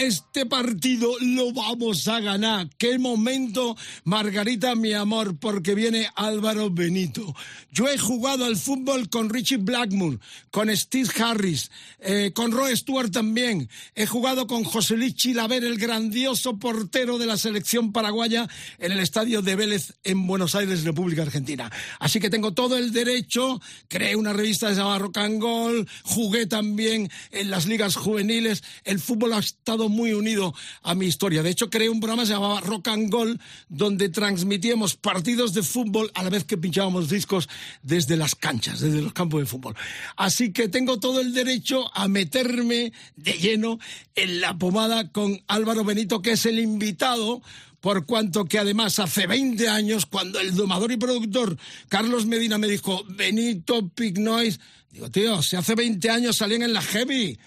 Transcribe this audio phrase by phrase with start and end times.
[0.00, 2.70] Este partido lo vamos a ganar.
[2.78, 7.36] Qué momento, Margarita, mi amor, porque viene Álvaro Benito.
[7.70, 10.18] Yo he jugado al fútbol con Richie Blackmore,
[10.50, 13.68] con Steve Harris, eh, con Roy Stewart también.
[13.94, 19.00] He jugado con José Luis Chilaver, el grandioso portero de la selección paraguaya, en el
[19.00, 21.70] estadio de Vélez en Buenos Aires, República Argentina.
[21.98, 23.60] Así que tengo todo el derecho.
[23.88, 25.86] Creé una revista que se llama Rock and Gold.
[26.04, 28.62] Jugué también en las ligas juveniles.
[28.84, 31.42] El fútbol ha estado muy unido a mi historia.
[31.42, 35.62] De hecho, creé un programa que se llamaba Rock and Gold, donde transmitíamos partidos de
[35.62, 37.48] fútbol a la vez que pinchábamos discos
[37.82, 39.74] desde las canchas, desde los campos de fútbol.
[40.16, 43.78] Así que tengo todo el derecho a meterme de lleno
[44.14, 47.42] en la pomada con Álvaro Benito, que es el invitado
[47.80, 51.56] por cuanto que además hace 20 años, cuando el domador y productor
[51.88, 54.60] Carlos Medina me dijo, Benito Pignois,
[54.90, 57.38] digo, tío, si hace 20 años salían en la Heavy,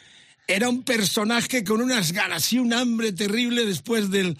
[0.47, 4.37] era un personaje con unas ganas y un hambre terrible después del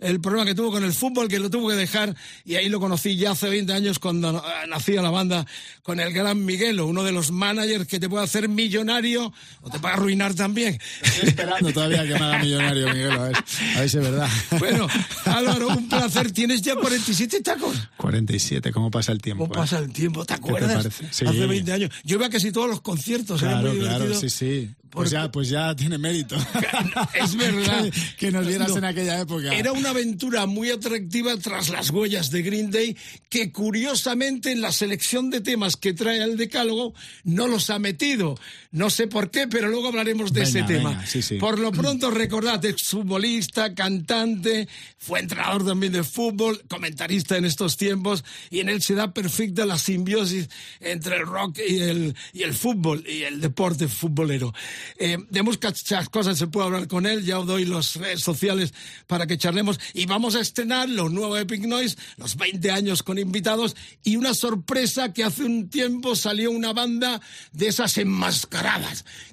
[0.00, 2.14] el problema que tuvo con el fútbol, que lo tuvo que dejar,
[2.44, 5.46] y ahí lo conocí ya hace 20 años cuando eh, nacía la banda
[5.82, 9.78] con el gran Miguelo, uno de los managers que te puede hacer millonario o te
[9.78, 10.78] puede arruinar también.
[11.02, 13.36] Estoy esperando todavía que me haga millonario, Miguel, a ver,
[13.76, 14.28] a ver si es verdad.
[14.58, 14.86] Bueno,
[15.24, 16.30] Álvaro, un placer.
[16.32, 17.76] ¿Tienes ya 47 tacos?
[17.96, 19.44] 47, ¿cómo pasa el tiempo?
[19.44, 19.62] ¿Cómo eh?
[19.62, 20.24] pasa el tiempo?
[20.24, 20.74] ¿Te te acuerdas?
[20.84, 21.08] parece?
[21.12, 21.24] Sí.
[21.26, 21.90] Hace 20 años.
[22.04, 24.70] Yo iba a casi todos los conciertos, era Claro, muy claro, sí, sí.
[24.90, 26.36] Pues Porque- ya, pues ya tiene mérito.
[27.14, 27.82] Es verdad.
[27.90, 28.76] que, que nos vieras No.
[28.78, 29.52] en aquella época.
[29.52, 32.96] Era una aventura muy atractiva tras las huellas de Green Day,
[33.28, 38.34] que curiosamente en la selección de temas que trae el decálogo no los ha metido.
[38.74, 40.90] No sé por qué, pero luego hablaremos de Venga, ese tema.
[40.90, 41.36] venga, sí, sí.
[41.36, 44.66] Por lo pronto, recordad, exfutbolista, cantante,
[44.98, 49.64] fue entrenador también de fútbol, comentarista en estos tiempos, y en él se da perfecta
[49.64, 50.48] la simbiosis
[50.80, 54.52] entre el rock y el, y el fútbol, y el deporte futbolero.
[54.98, 58.74] Eh, de muchas cosas se puede hablar con él, ya os doy las redes sociales
[59.06, 63.04] para que charlemos, y vamos a estrenar lo nuevo de Epic Noise, los 20 años
[63.04, 67.20] con invitados, y una sorpresa que hace un tiempo salió una banda
[67.52, 68.63] de esas enmascaradas.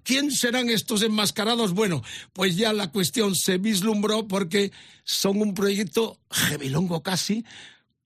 [0.03, 1.73] ¿Quién serán estos enmascarados?
[1.73, 2.03] Bueno,
[2.33, 4.71] pues ya la cuestión se vislumbró porque
[5.03, 7.45] son un proyecto gebilongo casi,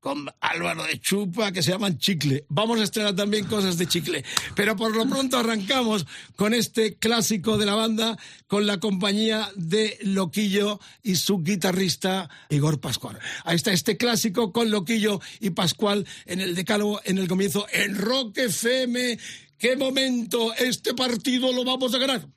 [0.05, 2.45] con Álvaro de Chupa, que se llaman Chicle.
[2.47, 4.23] Vamos a estrenar también cosas de Chicle.
[4.53, 8.15] Pero por lo pronto arrancamos con este clásico de la banda,
[8.45, 13.17] con la compañía de Loquillo y su guitarrista Igor Pascual.
[13.45, 17.95] Ahí está este clásico con Loquillo y Pascual en el decálogo, en el comienzo, en
[17.95, 19.17] Rock FM.
[19.57, 20.53] ¡Qué momento!
[20.55, 22.27] Este partido lo vamos a ganar.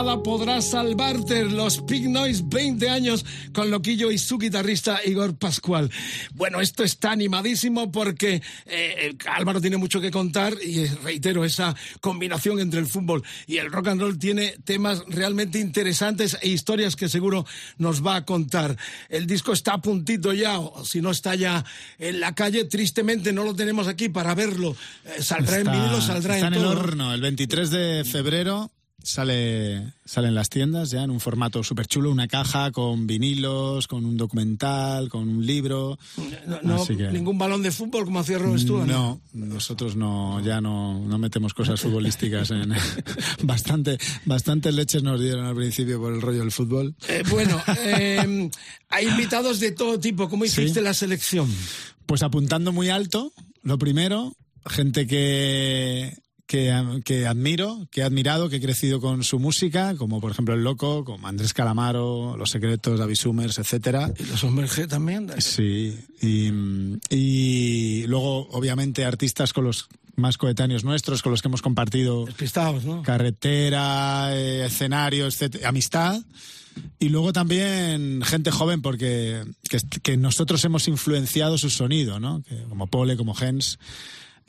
[0.00, 1.44] Nada podrá salvarte.
[1.44, 5.90] Los Pig Noise, 20 años con Loquillo y su guitarrista Igor Pascual.
[6.32, 11.76] Bueno, esto está animadísimo porque eh, Álvaro tiene mucho que contar y eh, reitero, esa
[12.00, 16.96] combinación entre el fútbol y el rock and roll tiene temas realmente interesantes e historias
[16.96, 17.44] que seguro
[17.76, 18.78] nos va a contar.
[19.10, 21.62] El disco está a puntito ya, o si no está ya
[21.98, 24.74] en la calle, tristemente no lo tenemos aquí para verlo.
[25.04, 27.12] Eh, saldrá en Está- vinilo, saldrá está en en el horno.
[27.12, 32.10] El 23 de febrero sale, sale en las tiendas ya en un formato súper chulo,
[32.10, 35.98] una caja con vinilos, con un documental, con un libro.
[36.46, 38.86] No, no, Así que- ningún balón de fútbol como hacía Rod Stewart.
[38.86, 42.72] No, nosotros no, ya no, no metemos cosas futbolísticas en
[43.42, 46.94] bastante, bastantes leches nos dieron al principio por el rollo del fútbol.
[47.08, 48.50] Eh, bueno, eh,
[48.88, 50.28] hay invitados de todo tipo.
[50.28, 50.62] ¿Cómo Sí.
[50.62, 51.48] hiciste la selección?
[52.06, 53.32] Pues apuntando muy alto,
[53.62, 54.34] lo primero,
[54.66, 56.16] gente que,
[56.50, 60.52] que, que admiro, que he admirado, que he crecido con su música, como por ejemplo
[60.56, 64.12] El Loco, como Andrés Calamaro, Los Secretos, David Summers, etcétera.
[64.18, 65.30] ¿Y los hombres G también?
[65.38, 66.50] Sí, y,
[67.08, 69.86] y luego obviamente artistas con los
[70.16, 72.26] más coetáneos nuestros, con los que hemos compartido
[72.84, 73.02] ¿no?
[73.02, 76.20] carretera, eh, escenario, etcétera, amistad.
[76.98, 82.42] Y luego también gente joven, porque que, que nosotros hemos influenciado su sonido, ¿no?
[82.42, 83.78] Que- como Pole, como Gens.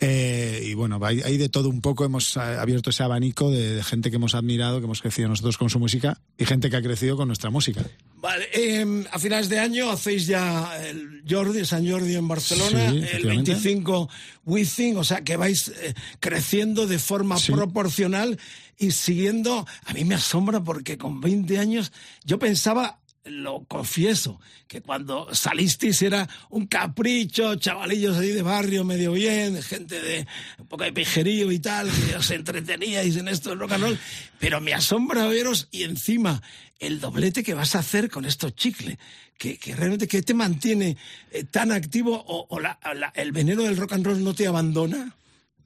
[0.04, 2.04] Eh, y bueno, hay, hay de todo un poco.
[2.04, 5.58] Hemos eh, abierto ese abanico de, de gente que hemos admirado, que hemos crecido nosotros
[5.60, 7.86] con su música y gente que ha crecido con nuestra música.
[8.16, 12.98] Vale, eh, a finales de año hacéis ya el Jordi, San Jordi en Barcelona, Sí,
[12.98, 13.52] el efectivamente.
[13.54, 14.10] 25
[14.46, 17.52] Within, o sea que vais eh, creciendo de forma Sí.
[17.52, 18.40] proporcional
[18.80, 19.68] y siguiendo.
[19.86, 21.92] A mí me asombra porque con 20 años
[22.26, 22.98] yo pensaba.
[23.26, 30.02] Lo confieso, que cuando salisteis era un capricho, chavalillos ahí de barrio medio bien, gente
[30.02, 30.26] de
[30.58, 34.00] un poco de pijerío y tal, que os entreteníais en esto del rock and roll,
[34.40, 36.42] pero me asombra veros y encima
[36.80, 38.98] el doblete que vas a hacer con estos chicles,
[39.38, 40.98] que, que realmente que te mantiene
[41.32, 42.80] eh, tan activo o, la-
[43.14, 45.16] el veneno del rock and roll no te abandona.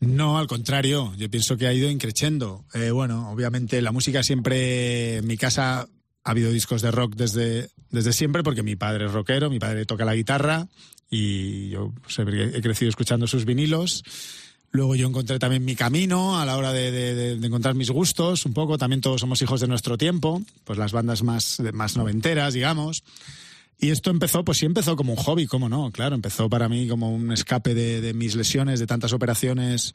[0.02, 2.66] No, al contrario, yo pienso que ha ido increciendo.
[2.74, 5.88] Eh, bueno, obviamente la música siempre, en mi casa
[6.26, 9.86] ha habido discos de rock desde, desde siempre, porque mi padre es rockero, mi padre
[9.86, 10.68] toca la guitarra
[11.10, 14.04] y yo siempre he crecido escuchando sus vinilos.
[14.72, 16.92] Luego yo encontré también mi camino a la hora de-
[17.38, 18.78] de encontrar mis gustos, un poco.
[18.78, 23.04] También todos somos hijos de nuestro tiempo, pues las bandas más, más noventeras, digamos.
[23.86, 25.92] Y esto empezó, pues sí empezó como un hobby, ¿cómo no?
[25.92, 29.94] Claro, empezó para mí como un escape de, de mis lesiones, de tantas operaciones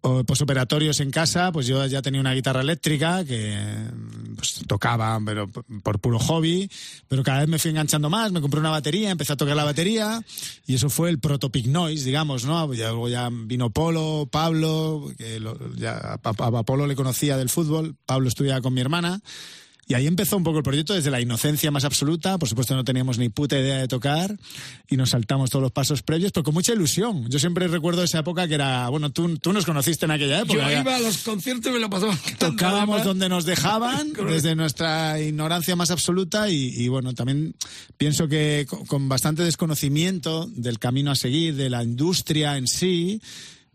[0.00, 3.58] o posoperatorios en casa, pues yo ya tenía una guitarra eléctrica que
[4.36, 5.46] pues, tocaba, pero
[5.82, 6.70] por puro hobby,
[7.08, 9.64] pero cada vez me fui enganchando más, me compré una batería, empecé a tocar la
[9.64, 10.22] batería
[10.66, 12.72] y eso fue el proto Pig Noise, digamos, ¿no?
[12.72, 17.36] Ya, luego ya vino Polo, Pablo, que lo- ya a, a- a Polo le conocía
[17.36, 19.20] del fútbol, Pablo estudiaba con mi hermana.
[19.88, 22.36] Y ahí empezó un poco el proyecto desde la inocencia más absoluta.
[22.36, 24.36] Por supuesto, no teníamos ni puta idea de tocar
[24.86, 27.26] y nos saltamos todos los pasos previos, pero con mucha ilusión.
[27.30, 30.52] Yo siempre recuerdo esa época que era, bueno, tú, tú nos conociste en aquella época.
[30.60, 32.14] Yo era- iba a los conciertos y me lo pasaba.
[32.38, 37.54] tocábamos donde nos dejaban, desde nuestra ignorancia más absoluta y, y, bueno, también
[37.96, 43.22] pienso que con, con bastante desconocimiento del camino a seguir, de la industria en sí,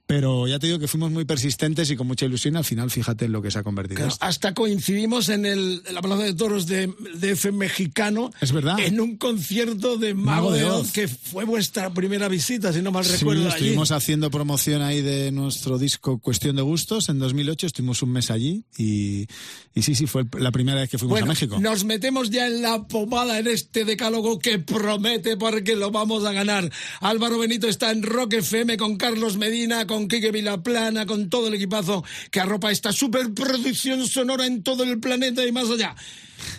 [0.05, 2.57] pero ya te digo que fuimos muy persistentes y con mucha ilusión.
[2.57, 3.95] Al final, fíjate en lo que se ha convertido.
[3.97, 4.25] Claro, esto.
[4.25, 8.29] hasta coincidimos en, el, en la Plaza de Toros de, de F mexicano.
[8.41, 8.77] Es verdad.
[8.79, 10.91] En un concierto de Mago, Mago de Oz, Oz.
[10.91, 13.45] que fue vuestra primera visita, si no mal Sí, recuerdo.
[13.45, 13.53] allí.
[13.55, 18.29] estuvimos haciendo promoción ahí de nuestro disco Cuestión de Gustos en 2008, estuvimos un mes
[18.29, 19.27] allí y,
[19.73, 21.59] y sí, sí, fue la primera vez que fuimos Bueno, a México.
[21.59, 26.33] nos metemos ya en la pomada en este decálogo que promete porque lo vamos a
[26.33, 26.69] ganar.
[26.99, 31.53] Álvaro Benito está en Rock FM con Carlos Medina, con Quique Vilaplana, con todo el
[31.55, 35.95] equipazo que arropa esta superproducción sonora en todo el planeta y más allá.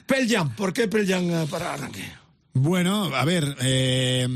[0.06, 2.02] Pearl Jam, ¿por qué Pearl Jam eh, para arranque?
[2.56, 4.28] Bueno, a ver, eh,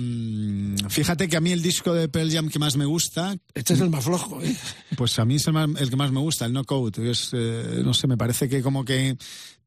[0.88, 3.80] fíjate que a mí el disco de Pearl Jam que más me gusta, Este es
[3.80, 4.56] el más flojo, ¿eh?
[4.96, 6.52] pues a mí es el, más- el que más me gusta, el
[6.92, 9.16] que Es, eh, no sé, me parece que como que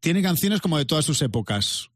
[0.02, 1.91] tiene canciones como de todas sus épocas.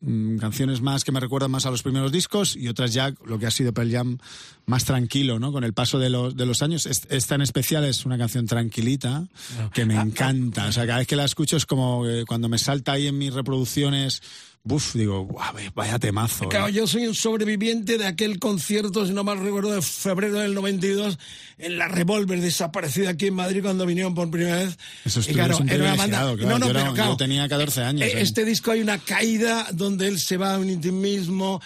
[0.00, 3.36] Mm, canciones más que me recuerdan más a los primeros discos y otras ya lo
[3.40, 4.18] que ha sido Pearl Jam
[4.64, 5.50] más tranquilo, ¿no?
[5.50, 6.86] Con el paso de los, de los años.
[6.86, 9.26] Es- Esta en especial es una canción tranquilita
[9.74, 10.66] que me encanta.
[10.66, 13.18] O sea, cada vez que la escucho es como eh, cuando me salta ahí en
[13.18, 14.22] mis reproducciones,
[14.68, 16.44] buf, digo, "Guau, vaya temazo.
[16.44, 16.48] ¿eh?".
[16.48, 20.54] Claro, yo soy un sobreviviente de aquel concierto, si no mal recuerdo, de febrero del
[20.54, 21.18] 92,
[21.58, 24.78] en la Revolver, desaparecida aquí en Madrid cuando vinieron por primera vez.
[25.04, 25.58] Eso Y claro.
[25.58, 28.20] Yo era- yo tenía 14 años, eh, ¿eh?
[28.20, 31.60] Este disco hay una caída donde él se va a un intimismo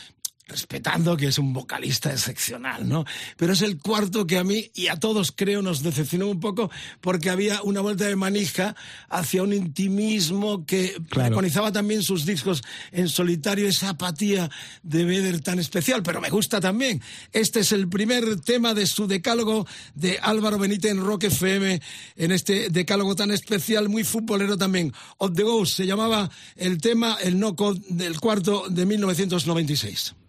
[0.52, 3.04] respetando que es un vocalista excepcional, ¿no?
[3.36, 6.70] Pero es el cuarto que a mí y a todos creo nos decepcionó un poco
[7.00, 8.76] porque había una vuelta de manija
[9.08, 14.50] hacia un intimismo que preconizaba también sus discos en solitario, esa apatía
[14.82, 17.02] de Vedder tan especial, pero me gusta también.
[17.32, 21.80] Este es el primer tema de su decálogo de Álvaro Benítez en Rock FM,
[22.16, 24.92] en este decálogo tan especial, muy futbolero también.
[25.18, 27.56] Of the Ghost se llamaba el tema, el no
[27.88, 30.21] del cuarto de 1996.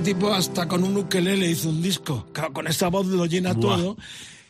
[0.00, 2.26] Este tipo hasta con un ukelele hizo un disco.
[2.32, 3.76] Claro, con esta voz lo llena Buah.
[3.76, 3.96] todo.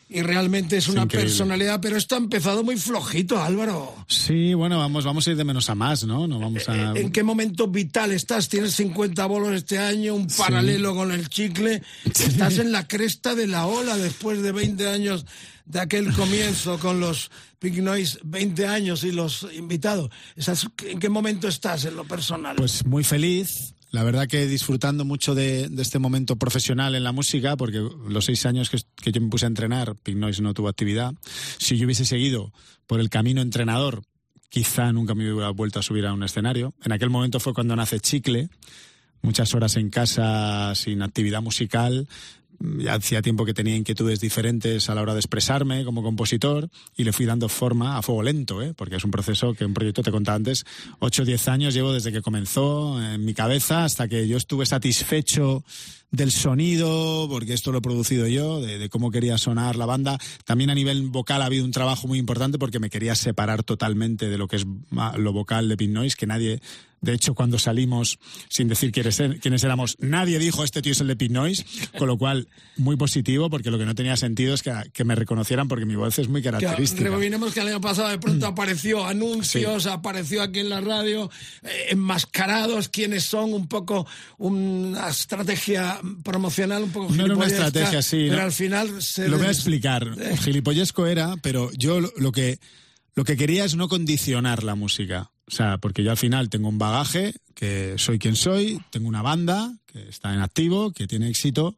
[0.07, 1.27] Y realmente es, una increíble.
[1.29, 3.95] personalidad, pero esto ha empezado muy flojito, Álvaro.
[4.07, 6.27] Sí, bueno, vamos, vamos a ir de menos a más, ¿no?
[6.27, 6.93] No vamos a...
[6.97, 8.47] ¿En qué momento vital estás?
[8.47, 11.81] Tienes 50 bolos este año, un paralelo con el chicle.
[12.05, 15.25] Estás en la cresta de la ola después de 20 años
[15.65, 20.09] de aquel comienzo con los Pink Noise, 20 años y los invitados.
[20.85, 22.55] ¿En qué momento estás en lo personal?
[22.55, 23.70] Pues muy feliz.
[23.91, 28.45] La verdad que disfrutando mucho de, este momento profesional en la música, porque los seis
[28.45, 31.13] años que, que yo me puse a entrenar, Pink Noise no tuvo actividad.
[31.57, 32.53] Si yo hubiese seguido
[32.87, 34.03] por el camino entrenador,
[34.47, 36.73] quizá nunca me hubiera vuelto a subir a un escenario.
[36.83, 38.49] En aquel momento fue cuando nace Chicle,
[39.21, 42.07] muchas horas en casa sin actividad musical.
[42.77, 47.03] Ya hacía tiempo que tenía inquietudes diferentes a la hora de expresarme como compositor y
[47.03, 48.73] le fui dando forma a fuego lento, ¿eh?
[48.75, 50.65] porque es un proceso que un proyecto, te contaba antes,
[50.99, 54.65] 8 o 10 años llevo desde que comenzó en mi cabeza hasta que yo estuve
[54.65, 55.63] satisfecho
[56.11, 60.17] del sonido, porque esto lo he producido yo, de, de cómo quería sonar la banda.
[60.45, 64.29] También a nivel vocal ha habido un trabajo muy importante porque me quería separar totalmente
[64.29, 64.65] de lo que es
[65.17, 66.61] lo vocal de Pink Noise, que nadie,
[66.99, 68.19] de hecho, cuando salimos,
[68.49, 71.65] sin decir quiénes, er- quiénes éramos, nadie dijo este tío es el de Pink Noise,
[71.97, 75.15] con lo cual, muy positivo, porque lo que no tenía sentido es que, que me
[75.15, 77.03] reconocieran porque mi voz es muy característica.
[77.05, 81.31] rebobinemos que el año pasado de pronto apareció anuncios, apareció aquí en la radio,
[81.63, 84.05] eh, enmascarados, quiénes son, un poco
[84.37, 88.43] una estrategia promocional, un poco No era una estrategia, sí, Pero ¿no?
[88.43, 90.07] al final se Lo voy a explicar.
[90.43, 92.59] Gilipollesco era, pero yo lo, lo que
[93.13, 95.31] lo que quería es no condicionar la música.
[95.47, 99.21] O sea, porque yo al final tengo un bagaje, que soy quien soy, tengo una
[99.21, 101.75] banda que está en activo, que tiene éxito,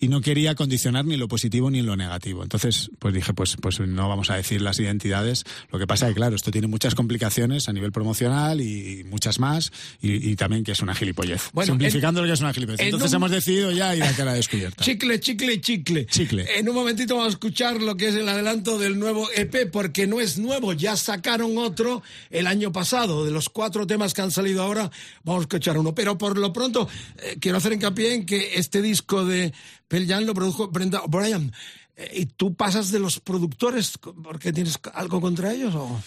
[0.00, 2.42] y no quería condicionar ni lo positivo ni lo negativo.
[2.42, 5.44] Entonces, pues dije, pues, pues no vamos a decir las identidades.
[5.70, 9.38] Lo que pasa es que, claro, esto tiene muchas complicaciones a nivel promocional y muchas
[9.38, 11.48] más, y, y también que es una gilipollez.
[11.52, 12.80] Bueno, Simplificando en- lo que es una gilipollez.
[12.80, 14.84] en Entonces un- hemos decidido ya ir a cara descubierta.
[14.84, 16.06] Chicle, chicle, chicle.
[16.06, 16.58] Chicle.
[16.58, 20.06] En un momentito vamos a escuchar lo que es el adelanto del nuevo EP, porque
[20.08, 23.24] no es nuevo, ya sacaron otro el año pasado.
[23.24, 24.90] De los cuatro temas que han salido ahora,
[25.22, 25.94] vamos a escuchar uno.
[25.94, 26.88] Pero por lo pronto,
[27.22, 29.52] eh, quiero hacer hincapié en que este disco de
[29.88, 31.52] Pearl lo produjo Brenda O'Brien.
[31.96, 35.74] Eh, ¿Y tú pasas de los productores porque tienes algo contra ellos?
[35.74, 36.00] O?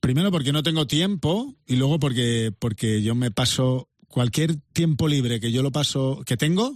[0.00, 5.40] Primero porque no tengo tiempo y luego porque, porque yo me paso cualquier tiempo libre
[5.40, 6.74] que yo lo paso, que tengo,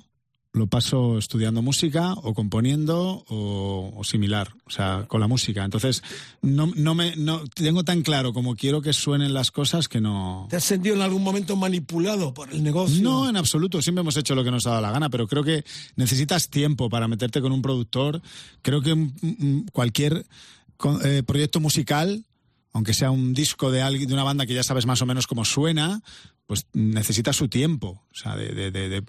[0.57, 5.65] lo paso estudiando música o componiendo o, o similar, o sea, con la música.
[5.65, 6.03] Entonces,
[6.41, 10.47] no, no me, no, tengo tan claro como quiero que suenen las cosas que no...
[10.49, 13.03] ¿Te has sentido en algún momento manipulado por el negocio?
[13.03, 13.83] No, en absoluto.
[13.83, 15.65] Siempre hemos hecho lo que nos ha dado la gana, pero creo que
[15.97, 18.23] necesitas tiempo para meterte con un productor.
[18.63, 19.11] Creo que
[19.73, 20.27] cualquier
[21.05, 22.25] eh, proyecto musical,
[22.73, 25.27] aunque sea un disco de alguien, de una banda que ya sabes más o menos
[25.27, 26.03] cómo suena,
[26.47, 28.03] pues necesita su tiempo.
[28.13, 29.03] O sea, de,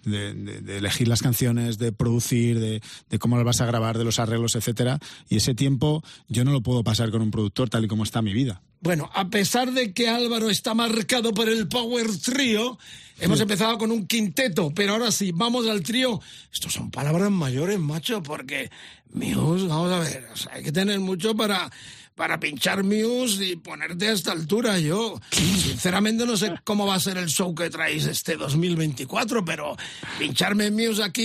[0.68, 5.00] elegir las canciones, de producir, de, cómo las vas a grabar, de los arreglos, etcétera.
[5.30, 8.22] Y ese tiempo yo no lo puedo pasar con un productor tal y como está
[8.22, 8.62] mi vida.
[8.80, 12.78] Bueno, a pesar de que Álvaro está marcado por el Power Trio,
[13.20, 16.22] hemos empezado con un quinteto, pero ahora sí, vamos al trío.
[16.54, 18.70] Estos son palabras mayores, macho, porque
[19.14, 21.72] Muse, vamos a ver, o sea, hay que tener mucho para,
[22.18, 24.80] para pinchar Muse y ponerte a esta altura.
[24.80, 29.78] Yo, sinceramente, no sé cómo va a ser el show que traéis este 2024, pero
[30.18, 31.24] pincharme Muse aquí,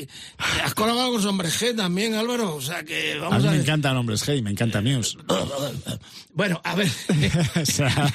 [0.00, 0.08] y
[0.62, 3.56] has colaborado con Hombre G también, Álvaro, o sea que A vamos mí a, me
[3.58, 3.66] ver.
[3.66, 5.18] encantan Hombres Hey, me encanta Muse.
[6.34, 6.86] Bueno, a ver.
[7.60, 8.12] o sea,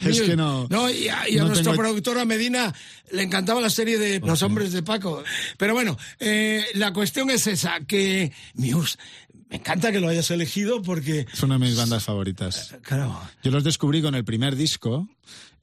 [0.00, 0.66] es que no...
[0.90, 2.74] y a, y a no nuestro tengo- productor a Medina
[3.12, 5.22] le encantaba la serie de Los Hombres de Paco.
[5.56, 8.98] Pero bueno, eh, la cuestión es esa, que Muse,
[9.50, 12.74] me encanta que lo hayas elegido porque, Es una de mis bandas favoritas.
[12.82, 15.08] claro, Yo los descubrí con el primer disco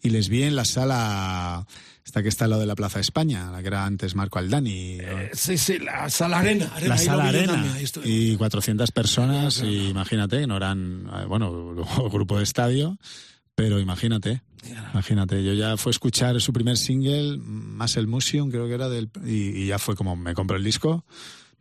[0.01, 1.65] y les vi en la sala,
[2.05, 4.97] esta que está al lado de la Plaza España, la que era antes Marco Aldani.
[4.99, 6.69] eh, sí, sí, la sala arena.
[6.75, 12.09] arena la sala arena también, y 400 personas y imagínate no eran eh, bueno luego
[12.11, 12.97] grupo de estadio
[13.55, 14.41] pero imagínate
[14.93, 19.09] imagínate yo ya fue escuchar su primer single más el Museum creo que era del
[19.25, 21.03] y, y ya fue como me compré el disco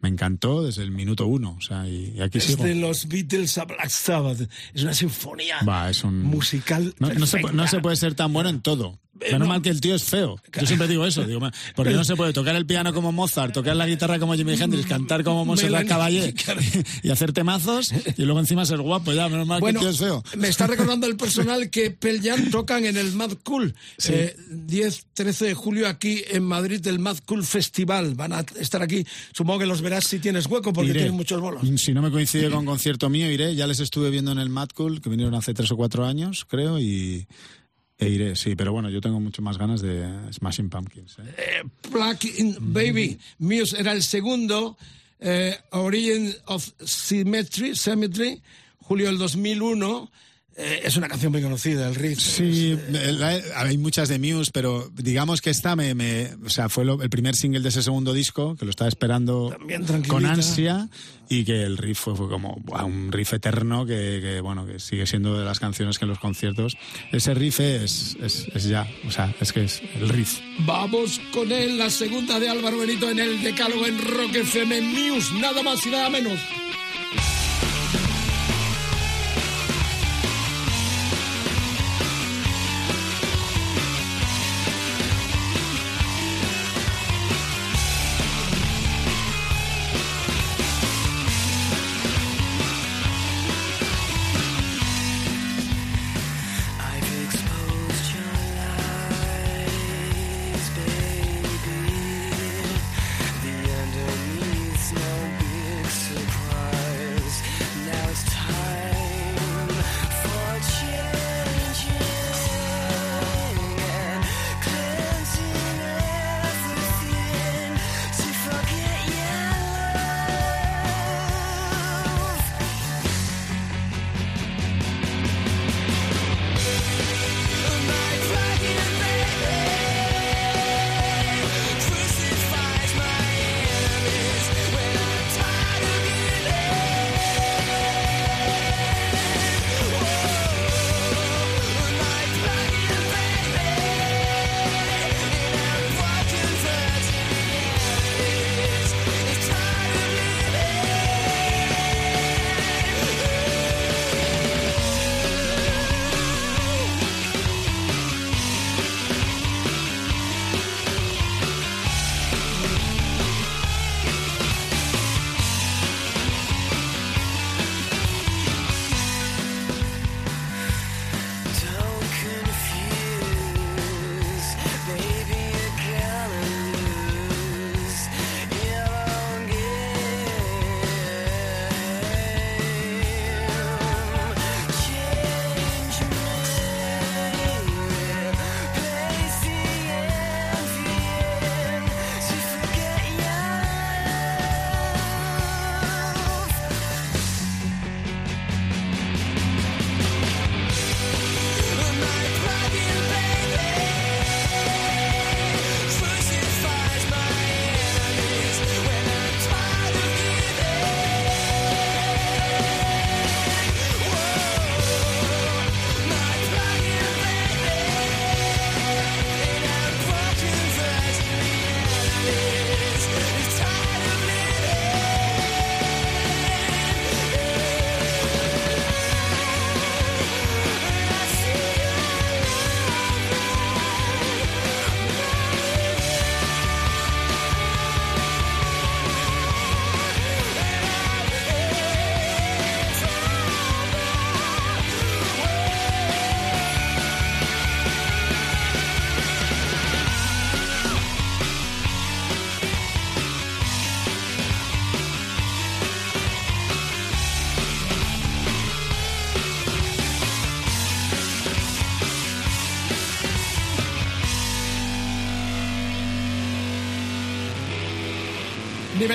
[0.00, 3.56] me encantó desde el minuto uno o sea y, y aquí sigo Desde los Beatles
[3.58, 4.48] a Black Sabbath.
[4.74, 6.94] Es una sinfonía Va, es un musical.
[6.98, 7.66] no, no se, pu- no perfecta.
[7.68, 8.98] se puede ser tan bueno en todo.
[9.26, 9.54] Eh, Menos no.
[9.54, 10.40] mal que el tío es feo.
[10.60, 11.24] Yo siempre digo eso.
[11.24, 11.40] Digo,
[11.74, 14.86] porque no se puede tocar el piano como Mozart, tocar la guitarra como Jimi Hendrix,
[14.86, 16.34] cantar como Montserrat Caballé
[17.02, 19.12] y hacer temazos y luego encima ser guapo.
[19.12, 20.24] Ya, menos mal Bueno, que el tío es feo.
[20.36, 23.74] me está recordando el personal que Pearl Jam tocan en el Mad Cool.
[23.98, 24.12] Sí.
[24.14, 28.14] Eh, 10, 13 de julio aquí en Madrid, el Mad Cool Festival.
[28.14, 29.04] Van a estar aquí.
[29.32, 31.00] Supongo que los verás si tienes hueco porque Iré.
[31.00, 31.62] tienen muchos bolos.
[31.80, 33.54] Si no me coincide con concierto mío, iré.
[33.54, 36.44] Ya les estuve viendo en el Mad Cool, que vinieron hace tres o cuatro años,
[36.48, 37.26] creo, y,
[37.98, 41.16] E iré, sí, pero bueno, yo tengo mucho más ganas de Smashing Pumpkins.
[41.18, 41.34] ¿eh?
[41.38, 41.62] Eh,
[42.60, 44.76] Baby Muse era el segundo.
[45.18, 48.42] eh, Origin of Symmetry, Symmetry,
[48.82, 50.10] julio del 2001.
[50.58, 52.18] Eh, es una canción muy conocida, el riff.
[52.18, 56.86] Sí, la- hay muchas de Muse, pero digamos que esta me, me- o sea, fue
[56.86, 59.54] lo- el primer single de ese segundo disco, que lo estaba esperando
[60.08, 60.88] con ansia,
[61.28, 64.78] y que el riff fue, fue como buah, un riff eterno que, que, bueno, que
[64.78, 66.74] sigue siendo de las canciones que en los conciertos.
[67.12, 70.38] Ese riff es, es, es ya, o sea, es que es el riff.
[70.60, 75.34] Vamos con él, la segunda de Álvaro Benito en el decálogo en Rock FM Muse,
[75.38, 76.38] nada más y nada menos.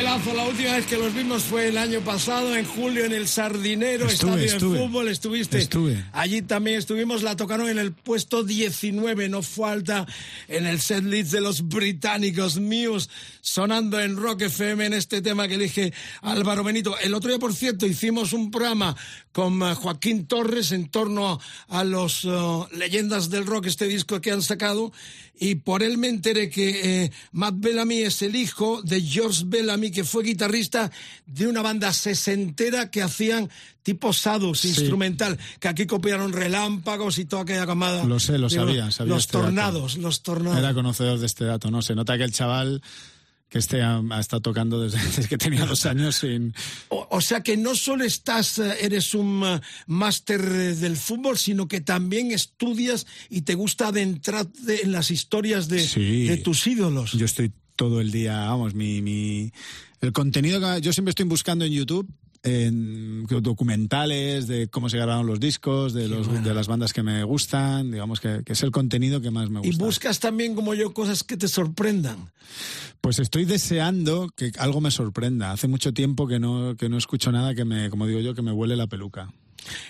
[0.01, 3.27] Nivelazo, la última vez que los vimos fue el año pasado, en julio, en el
[3.27, 4.79] Sardinero, Estuve, estadio estuve.
[4.79, 5.59] de fútbol, estuviste.
[5.59, 6.03] Estuve.
[6.11, 10.07] Allí también estuvimos, la tocaron en el puesto 19, no falta
[10.47, 13.09] en el set list de los británicos Muse,
[13.41, 16.97] sonando en Rock FM en este tema que elige Álvaro Benito.
[16.97, 18.95] El otro día, por cierto, hicimos un programa
[19.31, 22.29] con eh, Joaquín Torres en torno a los eh,
[22.71, 24.91] leyendas del rock, este disco que han sacado,
[25.43, 29.89] y por él me enteré que eh, Matt Bellamy es el hijo de George Bellamy,
[29.89, 30.91] que fue guitarrista
[31.25, 33.49] de una banda sesentera que hacían
[33.81, 38.03] tipo Sadus instrumental, que aquí copiaron relámpagos y toda aquella camada.
[38.05, 39.47] Lo sé, lo sabía, sabía Los este dato.
[39.47, 40.59] tornados, los tornados.
[40.59, 41.81] Era conocedor de este dato, ¿no?
[41.81, 42.83] Se nota que el chaval
[43.51, 46.55] que este ha, ha estado tocando desde, desde que tenía dos años sin...
[46.87, 51.37] O, o sea que no solo estás, eh, eres un eh, máster eh, del fútbol,
[51.37, 56.27] sino que también estudias y te gusta adentrarte en las historias de, Sí.
[56.27, 57.11] de tus ídolos.
[57.11, 59.51] Yo estoy todo el día, vamos, mi, mi...
[59.99, 62.09] El contenido que yo siempre estoy buscando en YouTube
[62.43, 67.23] en documentales de cómo se grabaron los discos, de, los, de las bandas que me
[67.23, 69.85] gustan, digamos que, que es el contenido que más me Y gusta.
[69.85, 72.31] buscas también, como yo, cosas que te sorprendan.
[72.99, 75.51] Pues estoy deseando que algo me sorprenda.
[75.51, 78.41] Hace mucho tiempo que no, que no escucho nada que me, como digo yo, que
[78.41, 79.31] me huele la peluca.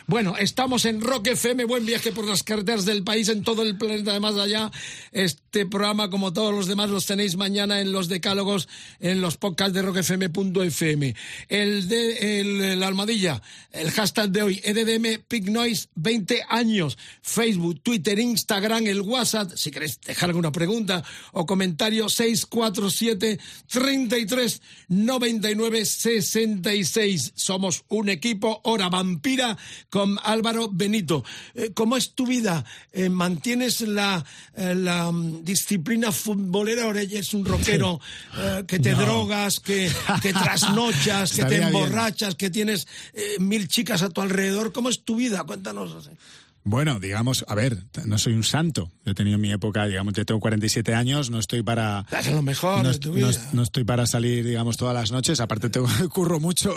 [0.07, 3.77] Bueno, estamos en Rock FM, buen viaje por las carreteras del país, en todo el
[3.77, 4.71] planeta de más allá.
[5.11, 8.67] Este programa, como todos los demás, los tenéis mañana en los decálogos,
[8.99, 11.15] en los podcasts de rockfm.fm.
[11.47, 16.97] El de el almadilla, el hashtag de hoy, EDDM Pig Noise, 20 años.
[17.21, 25.85] Facebook, Twitter, Instagram, el WhatsApp, si queréis dejar alguna pregunta o comentario, 647 33 99
[25.85, 27.33] 66.
[27.35, 29.57] Somos un equipo, hora vampira,
[29.89, 31.23] con Álvaro Benito.
[31.53, 32.63] Eh, ¿Cómo es tu vida?
[32.91, 34.23] Eh, ¿Mantienes la,
[34.55, 37.99] eh, la mm, disciplina futbolera o eres un rockero
[38.67, 39.01] que te No.
[39.01, 41.63] drogas, que, que trasnochas, que te bien.
[41.63, 42.87] emborrachas, que tienes
[43.39, 44.71] mil chicas a tu alrededor?
[44.71, 45.43] ¿Cómo es tu vida?
[45.43, 46.09] Cuéntanos.
[46.63, 48.91] Bueno, digamos, a ver, no soy un santo.
[49.05, 52.05] He tenido mi época, digamos, yo tengo 47 años, no estoy para...
[52.11, 53.31] Das lo mejor No, de tu vida.
[53.51, 55.39] no estoy para salir, digamos, todas las noches.
[55.39, 56.75] Aparte, tengo, curro mucho.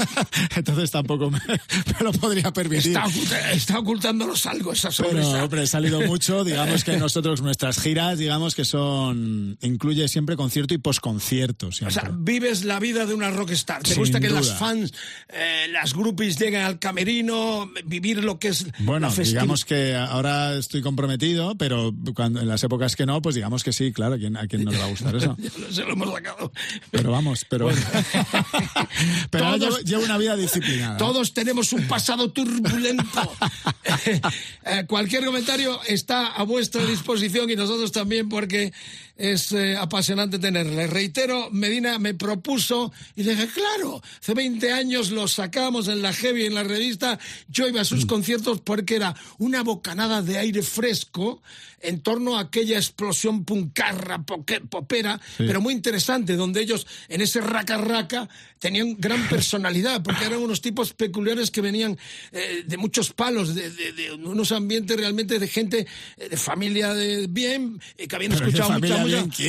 [0.56, 1.38] Entonces tampoco me,
[1.98, 2.96] me lo podría permitir.
[2.96, 5.44] Está, está ocultándonos algo esa Pero, sorpresa.
[5.44, 6.42] hombre, he salido mucho.
[6.44, 9.58] Digamos que nosotros, nuestras giras, digamos que son.
[9.60, 11.68] Incluye siempre concierto y posconcierto.
[11.68, 13.82] O sea, vives la vida de una rockstar.
[13.82, 14.40] ¿Te Sin gusta que duda.
[14.40, 14.92] las fans,
[15.28, 20.54] eh, las groupies lleguen al camerino, vivir lo que es Bueno, la digamos que ahora
[20.56, 24.18] estoy comprometido, pero cuando en las épocas que no, pues digamos que sí, claro, ¿a
[24.18, 25.36] quién, a quién no le va a gustar eso?
[25.46, 26.52] Ya lo- se lo hemos sacado.
[26.90, 27.68] Pero vamos, pero.
[29.30, 30.96] pero ahora Todos- llevo, llevo una vida disciplinada.
[30.96, 33.32] Todos tenemos un pasado turbulento.
[34.68, 38.72] Eh, cualquier comentario está a vuestra disposición y nosotros también porque
[39.16, 40.86] es eh, apasionante tenerle.
[40.88, 46.46] Reitero, Medina me propuso y dije, claro, hace 20 años lo sacamos en la Heavy,
[46.46, 51.42] en la revista, yo iba a sus conciertos porque era una bocanada de aire fresco
[51.80, 57.40] en torno a aquella explosión puncarra, poque- popera, pero muy interesante, donde ellos en ese
[57.40, 61.96] raca raca tenían gran personalidad, porque eran unos tipos peculiares que venían
[62.32, 66.94] eh, de muchos palos, de, de- de unos ambientes realmente de gente eh, de familia
[66.94, 68.96] de bien, eh, que habían Pero escuchado mucha.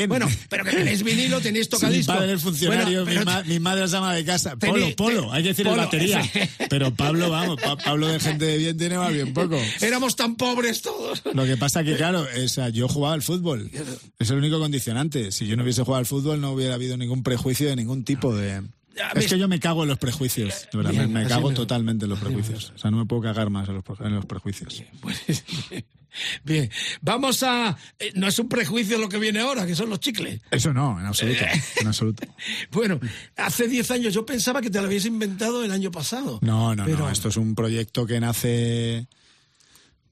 [0.09, 3.59] Bueno, pero que tenéis vinilo, tenéis Si mi padre es funcionario, Bueno, mi, ma- mi
[3.59, 4.55] madre es ama de casa.
[4.57, 6.21] Polo, Polo, hay que decir Polo, el batería.
[6.69, 9.56] Pero Pablo, vamos, Pa- Pablo de gente de bien tiene más bien poco.
[9.81, 11.21] Éramos tan pobres todos.
[11.33, 13.69] Lo que pasa que, claro, es, o sea, yo jugaba al fútbol.
[14.19, 15.31] Es el único condicionante.
[15.31, 18.35] Si yo no hubiese jugado al fútbol, no hubiera habido ningún prejuicio de ningún tipo
[18.35, 18.63] de.
[19.15, 22.05] Es que yo me cago en los prejuicios, de verdad, Bien, me, cago me- totalmente
[22.05, 22.73] en los prejuicios.
[22.75, 24.81] O sea, no me puedo cagar más en los, pre- en los prejuicios.
[25.01, 25.21] Pues,
[26.43, 27.77] bien, vamos a...
[27.99, 30.41] eh, no es un prejuicio lo que viene ahora, que son los chicles.
[30.49, 31.43] Eso no, en absoluto,
[31.79, 32.25] en absoluto.
[32.71, 32.99] Bueno,
[33.35, 36.39] hace 10 años yo pensaba que te lo habías inventado el año pasado.
[36.41, 37.09] No, no, Pero- no.
[37.11, 39.05] Esto es un proyecto que nace,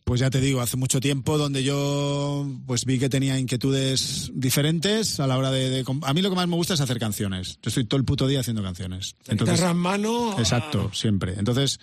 [0.06, 5.20] pues ya te digo, hace mucho tiempo, donde yo pues vi que tenía inquietudes diferentes
[5.20, 7.58] a la hora de, A mí lo que más me gusta es hacer canciones.
[7.62, 9.16] Yo estoy todo el puto día haciendo canciones.
[9.28, 10.36] Entonces, en mano.
[10.40, 11.34] exacto, siempre.
[11.38, 11.80] Entonces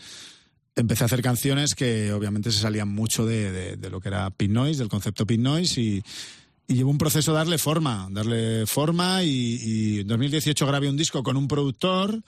[0.77, 4.31] empecé a hacer canciones que obviamente se salían mucho de, de- de lo que era
[4.31, 6.03] Pin Noise, del concepto Pin Noise y...
[6.73, 9.29] Y llevo un proceso de darle forma, darle forma y,
[9.63, 12.23] y en 2018 grabé un disco con un productor,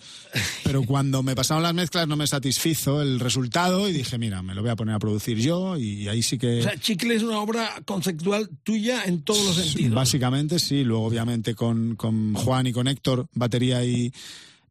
[0.62, 4.54] pero cuando me pasaron las mezclas no me satisfizo el resultado y dije, mira, me
[4.54, 6.61] lo voy a poner a producir yo y ahí sí que...
[6.61, 9.94] O sea, Chicle es una obra conceptual tuya en todos los sentidos.
[9.94, 14.12] Básicamente sí, luego obviamente con, con Juan y con Héctor, batería y,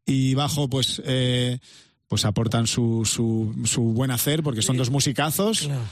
[0.06, 1.58] y bajo, pues, eh,
[2.06, 5.62] pues aportan su, su, su buen hacer porque son dos musicazos.
[5.62, 5.82] Claro.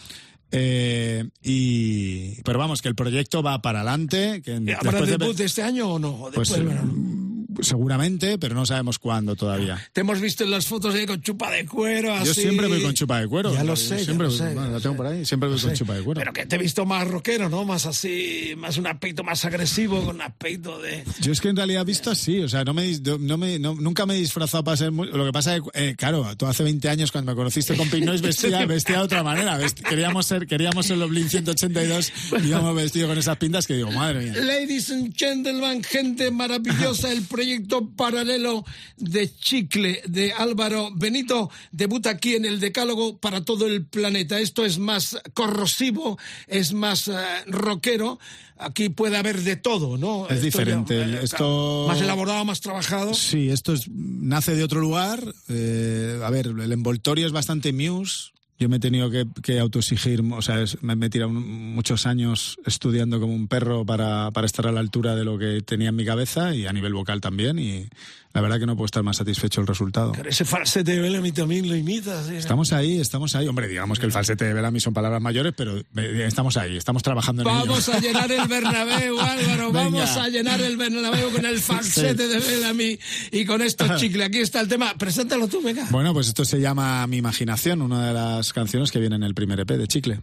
[0.55, 5.37] Eh, y pero vamos que el proyecto va para adelante que ¿Habrá después de- debut
[5.37, 6.29] de este año o no?
[6.35, 7.32] Pues después, bueno.
[7.64, 11.51] Seguramente pero no sabemos cuándo todavía Te hemos visto en las fotos ahí con chupa
[11.51, 12.27] de cuero, así.
[12.27, 14.44] yo siempre voy con chupa de cuero Ya lo sé, ya siempre lo voy- sé,
[14.55, 14.96] bueno, ya lo tengo sé.
[14.96, 17.48] por ahí siempre voy con chupa de cuero Pero que te he visto más rockero,
[17.48, 17.64] ¿no?
[17.64, 21.05] Más así, más un aspecto más agresivo, con un aspecto de...
[21.20, 23.75] Yo es que en realidad visto así, o sea, no me, dis- no me, no-
[23.75, 25.09] nunca me he disfrazado para ser muy...
[25.09, 27.88] Lo que pasa es que, eh, claro, tú hace 20 años cuando me conociste con
[27.88, 29.59] Pink Noise vestía, vestía de otra manera.
[29.59, 33.75] vest- queríamos ser, queríamos ser los Blink 182 y íbamos vestidos con esas pintas que
[33.75, 34.35] digo, madre mía.
[34.42, 37.52] Ladies and gentlemen, gente maravillosa, el proyecto
[37.97, 38.65] paralelo
[38.97, 44.41] de Chicle de Álvaro Benito debuta aquí en el Decálogo para todo el planeta.
[44.41, 47.15] Esto es más corrosivo, es más eh,
[47.47, 48.19] rockero.
[48.59, 50.27] Aquí puede haber de todo, ¿no?
[50.27, 53.12] Es Esto ya, diferente, eh, esto- Más elaborado, más trabajado.
[53.15, 55.21] Sí, esto es, nace de otro lugar.
[55.49, 58.31] eh, a ver, el envoltorio es bastante Muse.
[58.62, 63.35] Yo me he tenido que, autoexigir, o sea, me, he tirado muchos años estudiando como
[63.35, 66.55] un perro para, para estar a la altura de lo que tenía en mi cabeza
[66.55, 67.59] y a nivel vocal también.
[67.59, 67.88] Y
[68.35, 70.12] la verdad que no puedo estar más satisfecho del resultado.
[70.12, 72.29] Pero ese falsete de Bellamy también lo imitas.
[72.31, 72.38] ¿eh?
[72.38, 73.47] Estamos ahí, estamos ahí.
[73.49, 77.03] Hombre, digamos que el falsete de Bellamy son palabras mayores, pero eh, estamos ahí, estamos
[77.03, 77.97] trabajando en Vamos ello.
[77.97, 79.73] a llenar el Bernabéu, Álvaro.
[79.73, 79.85] Venga.
[79.85, 82.99] Vamos a llenar el Bernabéu con el falsete de Bellamy
[83.31, 84.27] y con estos chicles.
[84.27, 84.95] Aquí está el tema.
[84.97, 85.87] Preséntalo tú, venga.
[85.90, 89.35] Bueno, pues esto se llama Mi Imaginación, una de las canciones que viene en el
[89.35, 90.21] primer EP de Chicle.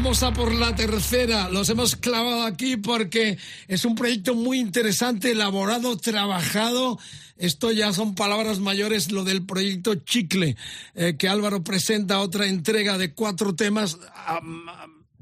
[0.00, 1.48] Vamos a por la tercera.
[1.50, 3.36] Los hemos clavado aquí porque
[3.66, 7.00] es un proyecto muy interesante, elaborado, trabajado.
[7.36, 10.56] Esto ya son palabras mayores, lo del proyecto Chicle,
[10.94, 13.98] eh, que Álvaro presenta otra entrega de cuatro temas.
[14.26, 14.66] am,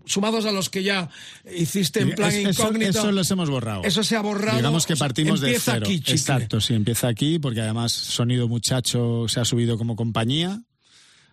[0.05, 1.09] sumados a los que ya
[1.59, 2.91] hiciste en plan Es- eso, incógnito.
[3.01, 3.83] eso los hemos borrado.
[3.83, 4.59] Eso se ha borrado.
[4.59, 5.87] Digamos que partimos de empieza cero.
[5.87, 6.15] aquí, Chicle.
[6.15, 10.61] Exacto, sí, empieza aquí, porque además Sonido Muchacho se ha subido como compañía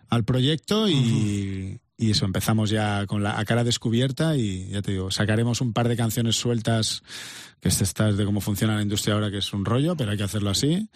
[0.08, 4.92] al proyecto y, y eso, empezamos ya con la a cara descubierta y ya te
[4.92, 7.02] digo, sacaremos un par de canciones sueltas,
[7.60, 10.16] que este está de cómo funciona la industria ahora, que es un rollo, pero hay
[10.16, 10.88] que hacerlo así.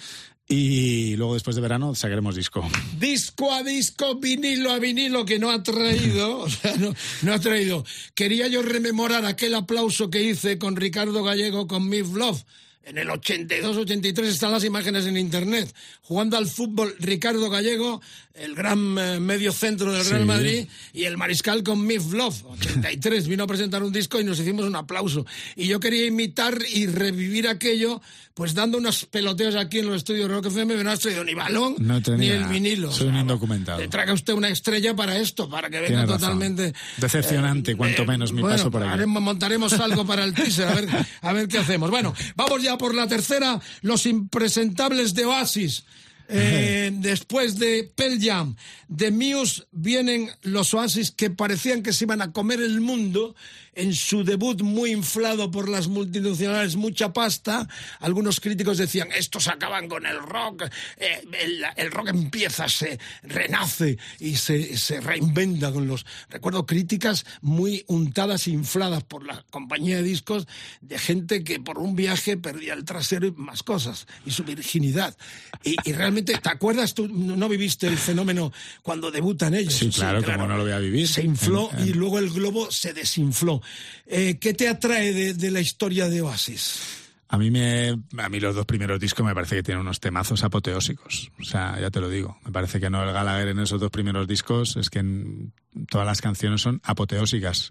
[0.50, 2.66] Y luego después de verano sacaremos disco.
[2.98, 6.46] Disco a disco, vinilo a vinilo que no ha traído,
[7.22, 7.84] no ha traído.
[8.14, 12.42] Quería yo rememorar aquel aplauso que hice con Ricardo Gallego con Miff Love.
[12.88, 15.74] En el 82-83 están las imágenes en internet.
[16.00, 18.00] Jugando al fútbol Ricardo Gallego,
[18.40, 20.26] el gran eh, medio centro del Real Sí.
[20.26, 22.44] Madrid, y el mariscal con Miff Love.
[22.46, 25.26] 83 vino a presentar un disco y nos hicimos un aplauso.
[25.56, 28.00] Y yo quería imitar y revivir aquello,
[28.34, 31.34] pues dando unos peloteos aquí en los estudios Rock FM, pero no has traído ni
[31.34, 32.92] balón No ni tenía- el vinilo.
[32.92, 33.78] Soy un O sea, indocumentado.
[33.80, 36.72] le traga usted una estrella para esto, para que venga totalmente.
[36.98, 39.04] Decepcionante, cuanto menos, mi bueno, paso por aquí.
[39.06, 40.88] montaremos algo para el teaser, a ver,
[41.22, 41.90] a ver qué hacemos.
[41.90, 45.84] Bueno, vamos ya por la tercera, los impresentables de Oasis.
[46.30, 48.54] Eh, después de Pearl Jam,
[48.88, 53.34] de Muse vienen los Oasis que parecían que se iban a comer el mundo
[53.78, 57.68] en su debut muy inflado por las multinacionales, mucha pasta.
[58.00, 60.64] Algunos críticos decían, estos acaban con el rock,
[60.96, 66.04] eh, el, el rock empieza, se renace y se, se reinventa con los...
[66.28, 70.48] Recuerdo críticas muy untadas, infladas por la compañía de discos
[70.80, 75.16] de gente que por un viaje perdía el trasero y más cosas, y su virginidad.
[75.62, 76.94] Y, y realmente, ¿te acuerdas?
[76.94, 78.52] Tú no viviste el fenómeno
[78.82, 79.74] cuando debutan ellos.
[79.74, 81.06] Sí, claro, cómo no lo voy a vivir.
[81.06, 83.62] Se infló En- en- y luego el globo se desinfló.
[84.06, 87.07] Eh, ¿Qué te atrae de, de la historia de Oasis?
[87.30, 90.44] A mí, me, a mí los dos primeros discos me parece que tienen unos temazos
[90.44, 91.30] apoteósicos.
[91.38, 92.38] O sea, ya te lo digo.
[92.46, 95.52] Me parece que Noel Gallagher en esos dos primeros discos es que en-
[95.90, 97.70] todas las canciones son apoteósicas.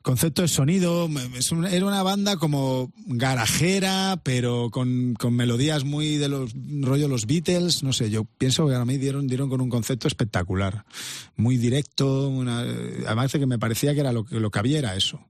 [0.00, 6.28] Concepto de sonido, es era una banda como garajera, pero con, con melodías muy de
[6.30, 7.82] los rollo los Beatles.
[7.82, 10.84] No sé, yo pienso que a mí dieron, dieron con un concepto espectacular.
[11.36, 14.96] Muy directo, una, además de que me parecía que era lo, lo que había era
[14.96, 15.20] eso.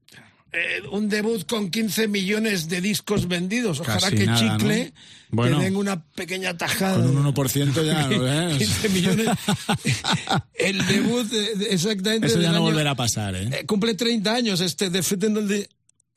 [0.57, 3.81] Eh, un debut con 15 millones de discos vendidos.
[3.81, 5.37] Ojalá Casi que nada, Chicle ¿no?
[5.37, 5.59] Bueno.
[5.59, 6.95] te den una pequeña tajada.
[7.05, 8.59] Con un 1% ya lo ves.
[8.59, 9.27] 15 millones.
[10.55, 12.29] El debut, de- exactamente.
[12.29, 13.49] Eso ya no año- volverá a pasar, ¿eh?
[13.53, 15.69] Eh, cumple 30 años este de Fitting the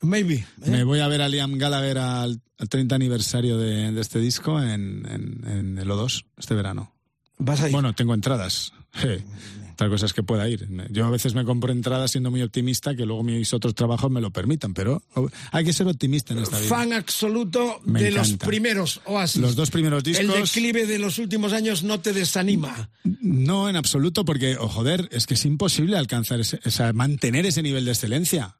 [0.02, 0.34] Maybe.
[0.36, 0.44] ¿eh?
[0.70, 4.62] Me voy a ver a Liam Gallagher al, al 30 aniversario de, de este disco
[4.62, 6.94] en, en, en el O2 este verano.
[7.38, 7.72] Vas a ir.
[7.72, 8.72] Bueno, tengo entradas.
[9.02, 9.20] Eh,
[9.78, 10.66] Otra cosa es que pueda ir.
[10.90, 14.20] Yo a veces me compro entradas siendo muy optimista que luego mis otros trabajos me
[14.20, 15.04] lo permitan, pero
[15.52, 16.68] hay que ser optimista en esta vida.
[16.68, 19.40] Fan absoluto Me de los primeros Oasis.
[19.40, 20.34] Los dos primeros El discos.
[20.34, 22.90] declive de los últimos años no te desanima.
[23.22, 27.46] No, en absoluto, porque, oh, joder, es que es imposible alcanzar ese, o sea, mantener
[27.46, 28.56] ese nivel de excelencia.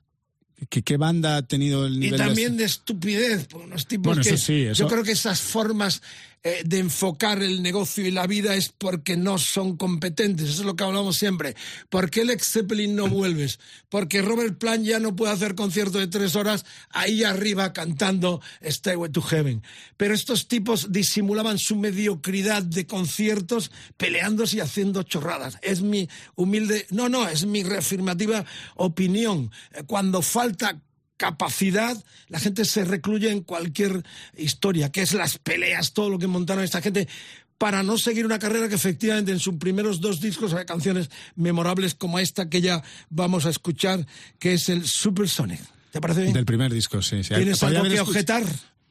[0.71, 4.07] ¿Qué, qué banda ha tenido el Y nivel también de de estupidez, por unos tipos
[4.07, 6.01] Bueno, que eso sí, eso- yo creo que esas formas
[6.45, 10.66] eh, de enfocar el negocio y la vida es porque no son competentes, eso es
[10.66, 11.57] lo que hablamos siempre.
[11.89, 13.59] ¿Por qué Lex Zeppelin no vuelves?
[13.89, 19.11] Porque Robert Plant ya no puede hacer concierto de tres horas ahí arriba cantando Stairway
[19.11, 19.62] to Heaven.
[19.97, 25.59] Pero estos tipos disimulaban su mediocridad de conciertos peleándose y haciendo chorradas.
[25.62, 28.45] Es mi humilde, no, no, es mi reafirmativa
[28.76, 29.51] opinión.
[29.72, 30.80] Eh, Cuando falta
[31.19, 34.03] capacidad, la gente se recluye en cualquier
[34.39, 37.07] historia, que es las peleas, todo lo que montaron esta gente,
[37.59, 41.95] para no seguir una carrera que efectivamente en sus primeros dos discos hay canciones memorables
[41.95, 44.07] como esta que ya vamos a escuchar,
[44.39, 45.61] que es el Supersonic.
[45.91, 46.33] ¿Te parece bien?
[46.33, 47.25] Del primer disco, sí.
[47.25, 47.35] sí.
[47.35, 48.45] ¿Tienes algo que objetar?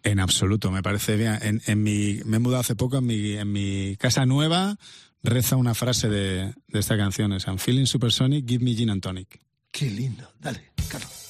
[0.03, 1.39] En absoluto, me parece bien.
[1.41, 4.77] En, en mi, me he mudado hace poco en mi, en mi casa nueva.
[5.23, 9.01] Reza una frase de, de esta canción: es I'm feeling supersonic, give me gin and
[9.01, 9.39] tonic.
[9.71, 10.31] Qué lindo.
[10.39, 11.26] Dale, Carlos.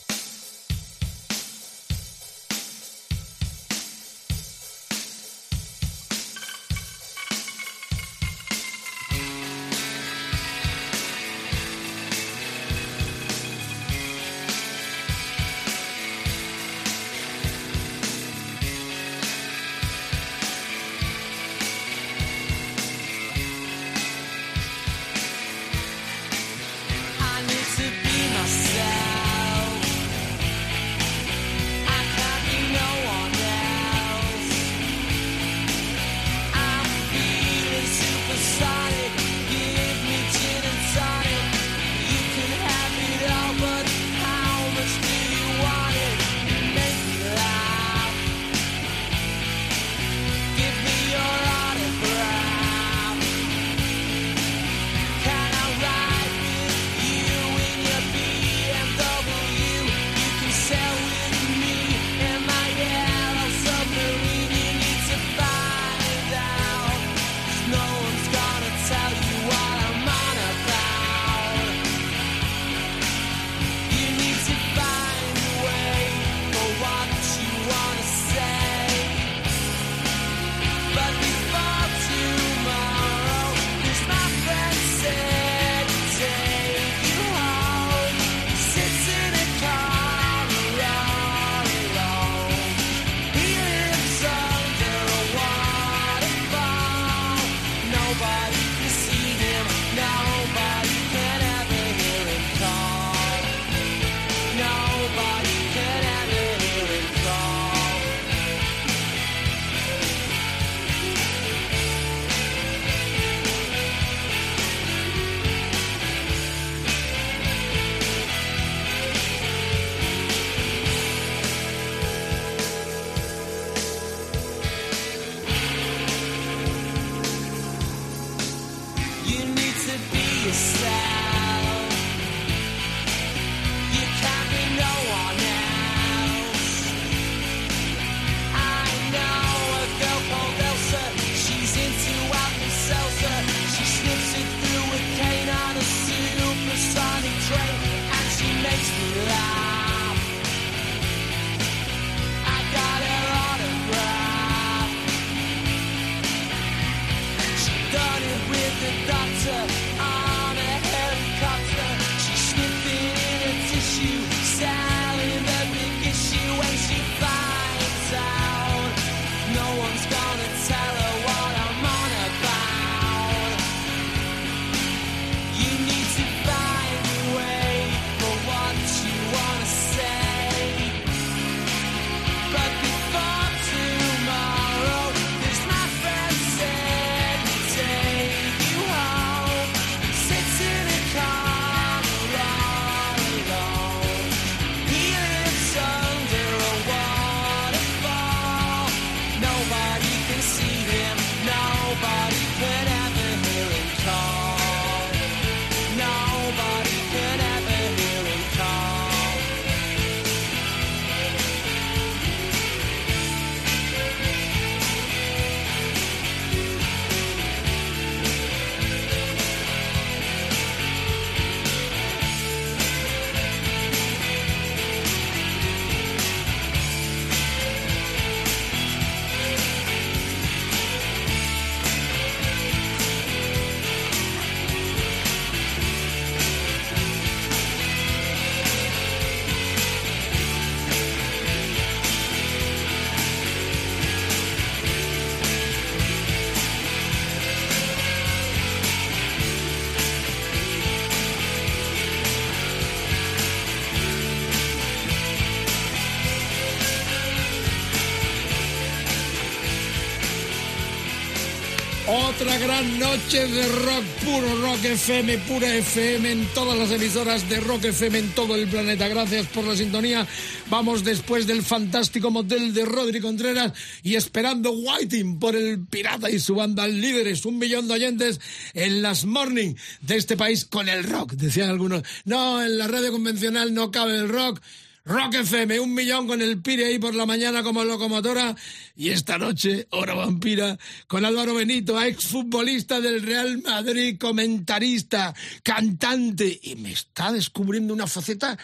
[262.67, 267.85] Gran noche de rock, puro rock FM, pura FM en todas las emisoras de rock
[267.85, 269.07] FM en todo el planeta.
[269.07, 270.27] Gracias por la sintonía.
[270.69, 273.71] Vamos después del fantástico motel de Rodri Contreras
[274.03, 277.45] y esperando Whiting por el Pirata y su banda líderes.
[277.45, 278.41] Un millón de oyentes
[278.73, 281.33] en las morning de este país con el rock.
[281.33, 284.59] Decían algunos, no, en la radio convencional no cabe el rock.
[285.07, 288.53] Rock FM, un millón con el Pire ahí por la mañana como locomotora.
[288.97, 290.77] Y esta noche, hora vampira,
[291.07, 295.33] con Álvaro Benito, exfutbolista del Real Madrid, comentarista,
[295.63, 296.59] cantante.
[296.61, 298.57] Y me está descubriendo una faceta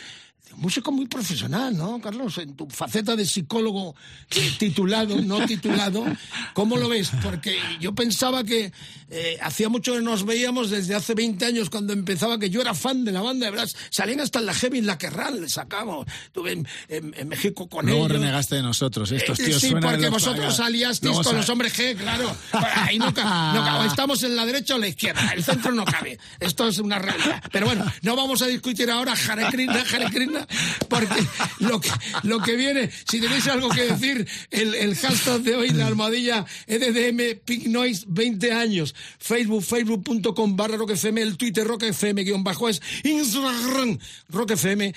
[0.57, 2.37] músico muy profesional, ¿no, Carlos?
[2.37, 3.95] En tu faceta de psicólogo
[4.31, 6.05] eh, titulado, no titulado.
[6.53, 7.11] ¿Cómo lo ves?
[7.21, 8.71] Porque yo pensaba que
[9.09, 12.73] eh, hacía mucho que nos veíamos desde hace 20 años cuando empezaba que yo era
[12.73, 13.75] fan de la banda de Brass.
[13.89, 16.05] Salían hasta en la Heavy, en la Kerrang, le sacamos.
[16.25, 18.11] Estuve en, en- en México con Luego ellos.
[18.19, 19.11] renegaste de nosotros.
[19.11, 20.59] Estos Eh, tíos sí, suenan porque vosotros
[21.01, 22.35] Luego con los hombres G, claro.
[22.51, 26.17] Ahí no, no estamos en la derecha o la izquierda, el centro no cabe.
[26.39, 27.41] Esto es una realidad.
[27.51, 29.13] Pero bueno, no vamos a discutir ahora
[29.51, 30.42] Krishna, Hare Krishna,
[30.89, 31.15] porque
[31.59, 31.89] lo que,
[32.23, 36.45] lo que viene, si tenéis algo que decir, el, el hashtag de hoy, la almohadilla
[36.67, 42.43] EDDM Pink Noise 20 años, Facebook, facebook.com barra Rock FM, el Twitter Rock FM guion
[42.43, 43.97] bajo es Instagram
[44.29, 44.93] Rock FM,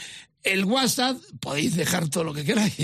[0.47, 2.75] el WhatsApp podéis dejar todo lo que queráis,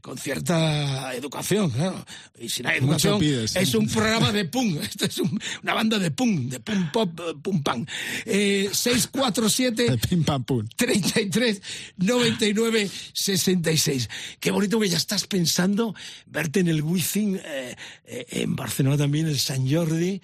[0.00, 2.04] con cierta educación, claro.
[2.38, 3.56] Y si no hay Mucho educación, pides.
[3.56, 4.76] es un programa de punk.
[4.82, 7.88] Esto es un- una banda de punk, de punk pop, punk punk.
[8.26, 10.66] Eh, 647 Pim pam pum.
[10.76, 11.60] 33
[11.98, 14.08] 99 66.
[14.40, 15.94] Qué bonito que ya estás pensando
[16.26, 20.20] verte en el Wizzing, eh, eh, en Barcelona también, el San Jordi.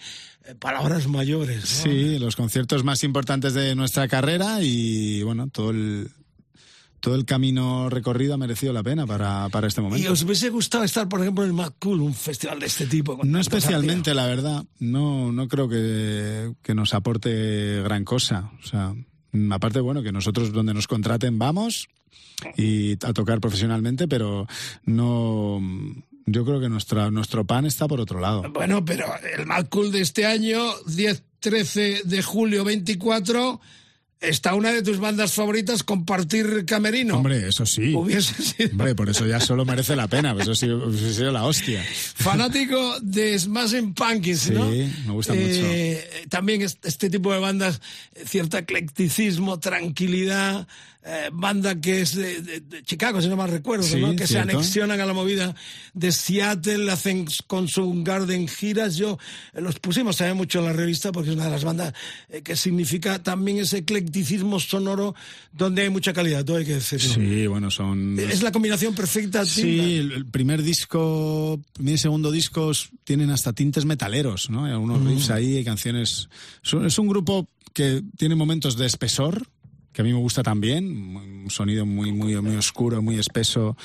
[0.49, 1.83] eh, palabras mayores.
[1.85, 1.93] ¿no?
[1.93, 6.11] Sí, los conciertos más importantes de nuestra carrera y bueno, todo el
[7.01, 10.13] todo el camino recorrido ha merecido la pena para, para este ¿Y momento.
[10.13, 13.19] os hubiese gustado estar, por ejemplo, en el Mad Cool, un festival de este tipo?
[13.23, 14.65] No especialmente, la verdad.
[14.79, 18.51] No, no creo que, que nos aporte gran cosa.
[18.63, 18.95] O sea,
[19.51, 21.89] aparte, bueno, que nosotros donde nos contraten vamos
[22.57, 24.47] y a tocar profesionalmente, pero
[24.85, 25.61] no,
[26.27, 28.43] Yo creo que nuestra, nuestro pan está por otro lado.
[28.53, 29.07] Bueno, pero
[29.39, 33.61] el Mad Cool de este año, 10-13 de julio 24,
[34.21, 37.17] está una de tus bandas favoritas, Compartir Camerino.
[37.17, 37.95] Hombre, eso sí.
[37.95, 38.71] Hubiese sido.
[38.73, 40.35] Hombre, por eso ya solo merece la pena.
[40.41, 41.85] Eso sí, hubiese sido la hostia.
[42.15, 44.67] Fanático de Smashing Pumpkins, Sí, ¿no?
[44.67, 47.81] me gusta Eh, También es- este tipo de bandas,
[48.27, 50.67] cierto eclecticismo, tranquilidad,
[51.09, 54.11] eh, banda que es de, de- de Chicago, si no mal recuerdo, Sí, ¿no?
[54.17, 54.33] que cierto.
[54.33, 55.55] se anexionan a la movida
[55.95, 58.97] de Seattle, hacen con su Garden giras.
[58.97, 59.17] Yo
[59.55, 61.95] eh, los pusimos también mucho en la revista porque es una de las bandas
[62.29, 64.06] eh, que significa también ese eclecticismo
[64.61, 65.15] sonoro
[65.53, 67.15] donde hay mucha calidad, todo hay que decirlo.
[67.15, 68.19] Sí, bueno, son...
[68.19, 69.45] Es la combinación perfecta.
[69.45, 74.65] Sí, el primer disco, y segundo discos tienen hasta tintes metaleros, ¿no?
[74.65, 75.09] Hay algunos Mm.
[75.09, 76.29] riffs ahí, hay canciones.
[76.63, 79.47] Es un- grupo que tiene momentos de espesor,
[79.93, 83.77] que a mí me gusta también, un sonido muy, muy, muy oscuro, muy espeso.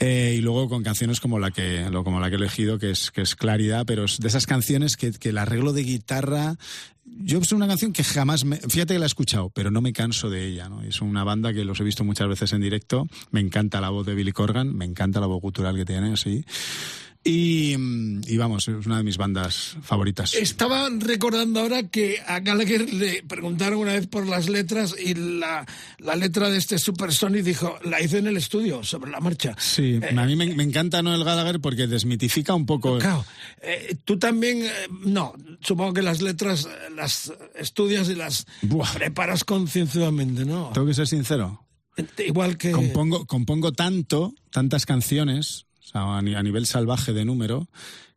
[0.00, 3.12] eh, y luego con canciones como la que como la que he elegido que es
[3.12, 6.56] que es claridad pero es de esas canciones que, que el arreglo de guitarra
[7.16, 9.92] yo es una canción que jamás me, fíjate que la he escuchado pero no me
[9.92, 10.82] canso de ella ¿no?
[10.82, 14.06] es una banda que los he visto muchas veces en directo me encanta la voz
[14.06, 16.44] de Billy Corgan me encanta la voz gutural que tiene así
[17.24, 22.40] y, mm, y vamos es una de mis bandas favoritas Estaba recordando ahora que a
[22.40, 25.66] Gallagher le preguntaron una vez por las letras y la,
[25.98, 29.56] la letra de este Super Sonic dijo, la hice en el estudio, sobre la marcha.
[29.58, 32.98] Sí, a mí me, me encanta Noel Gallagher porque desmitifica un poco.
[32.98, 33.24] Claro,
[33.62, 34.70] eh, tú también, eh,
[35.04, 38.92] no, supongo que las letras eh, las estudias y las Buah.
[38.92, 40.70] preparas concienzudamente, ¿no?
[40.74, 41.64] Tengo que ser sincero.
[42.18, 42.72] Igual que...
[42.72, 47.68] Compongo, compongo tanto, tantas canciones, a, ni- a nivel salvaje de número,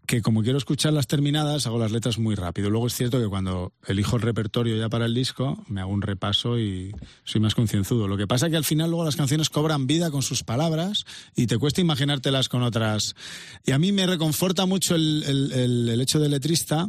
[0.05, 2.69] que como quiero escucharlas terminadas, hago las letras muy rápido.
[2.69, 6.01] Luego es cierto que cuando elijo el repertorio ya para el disco, me hago un
[6.01, 6.93] repaso y
[7.25, 8.07] soy más concienzudo.
[8.07, 11.03] Lo que pasa es que al final luego las canciones cobran vida con sus palabras
[11.35, 13.15] y te cuesta imaginártelas con otras.
[13.65, 16.87] Y a mí me reconforta mucho el- el hecho de letrista,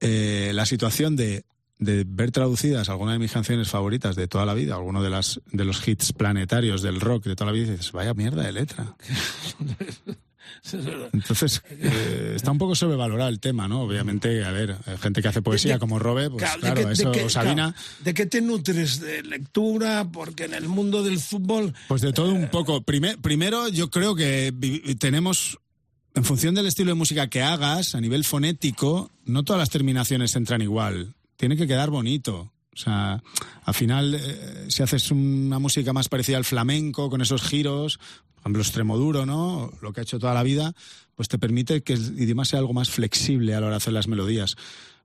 [0.00, 1.44] eh, la situación de
[1.78, 5.40] de ver traducidas algunas de mis canciones favoritas de toda la vida, alguno de las
[5.50, 8.52] de los hits planetarios del rock de toda la vida, y dices, vaya mierda de
[8.52, 8.94] letra.
[11.12, 13.82] Entonces, eh, está un poco sobrevalorado el tema, ¿no?
[13.82, 16.86] Obviamente, a ver, gente que hace poesía De- como Robe, pues Claro, ¿de claro, qué-
[16.86, 19.00] de eso, o Sabina, claro, ¿De qué te nutres?
[19.00, 20.06] ¿De lectura?
[20.10, 21.74] Porque en el mundo del fútbol...
[21.88, 22.80] pues de todo un poco.
[22.82, 24.54] Prime- primero, yo creo que
[24.98, 25.58] tenemos,
[26.14, 30.34] en función del estilo de música que hagas, a nivel fonético, no todas las terminaciones
[30.36, 31.14] entran igual.
[31.36, 32.52] Tiene que quedar bonito.
[32.72, 33.22] O sea,
[33.64, 37.98] al final, eh, si haces una música más parecida al flamenco, con esos giros,
[38.34, 39.72] por ejemplo, extremoduro, ¿no?
[39.80, 40.74] Lo que ha hecho toda la vida,
[41.14, 43.92] pues te permite que el idioma sea algo más flexible a la hora de hacer
[43.92, 44.56] las melodías.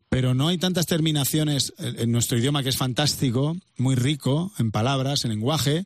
[0.09, 4.71] Pero no hay tantas terminaciones eh, en nuestro idioma que es fantástico, muy rico en
[4.71, 5.85] palabras, en lenguaje,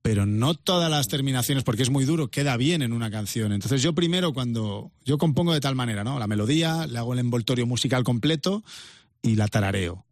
[0.00, 3.52] pero no todas las terminaciones, porque es muy duro, queda bien en una canción.
[3.52, 6.18] Entonces yo primero cuando yo compongo de tal manera, ¿no?
[6.18, 8.64] La melodía, le hago el envoltorio musical completo
[9.22, 10.04] y la tarareo.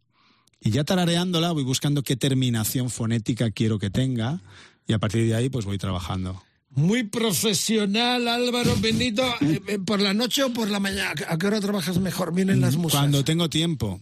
[0.59, 4.41] Y ya tarareándola voy buscando qué terminación fonética quiero que tenga
[4.87, 6.41] y a partir de ahí pues voy trabajando.
[6.71, 9.23] Muy profesional, Álvaro Benito.
[9.41, 11.13] Eh, eh, ¿Por la noche o por la mañana?
[11.27, 12.33] ¿A qué hora trabajas mejor?
[12.33, 12.99] Vienen las musas.
[12.99, 13.99] Cuando tengo tiempo.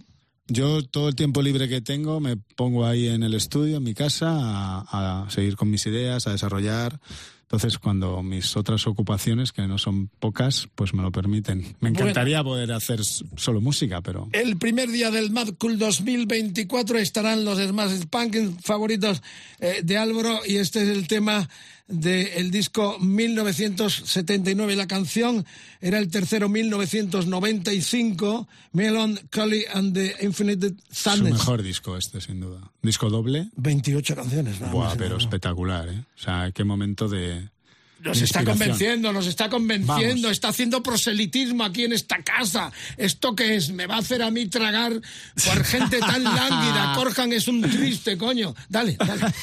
[0.47, 3.93] Yo todo el tiempo libre que tengo me pongo ahí en el estudio, en mi
[3.93, 6.99] casa, a, a seguir con mis ideas, a desarrollar.
[7.45, 11.75] Entonces, cuando mis otras ocupaciones, que no son pocas, pues me lo permiten.
[11.79, 14.27] Me encantaría poder hacer solo música, pero...
[14.31, 19.21] El primer día del Mad Cool 2024 estarán los Smash Pumpkins favoritos
[19.59, 21.47] eh, de Álvaro y este es el tema
[21.87, 24.75] del disco 1979.
[24.75, 25.45] La canción
[25.81, 30.75] era el tercero 1995, Melon, Cully and the Infinite Su
[31.09, 31.33] Sadness.
[31.33, 32.71] mejor disco este, sin duda.
[32.81, 33.49] Disco doble.
[33.55, 35.17] 28 canciones, nada Buah, más, pero ¿no?
[35.17, 36.03] espectacular, ¿eh?
[36.17, 37.49] O sea, qué momento de...
[38.01, 40.31] Nos de está convenciendo, nos está convenciendo, Vamos.
[40.31, 42.71] está haciendo proselitismo aquí en esta casa.
[42.97, 43.71] ¿Esto qué es?
[43.71, 44.93] ¿Me va a hacer a mí tragar
[45.43, 46.93] por gente tan lánguida?
[46.97, 48.53] Corjan es un triste, coño.
[48.69, 49.21] Dale, dale.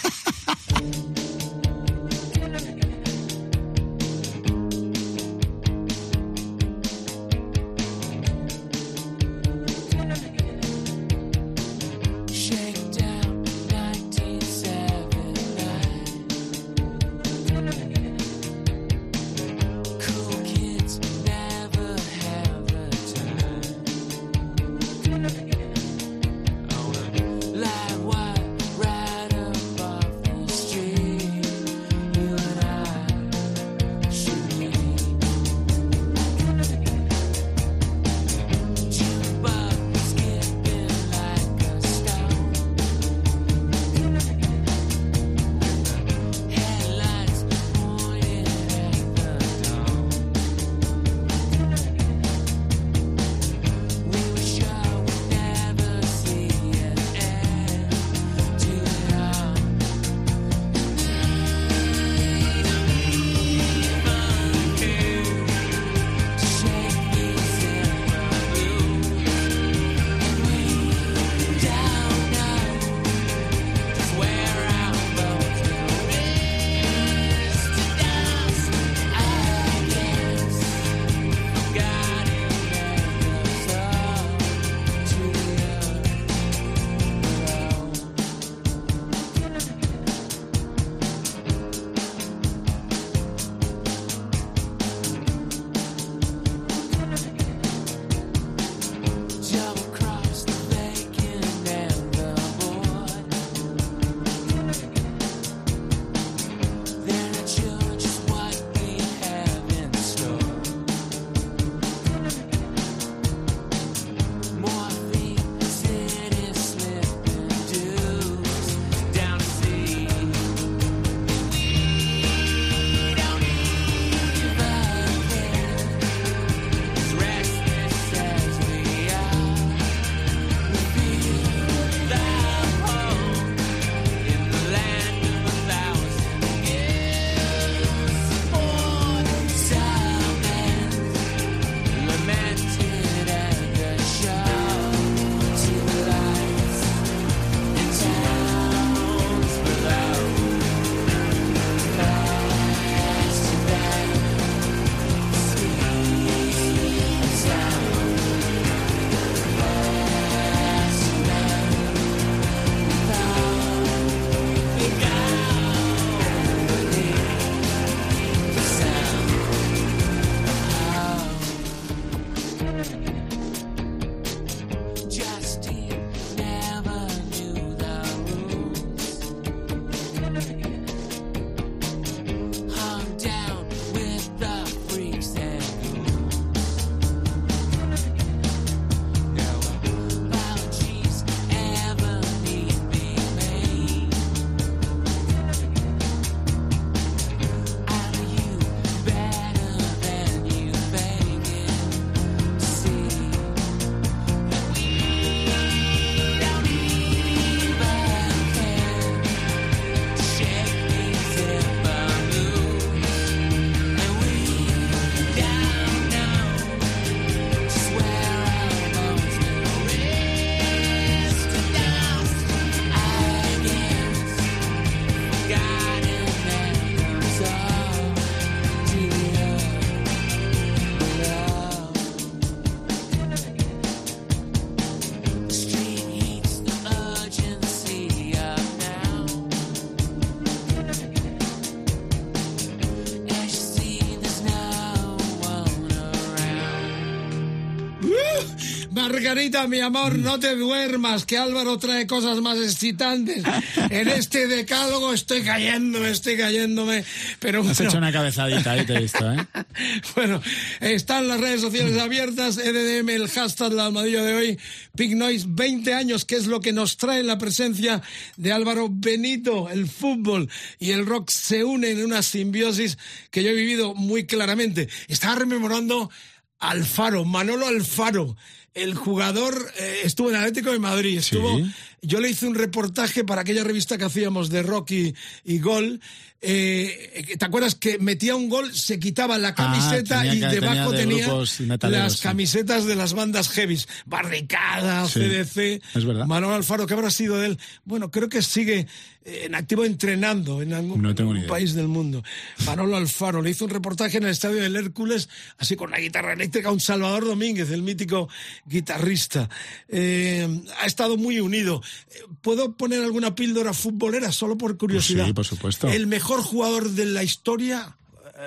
[249.63, 253.43] Margarita, mi amor, no te duermas, que Álvaro trae cosas más excitantes.
[253.91, 257.05] En este decálogo estoy cayéndome, estoy cayéndome.
[257.39, 259.47] Pero Has bueno, hecho una cabezadita ahí, te he visto, ¿eh?
[260.17, 260.41] bueno,
[260.81, 264.59] están las redes sociales abiertas, EDM, el hashtag la almadilla de hoy,
[264.95, 268.03] Big Noise, 20 años, que es lo que nos trae la presencia
[268.37, 270.49] de Álvaro Benito, el fútbol
[270.79, 272.99] y el rock se unen en una simbiosis
[273.31, 274.89] que yo he vivido muy claramente.
[275.09, 276.11] Estaba rememorando
[276.59, 278.37] Alfaro, Manolo Alfaro.
[278.75, 281.59] El jugador eh, estuvo en Atlético de Madrid, estuvo.
[282.03, 286.01] Yo le hice un reportaje para aquella revista que hacíamos de rock y, y gol.
[286.45, 290.61] Eh, ¿Te acuerdas que metía un gol, se quitaba la camiseta Ah, tenía y que-
[290.61, 292.23] debajo tenía de las sí.
[292.25, 293.87] camisetas de las bandas heavies?
[294.07, 295.81] Barricada, Sí, CDC.
[295.95, 296.27] es verdad.
[296.27, 297.59] Manolo Alfaro, ¿qué habrá sido de él?
[297.85, 298.89] Bueno, creo que sigue
[299.25, 301.15] eh, en activo entrenando en algún, No
[301.47, 302.25] país del mundo.
[302.67, 305.29] Manolo Alfaro le hizo un reportaje en el estadio del Hércules,
[305.59, 308.29] así con la guitarra eléctrica, un Salvador Domínguez, el mítico
[308.67, 309.49] guitarrista.
[309.89, 310.49] Eh,
[310.81, 311.83] ha estado muy unido.
[312.11, 315.21] Eh, ¿Puedo poner alguna píldora futbolera solo por curiosidad?
[315.25, 315.89] Pues sí, por supuesto.
[315.89, 317.97] El mejor jugador de la historia,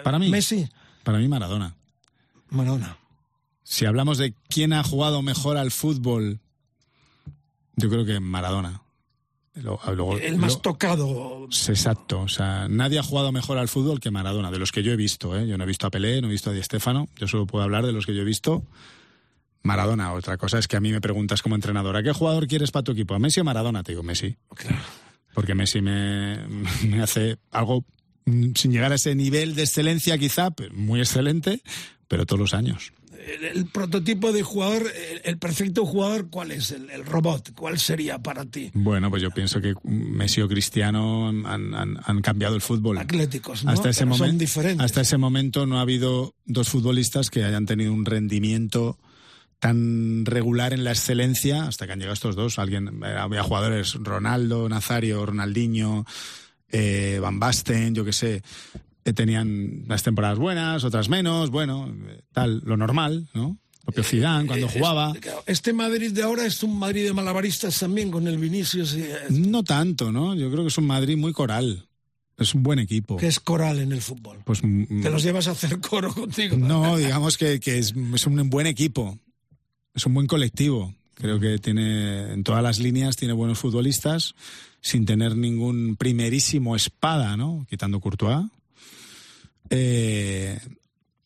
[0.03, 0.29] Para mí.
[0.29, 0.67] Messi.
[1.03, 1.75] Para mí, Maradona.
[2.49, 2.97] Maradona.
[3.63, 6.39] Si hablamos de quién ha jugado mejor al fútbol,
[7.75, 8.81] yo creo que Maradona.
[9.55, 11.47] Luego- El más lo- tocado.
[11.67, 14.91] Exacto, o sea, nadie ha jugado mejor al fútbol que Maradona, de los que yo
[14.91, 15.47] he visto, ¿eh?
[15.47, 17.63] Yo no he visto a Pelé, no he visto a Di Stéfano, yo solo puedo
[17.63, 18.63] hablar de los que yo he visto.
[19.65, 22.71] Maradona, otra cosa es que a mí me preguntas como entrenador, ¿a qué jugador quieres
[22.71, 23.13] para tu equipo?
[23.15, 23.83] ¿A Messi o Maradona?
[23.83, 24.77] Te digo Messi, Claro.
[25.33, 26.37] porque Messi me,
[26.87, 27.83] me hace algo
[28.25, 31.61] mm, sin llegar a ese nivel de excelencia quizá, muy excelente,
[32.07, 32.93] pero todos los años.
[33.27, 36.69] El, el prototipo de jugador, el, el perfecto jugador, ¿cuál es?
[36.69, 38.69] El, el robot, ¿cuál sería para ti?
[38.75, 42.99] Bueno, pues yo pienso que Messi o Cristiano han, han- han cambiado el fútbol.
[42.99, 43.71] Atléticos, ¿no?
[43.83, 44.45] Ese, momento,
[44.77, 48.99] hasta ese momento no ha habido dos futbolistas que hayan tenido un rendimiento
[49.65, 52.59] tan regular en la excelencia hasta que han llegado estos dos.
[52.59, 56.05] Alguien, eh, había jugadores, Ronaldo, Nazario, Ronaldinho,
[56.69, 58.43] eh, Van Basten, yo qué sé.
[59.05, 63.57] eh, tenían unas temporadas buenas, otras menos, bueno, eh, tal, lo normal, ¿no?
[63.83, 65.13] Propio Zidane cuando jugaba.
[65.47, 69.17] Este Madrid de ahora es un Madrid de malabaristas también, con el Vinicius, y, eh,
[69.29, 70.35] No tanto, ¿no?
[70.35, 71.87] Yo creo que es un Madrid muy coral.
[72.37, 73.15] Es un buen equipo.
[73.17, 74.39] que es coral en el fútbol.
[74.43, 76.57] Pues mm, Te los llevas a hacer coro contigo.
[76.57, 79.17] No, digamos que, que es, es un buen equipo.
[79.95, 80.93] Es un buen colectivo.
[81.15, 84.35] Creo que tiene, en todas las líneas, tiene buenos futbolistas,
[84.81, 87.65] sin tener ningún primerísimo espada, ¿no?
[87.69, 88.45] Quitando Courtois.
[89.69, 90.59] Eh,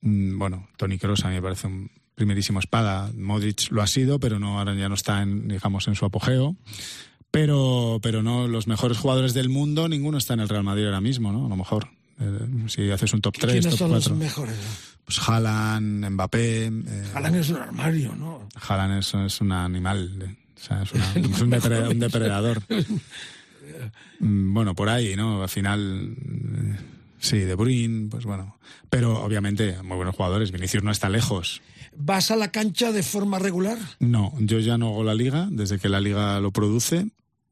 [0.01, 3.11] mm, bueno, Tony Kroos a mí me parece un primerísimo espada.
[3.15, 6.55] Modric lo ha sido, pero no ahora ya no está en, digamos, en su apogeo.
[7.31, 11.01] Pero, pero no, los mejores jugadores del mundo, ninguno está en el Real Madrid ahora
[11.01, 11.47] mismo, ¿no?
[11.47, 11.87] A lo mejor.
[12.19, 14.09] Eh, si haces un top 3, ¿Quiénes top son 4.
[14.11, 14.55] los mejores?
[15.05, 16.65] Pues Haaland, Mbappé.
[16.67, 18.47] Eh, Haaland es un armario, ¿no?
[18.67, 20.11] Haaland es, es un animal.
[20.21, 22.61] eh, O sea, es, una- es un, depre- un depredador.
[24.19, 25.41] Mm, Bueno, por ahí, ¿no?
[25.43, 26.15] Al final.
[26.25, 26.75] eh,
[27.21, 28.57] Sí, De Bruyne, pues bueno.
[28.89, 30.51] Pero obviamente, muy buenos jugadores.
[30.51, 31.61] Vinicius no está lejos.
[31.97, 33.77] ¿Vas a la cancha de forma regular?
[33.99, 37.07] No, yo ya no hago la liga desde que la liga lo produce.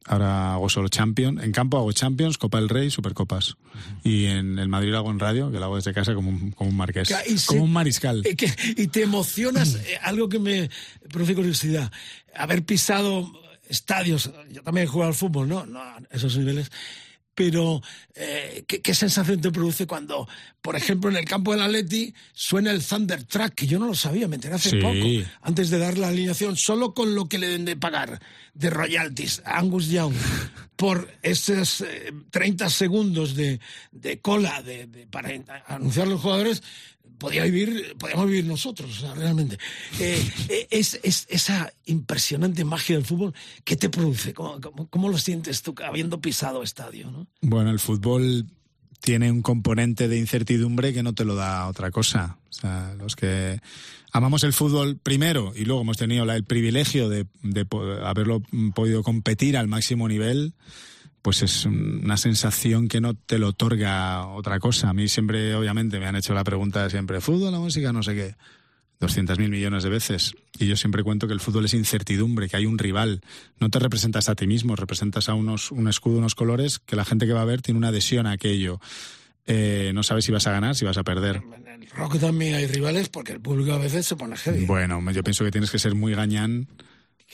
[0.08, 1.44] Ahora hago solo Champions.
[1.44, 3.58] En campo hago Champions, Copa del Rey, Supercopas.
[4.04, 6.52] Y en el Madrid lo hago en radio, que lo hago desde casa como un,
[6.52, 7.10] como un marqués.
[7.10, 8.24] Ca- y se- Como un mariscal.
[8.24, 10.70] Que- y te emocionas, eh, algo que me
[11.10, 11.92] produce curiosidad,
[12.36, 13.30] haber pisado
[13.68, 15.66] estadios, yo también he jugado al fútbol, ¿no?
[15.66, 15.82] No
[16.12, 16.72] esos niveles,
[17.38, 17.84] pero
[18.16, 20.28] eh, ¿qué, qué sensación te produce cuando,
[20.60, 23.94] por ejemplo, en el campo del Atleti suena el Thunder Track, que yo no lo
[23.94, 24.78] sabía, me enteré hace Sí.
[24.78, 28.20] poco, antes de dar la alineación, solo con lo que le den de pagar
[28.56, 30.16] de royalties a Angus Young
[30.76, 33.60] por esos eh, 30 segundos de,
[33.92, 35.30] de cola de, de- para
[35.68, 36.64] anunciar a los jugadores,
[37.18, 39.58] podía vivir, podíamos vivir nosotros, o sea, realmente.
[40.00, 44.34] Eh, eh, es, es esa impresionante magia del fútbol, ¿qué te produce?
[44.34, 47.10] ¿Cómo, cómo, cómo lo sientes tú habiendo pisado estadio?
[47.12, 47.28] ¿no?
[47.42, 48.46] Bueno, el fútbol
[49.00, 52.38] tiene un componente de incertidumbre que no te lo da otra cosa.
[52.50, 53.60] O sea, los que
[54.12, 58.42] amamos el fútbol primero y luego hemos tenido la- el privilegio de, de po- haberlo
[58.52, 60.54] mm, podido competir al máximo nivel,
[61.22, 64.90] pues es una sensación que no te lo otorga otra cosa.
[64.90, 68.16] A mí siempre, obviamente, me han hecho la pregunta siempre, ¿fútbol, la música, no sé
[68.16, 68.36] qué?
[69.00, 70.34] 200 mil millones de veces.
[70.58, 73.22] Y yo siempre cuento que el fútbol es incertidumbre, que hay un rival.
[73.60, 77.06] No te representas a ti mismo, representas a unos, un escudo, unos colores, que la
[77.06, 78.80] gente que va a ver tiene una adhesión a aquello.
[79.46, 81.42] Eh, no sabes si vas a ganar, si vas a perder.
[81.66, 84.66] En el rock también hay rivales porque el público a veces se pone heavy.
[84.66, 86.68] Bueno, yo pienso que tienes que ser muy gañán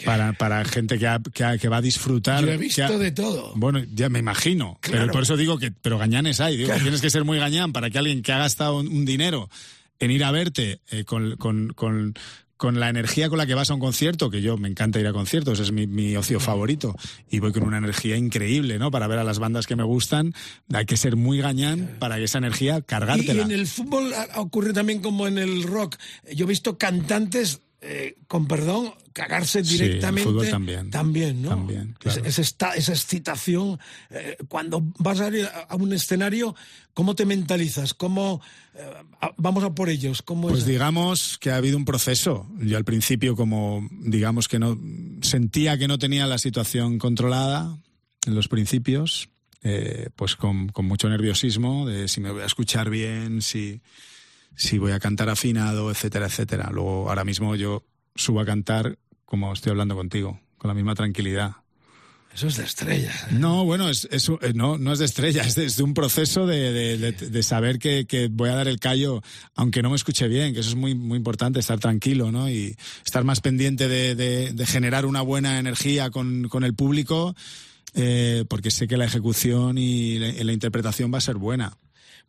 [0.05, 2.43] para, para gente que, ha- que, ha- que va a disfrutar.
[2.43, 3.53] Yo he visto ha- de todo.
[3.55, 4.77] Bueno, ya me imagino.
[4.81, 5.01] Claro.
[5.01, 6.57] Pero por eso digo que, pero gañanes hay.
[6.57, 9.49] Digo, tienes que ser muy gañán para que alguien que ha gastado un, un dinero
[9.99, 12.13] en ir a verte eh, con, con, con,
[12.57, 15.07] con la energía con la que vas a un concierto, que yo me encanta ir
[15.07, 16.95] a conciertos, es mi, mi ocio favorito,
[17.29, 18.89] y voy con una energía increíble, ¿no?
[18.91, 20.33] Para ver a las bandas que me gustan,
[20.73, 23.43] hay que ser muy gañán para que esa energía Y, y cargártela.
[23.43, 25.97] en el fútbol ocurre también como en el rock.
[26.33, 30.23] Yo he visto cantantes, eh, con perdón, cagarse Sí, en el directamente.
[30.29, 30.89] fútbol también.
[30.89, 31.49] También, ¿no?
[31.49, 32.21] También, claro.
[32.21, 33.77] Es- es esta- esa excitación.
[34.09, 35.29] eh, cuando vas a
[35.69, 36.55] a un escenario,
[36.93, 37.93] ¿cómo te mentalizas?
[37.93, 38.41] ¿Cómo
[38.75, 38.79] eh,
[39.21, 40.21] a- vamos a por ellos?
[40.21, 40.65] ¿Cómo Pues es?
[40.65, 42.47] digamos que ha habido un proceso.
[42.59, 44.79] Yo al principio, como digamos que no
[45.21, 47.77] sentía que no tenía la situación controlada
[48.25, 49.29] en los principios,
[49.61, 53.81] eh, pues con, con mucho nerviosismo de si me voy a escuchar bien, si,
[54.55, 56.69] si voy a cantar afinado, etcétera, etcétera.
[56.71, 57.83] Luego, ahora mismo yo
[58.15, 61.55] subo a cantar como estoy hablando contigo, con la misma tranquilidad.
[62.35, 63.25] Eso es de estrellas.
[63.29, 63.33] ¿eh?
[63.33, 66.47] No, bueno, es, eh, no, no es de estrella, es de, es de un proceso
[66.47, 69.21] de, de- saber que, que voy a dar el callo,
[69.53, 72.49] aunque no me escuche bien, que eso es muy, muy importante, estar tranquilo, ¿no?
[72.49, 72.75] Y
[73.05, 77.35] estar más pendiente de, generar una buena energía con, con el público,
[77.93, 81.77] eh, porque sé que la ejecución y la, y la interpretación va a ser buena.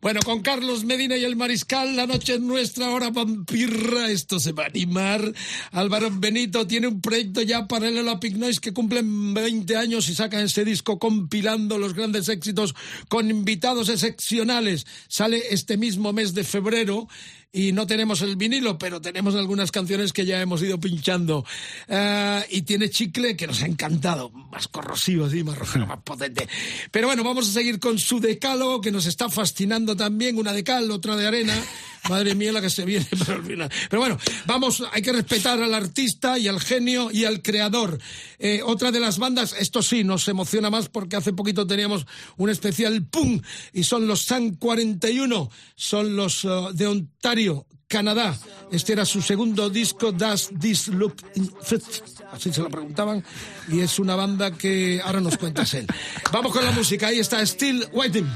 [0.01, 4.51] Bueno, con Carlos Medina y el Mariscal, la noche es nuestra, hora vampirra, esto se
[4.51, 5.33] va a animar.
[5.71, 10.13] Álvaro Benito tiene un proyecto ya paralelo a Pig Noise que cumplen 20 años y
[10.13, 12.75] sacan este disco compilando los grandes éxitos
[13.07, 14.85] con invitados excepcionales.
[15.07, 17.07] Sale este mismo mes de febrero
[17.55, 21.45] y no tenemos el vinilo, pero tenemos algunas canciones que ya hemos ido pinchando.
[21.87, 26.49] Ah, y tiene chicle que nos ha encantado, más corrosivo, sí, más rojero, más potente.
[26.91, 30.65] Pero bueno, vamos a seguir con su decálogo que nos está fascinando también, una de
[30.65, 31.55] cal, otra de arena.
[32.09, 33.71] Madre mía la que se viene para el final.
[33.89, 37.99] Pero bueno, vamos, hay que respetar al artista y al genio y al creador.
[38.37, 42.05] Eh, otra de las bandas, esto sí, nos emociona más porque hace poquito teníamos
[42.37, 43.41] un especial PUM
[43.73, 47.44] y son los San 41, son los eh, de Ontario,
[47.87, 48.37] Canadá.
[48.71, 51.15] Este era su segundo disco, Does This Look?
[52.31, 53.23] Así se lo preguntaban.
[53.69, 55.87] Y es una banda que ahora nos cuentas él.
[56.31, 57.07] Vamos con la música.
[57.07, 58.27] Ahí está Still Waiting.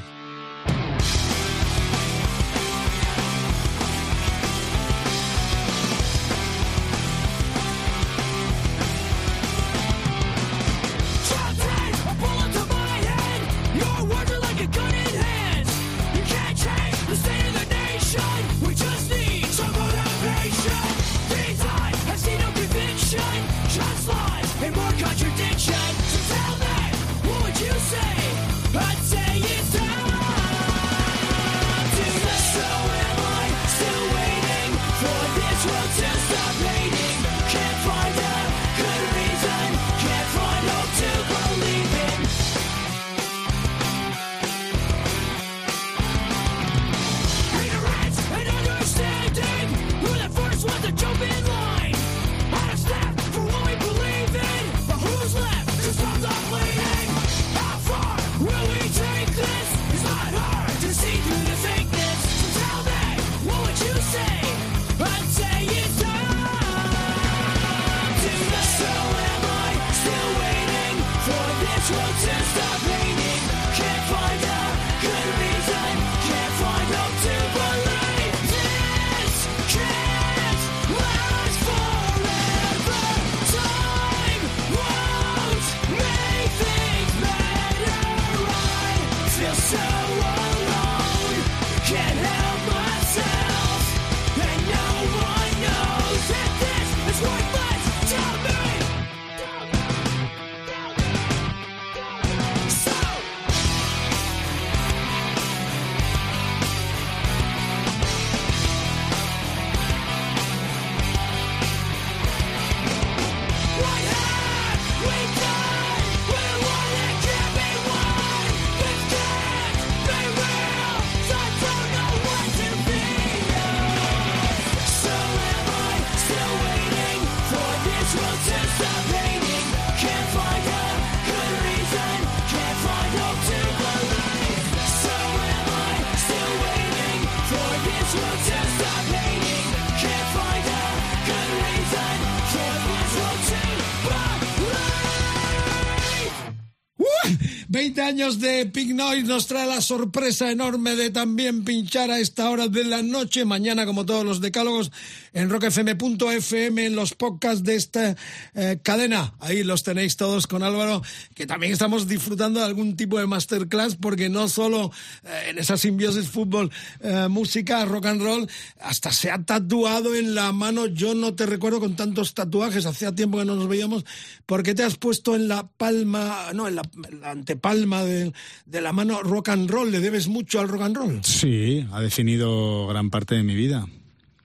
[148.09, 152.49] 20 años de Pig Noise nos trae la sorpresa enorme de también pinchar a esta
[152.49, 153.45] hora de la noche.
[153.45, 154.91] Mañana, como todos los decálogos,
[155.39, 158.15] en rockfm.fm, en los podcasts de esta
[158.55, 159.33] eh, cadena.
[159.39, 161.01] Ahí los tenéis todos con Álvaro,
[161.33, 164.91] que también estamos disfrutando de algún tipo de masterclass, porque no solo
[165.23, 168.49] eh, en esa simbiosis fútbol, eh, música, rock and roll,
[168.81, 170.87] hasta se ha tatuado en la mano.
[170.87, 174.03] Yo no te recuerdo con tantos tatuajes, hacía tiempo que no nos veíamos,
[174.45, 178.33] porque te has puesto en la palma, no, en la, en la antepalma de,
[178.65, 179.89] de la mano rock and roll.
[179.89, 181.23] ¿Le debes mucho al rock and roll?
[181.23, 183.87] Sí, ha definido gran parte de mi vida.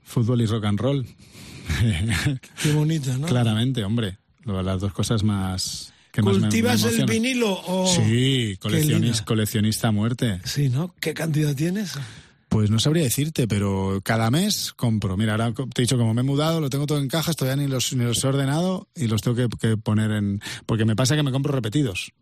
[0.05, 1.07] Fútbol y rock and roll.
[2.63, 3.27] Qué bonito, ¿no?
[3.27, 4.19] Claramente, hombre.
[4.45, 7.87] Las dos cosas más me- me ¿Cultivas el vinilo o...?
[7.87, 10.41] Sí, coleccionista, coleccionista a muerte.
[10.45, 10.95] Sí, ¿no?
[11.01, 11.95] ¿Qué cantidad tienes?
[12.51, 15.17] Pues no sabría decirte, pero cada mes compro.
[15.17, 17.65] Mira, ahora te he dicho, como me he mudado, lo tengo todo en cajas, todavía
[17.65, 20.41] ni los, ni los he ordenado y los tengo que, que poner en...
[20.67, 22.13] Porque me pasa que me compro repetidos.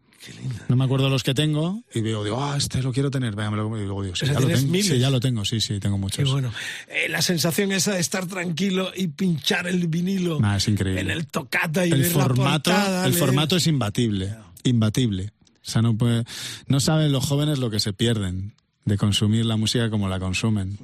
[0.68, 3.35] No me acuerdo los que tengo y digo, digo, ah, este lo quiero tener.
[3.35, 4.68] Venga, me lo y luego digo, sí, ya lo tengo.
[4.70, 4.87] miles.
[4.87, 6.31] Sí, ya lo tengo, sí, sí, tengo Qué muchos.
[6.31, 6.53] bueno.
[6.89, 11.01] Eh, la sensación esa de estar tranquilo y pinchar el vinilo Ah, es increíble.
[11.01, 15.33] en el tocata y el ver la formato, portada, el leer- formato es imbatible, imbatible.
[15.64, 16.25] O sea, no puede,
[16.66, 18.55] no saben los jóvenes lo que se pierden
[18.85, 20.76] de consumir la música como la consumen.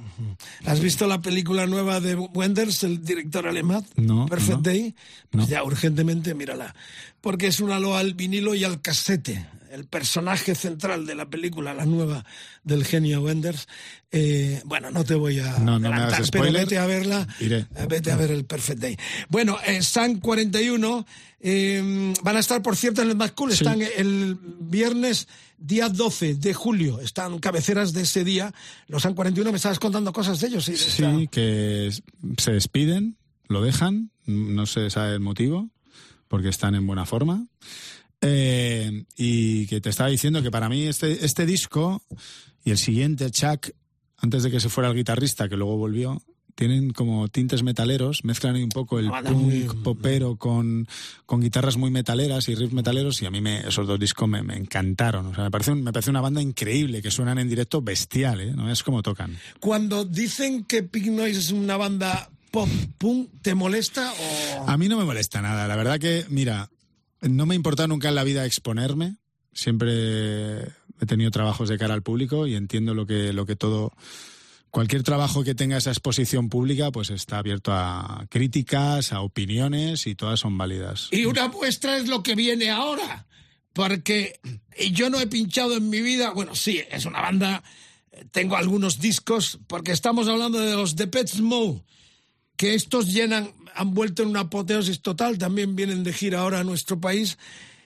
[0.65, 3.85] ¿Has visto la película nueva de Wenders, el director alemán?
[3.97, 4.61] No, Perfect no.
[4.61, 4.95] Day.
[5.29, 5.49] Pues No.
[5.49, 6.73] ya, urgentemente, mírala.
[7.21, 9.45] Porque es una loa al vinilo y al casete.
[9.71, 12.25] El personaje central de la película, la nueva
[12.63, 13.67] del genio Wenders.
[14.11, 16.61] Eh, bueno, no te voy a No, no me hagas pero spoiler.
[16.63, 17.27] vete a verla.
[17.39, 17.59] Iré.
[17.75, 18.97] Eh, Vete a ver el Perfect Day.
[19.29, 21.05] Bueno, eh, San 41
[21.39, 23.51] eh, van a estar, por cierto, en el Mad Cool.
[23.51, 23.57] Sí.
[23.63, 25.27] Están el viernes
[25.59, 26.99] día 12 de julio.
[27.01, 28.53] Están cabeceras de ese día.
[28.87, 30.65] Los San 41, me estabas contando cosas de ellos.
[30.65, 31.91] Sí, Sí, está- que
[32.37, 33.17] se despiden,
[33.47, 35.69] lo dejan, no se sabe el motivo,
[36.27, 37.45] porque están en buena forma.
[38.21, 42.01] Eh, y que te estaba diciendo que para mí este, este disco
[42.65, 43.69] y el siguiente, Chuck,
[44.17, 46.21] antes de que se fuera el guitarrista, que luego volvió,
[46.55, 50.85] tienen como tintes metaleros, mezclan ahí un poco el punk muy- popero con,
[51.25, 54.43] con guitarras muy metaleras y riffs metaleros y a mí me, esos dos discos me,
[54.43, 55.27] me encantaron.
[55.27, 58.41] O sea, me parece, un- me parece una banda increíble, que suenan en directo bestial,
[58.41, 58.51] ¿eh?
[58.53, 59.37] No es como tocan.
[59.61, 62.67] Cuando dicen que Pig Noise es una banda pop
[62.97, 64.69] punk, ¿te molesta o...?
[64.69, 65.65] A mí no me molesta nada.
[65.65, 66.69] La verdad que, mira,
[67.21, 69.17] no me ha importado nunca en la vida exponerme.
[69.53, 70.61] Siempre
[71.01, 73.93] he tenido trabajos de cara al público y entiendo lo que, lo que todo.
[74.69, 80.13] Cualquier trabajo que tenga esa exposición pública, pues está abierto a críticas, a opiniones y
[80.13, 81.07] todas son válidas.
[81.11, 83.25] Y una muestra es lo que viene ahora.
[83.73, 84.39] Porque
[84.91, 86.31] yo no he pinchado en mi vida.
[86.31, 87.63] Bueno, sí, es una banda.
[88.31, 91.83] Tengo algunos discos, porque estamos hablando de los Depeche Mode,
[92.57, 95.37] que estos llenan, han vuelto en una apoteosis total.
[95.37, 97.37] También vienen de gira ahora a nuestro país.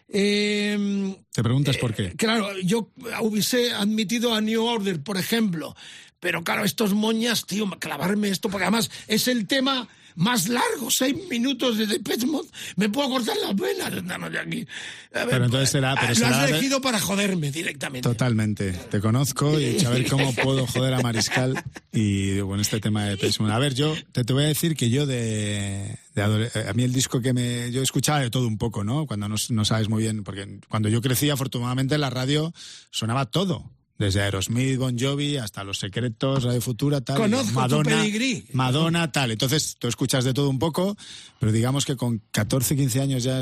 [0.10, 2.12] Eh, ¿Te preguntas por qué?
[2.12, 2.90] Claro, yo
[3.22, 5.76] hubiese admitido a New Order, por ejemplo.
[6.20, 11.16] Pero claro, estos moñas, tío, clavarme esto, porque además es el tema más largo, seis
[11.30, 12.48] minutos de Depeche Mode.
[12.76, 14.68] Me puedo cortar las venas, no, no, de aquí.
[15.14, 18.08] A ver, Pero entonces será- pero Lo será has elegido para joderme directamente.
[18.08, 18.72] Totalmente.
[18.74, 21.62] Te conozco y a ver cómo puedo joder a Mariscal
[21.92, 23.52] y con este tema de Pesman.
[23.52, 26.84] A ver, yo te, te voy a decir que yo de, de eh, a mí
[26.84, 29.06] el disco que me yo escuchaba de todo un poco, ¿no?
[29.06, 32.54] Cuando no, no sabes muy bien, porque cuando yo crecí afortunadamente en la radio
[32.92, 33.70] sonaba todo.
[34.04, 37.16] Desde Aerosmith, Bon Jovi, hasta Los Secretos, Radio Futura, tal.
[37.16, 38.44] Conozco tu Madonna, pedigrí.
[38.52, 39.32] Madonna, tal.
[39.32, 40.98] Entonces, tú escuchas de todo un poco,
[41.40, 43.40] pero digamos que con 14, 15 años ya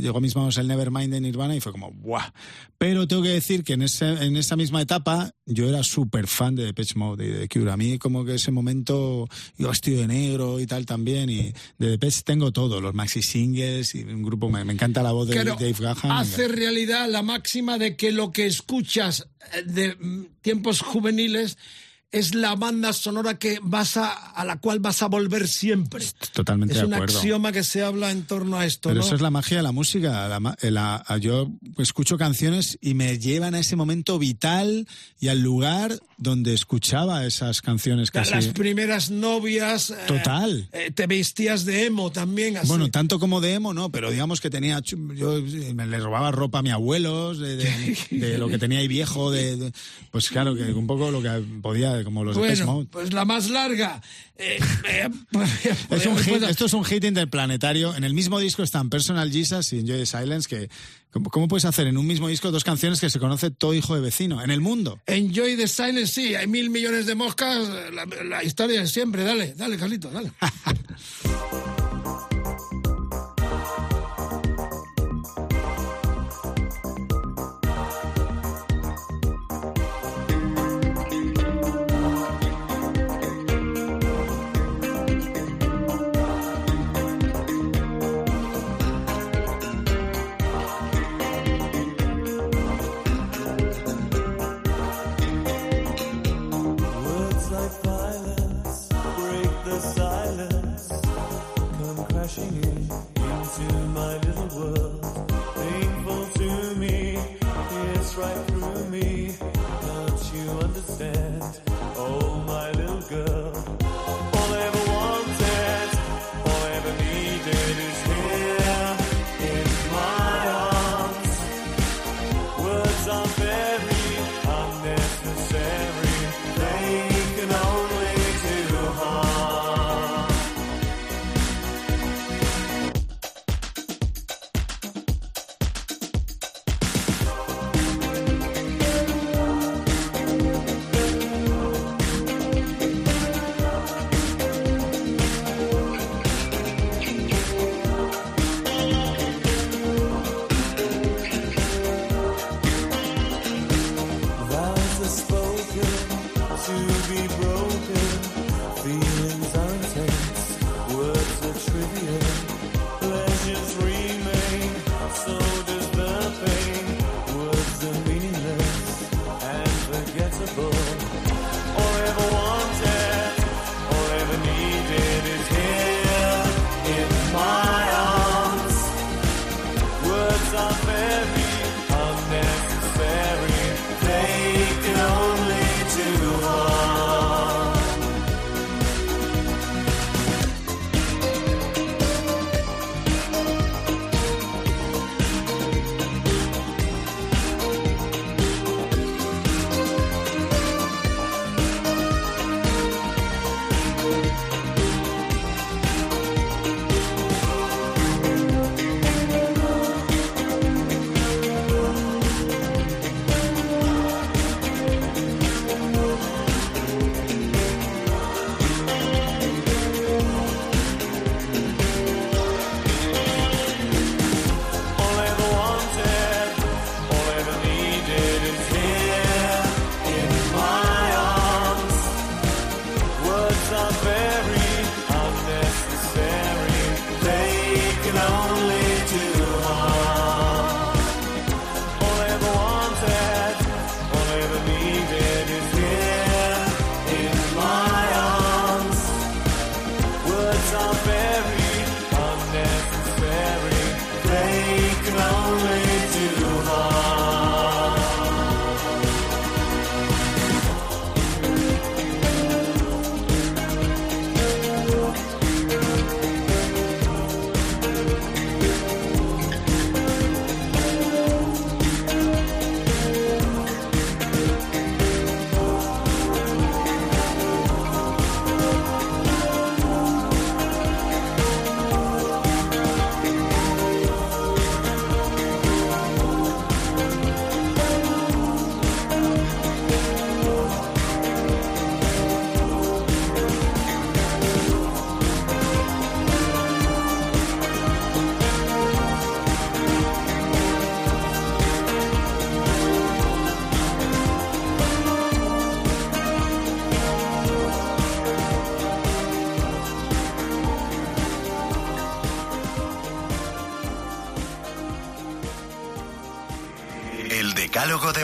[0.00, 2.32] llegó a mis manos el Nevermind de Nirvana y fue como, ¡buah!
[2.78, 6.54] Pero tengo que decir que en, ese, en esa misma etapa yo era súper fan
[6.54, 7.70] de Depeche Mode y de The Cure.
[7.72, 9.28] A mí como que ese momento
[9.58, 13.94] iba vestido de negro y tal también y de Depeche tengo todo, los maxi singles
[13.94, 16.10] y un grupo, me, me encanta la voz de Claro, Dave Gahan.
[16.12, 19.28] hace realidad la máxima de que lo que escuchas
[19.64, 21.56] de mm, tiempos juveniles
[22.12, 26.04] es la banda sonora que vas a, a la cual vas a volver siempre.
[26.32, 27.16] Totalmente es de un acuerdo.
[27.18, 29.06] axioma que se habla en torno a esto, Pero ¿no?
[29.06, 30.26] eso es la magia de la música.
[30.28, 34.88] La eh, la- yo escucho canciones y me llevan a ese momento vital
[35.20, 38.32] y al lugar donde escuchaba esas canciones casi.
[38.32, 39.90] Las primeras novias.
[39.90, 40.68] eh, Total.
[40.72, 42.56] eh, te vestías de emo también.
[42.56, 42.68] Así.
[42.68, 44.80] Bueno, tanto como de emo, no, pero digamos que tenía.
[44.80, 48.80] Yo eh, me le robaba ropa a mi abuelos, de, de- de lo que tenía
[48.80, 49.72] ahí viejo, de, de-
[50.10, 51.30] pues claro, que un poco lo que
[51.62, 54.00] podía, como los de Bueno, pues la más larga.
[54.36, 54.58] eh,
[54.88, 55.08] eh,
[55.90, 57.94] Es un hit- esto es un hit interplanetario.
[57.94, 60.68] En el mismo disco están Personal Jesus y Enjoy the Silence, que
[61.10, 63.94] ¿cómo, cómo puedes hacer en un mismo disco dos canciones que se conoce todo hijo
[63.94, 64.98] de vecino en el mundo?
[65.06, 67.68] Enjoy the silence, sí, hay mil millones de moscas.
[67.92, 69.24] La, la historia es siempre.
[69.24, 70.30] Dale, dale, Carlito, dale.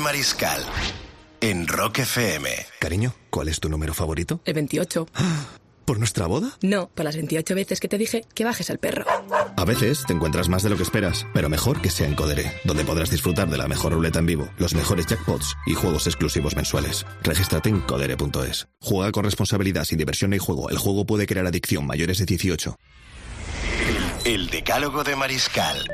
[0.06, 0.64] Mariscal.
[1.40, 2.48] En Rock FM.
[2.78, 4.40] Cariño, ¿cuál es tu número favorito?
[4.44, 5.08] El 28.
[5.84, 6.56] ¿Por nuestra boda?
[6.62, 9.04] No, por las 28 veces que te dije que bajes al perro.
[9.56, 12.52] A veces te encuentras más de lo que esperas, pero mejor que sea en Codere,
[12.62, 16.54] donde podrás disfrutar de la mejor ruleta en vivo, los mejores jackpots y juegos exclusivos
[16.54, 17.04] mensuales.
[17.24, 18.68] Regístrate en codere.es.
[18.80, 20.70] Juega con responsabilidad sin diversión ni juego.
[20.70, 22.76] El juego puede crear adicción mayores de 18.
[24.24, 25.84] El Decálogo de Mariscal.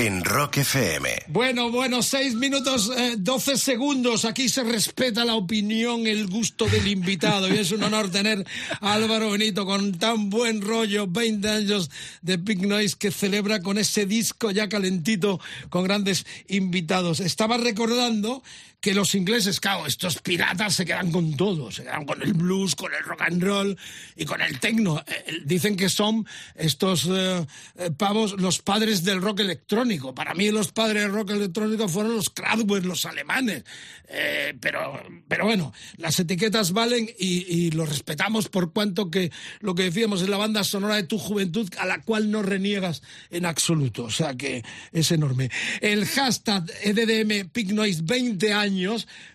[0.00, 1.24] En Rock FM.
[1.28, 4.24] Bueno, bueno, seis minutos, eh, 12 segundos.
[4.24, 7.52] Aquí se respeta la opinión, el gusto del invitado.
[7.52, 8.46] Y es un honor tener
[8.80, 11.90] a Álvaro Benito con tan buen rollo, 20 años
[12.22, 17.20] de Big Noise que celebra con ese disco ya calentito con grandes invitados.
[17.20, 18.42] Estaba recordando
[18.80, 22.74] que los ingleses, claro, estos piratas se quedan con todo, se quedan con el blues,
[22.74, 23.78] con el rock and roll
[24.16, 25.04] y con el techno.
[25.06, 27.46] Eh, Dicen que son estos eh,
[27.76, 30.14] eh, pavos los padres del rock electrónico.
[30.14, 33.64] Para mí los padres del rock electrónico fueron los Kraftwerk, los alemanes.
[34.08, 39.30] Eh, pero, pero bueno, las etiquetas valen y, y lo respetamos por cuanto que
[39.60, 43.02] lo que decíamos es la banda sonora de tu juventud a la cual no reniegas
[43.30, 44.04] en absoluto.
[44.04, 45.50] O sea que es enorme.
[45.80, 48.69] El hashtag EDDM Pig Noise 20 años,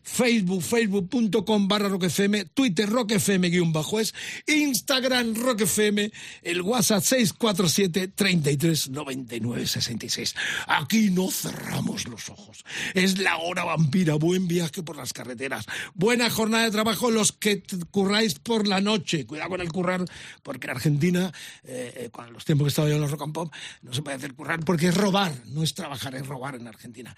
[0.03, 4.13] Facebook, facebook.com barra roquefm, Twitter roquefm guion bajo es,
[4.47, 10.25] Instagram roquefm, el WhatsApp 647 33 99 66.
[10.25, 10.35] país.
[10.67, 12.63] Aquí no cerramos los ojos.
[12.93, 14.15] Es la hora vampira.
[14.15, 15.65] Buen viaje por las carreteras.
[15.93, 19.25] Buena jornada de trabajo los que curráis por la noche.
[19.25, 20.05] Cuidado con el currar,
[20.43, 21.31] porque en Argentina,
[21.63, 23.93] eh, eh, con los tiempos que he estado yo en los rock and pop, no
[23.93, 25.33] se puede hacer currar porque es robar.
[25.47, 27.15] No es trabajar, es robar en Argentina.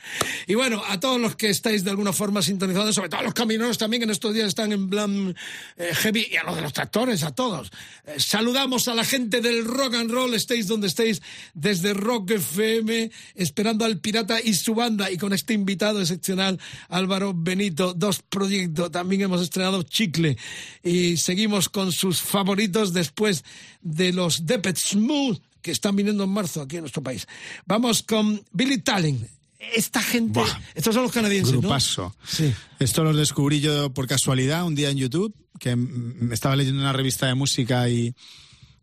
[0.47, 3.33] Y bueno, a todos los que estáis de alguna forma sintonizados, sobre todo a los
[3.33, 5.35] camineros también, que en estos días están en plan
[5.77, 7.71] eh, heavy, y a los de los tractores, a todos.
[8.05, 11.21] Eh, saludamos a la gente del rock and roll, estéis donde estéis,
[11.53, 16.59] desde Rock FM, esperando al pirata y su banda, y con este invitado excepcional,
[16.89, 18.91] Álvaro Benito, dos proyectos.
[18.91, 20.37] También hemos estrenado Chicle,
[20.83, 23.43] y seguimos con sus favoritos después
[23.81, 27.27] de los Depeche Smooth, que están viniendo en marzo aquí en nuestro país.
[27.65, 29.36] Vamos con Billy Talent.
[29.59, 30.39] Esta gente,
[30.75, 31.61] estos son los canadienses, ¿no?
[31.61, 32.15] Grupazo.
[32.25, 32.53] Sí.
[32.79, 36.93] Esto los descubrí yo por casualidad un día en YouTube, que me estaba leyendo una
[36.93, 38.13] revista de música y,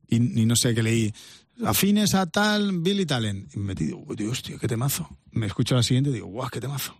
[0.08, 1.14] y, y no sé qué leí.
[1.64, 3.54] Afines a tal Billy Talent.
[3.54, 5.08] Y me digo, "Uy, hostia, qué temazo.
[5.30, 6.96] Me escucho la siguiente y digo, guau, qué temazo.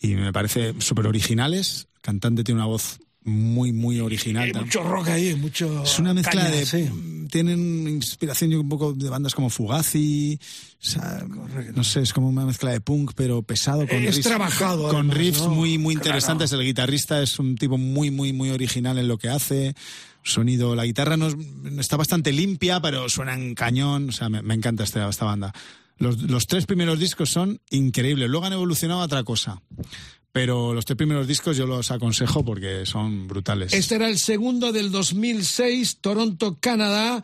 [0.00, 1.88] Y me parece súper originales.
[1.96, 4.44] El cantante tiene una voz muy, muy original.
[4.44, 5.82] Hay tam- mucho rock ahí, mucho.
[5.84, 6.66] es una mezcla caña, de.
[6.66, 6.88] sí.
[7.30, 10.38] Tienen inspiración yo un poco de bandas como Fugazi.
[10.42, 11.24] o sea,
[11.74, 13.86] no sé, es como una mezcla de punk, pero pesado.
[13.86, 15.48] Con Es riffs, trabajado, Con además, riffs ¿no?
[15.50, 16.08] muy, muy Claro.
[16.08, 16.52] interesantes.
[16.52, 19.74] El guitarrista es un tipo muy, muy, muy original en lo que hace.
[20.24, 21.36] Sonido, la guitarra no es-
[21.78, 24.10] está bastante limpia, pero suena en cañón.
[24.10, 25.54] O sea, me, me encanta esta, esta banda.
[25.98, 28.28] Los, los tres primeros discos son increíbles.
[28.28, 29.62] Luego han evolucionado a otra cosa.
[30.32, 33.72] Pero los tres primeros discos yo los aconsejo porque son brutales.
[33.74, 37.22] Este era el segundo del 2006, Toronto, Canadá,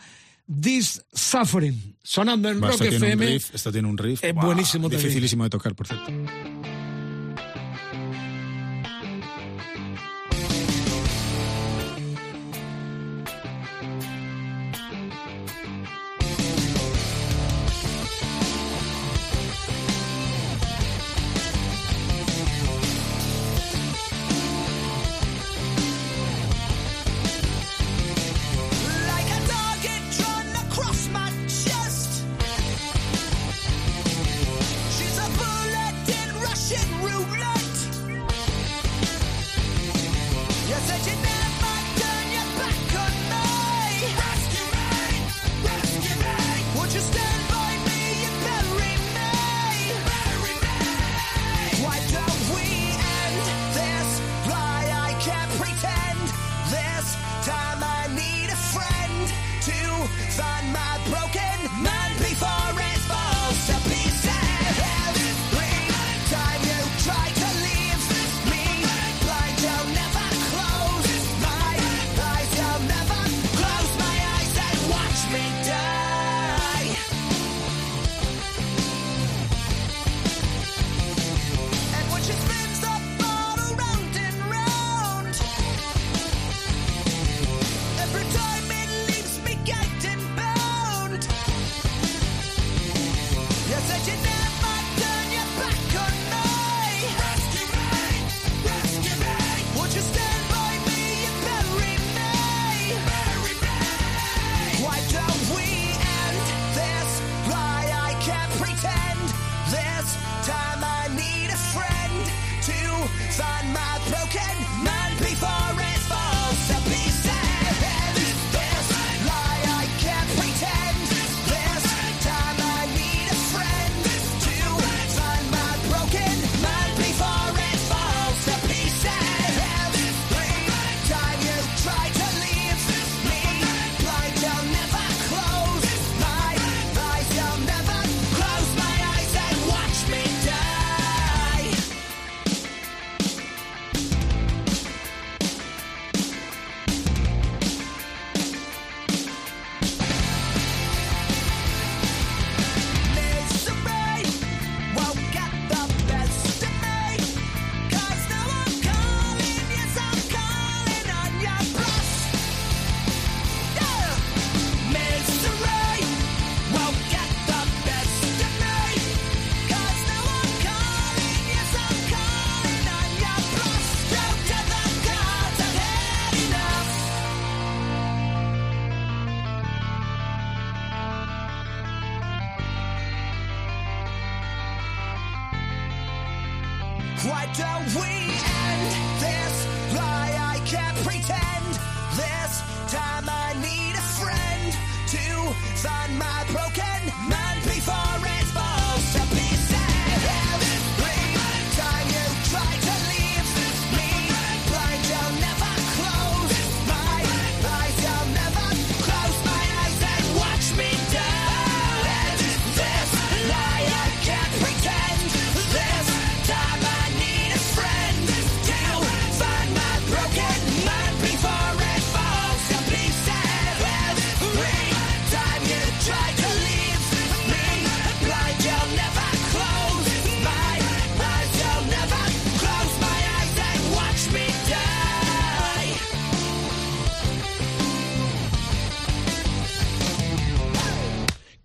[0.61, 3.27] This Suffering, sonando en Rock esto, tiene un FM.
[3.27, 4.23] riff, esto tiene un riff.
[4.23, 5.01] Es buenísimo también.
[5.03, 6.13] Dificilísimo de tocar, por cierto.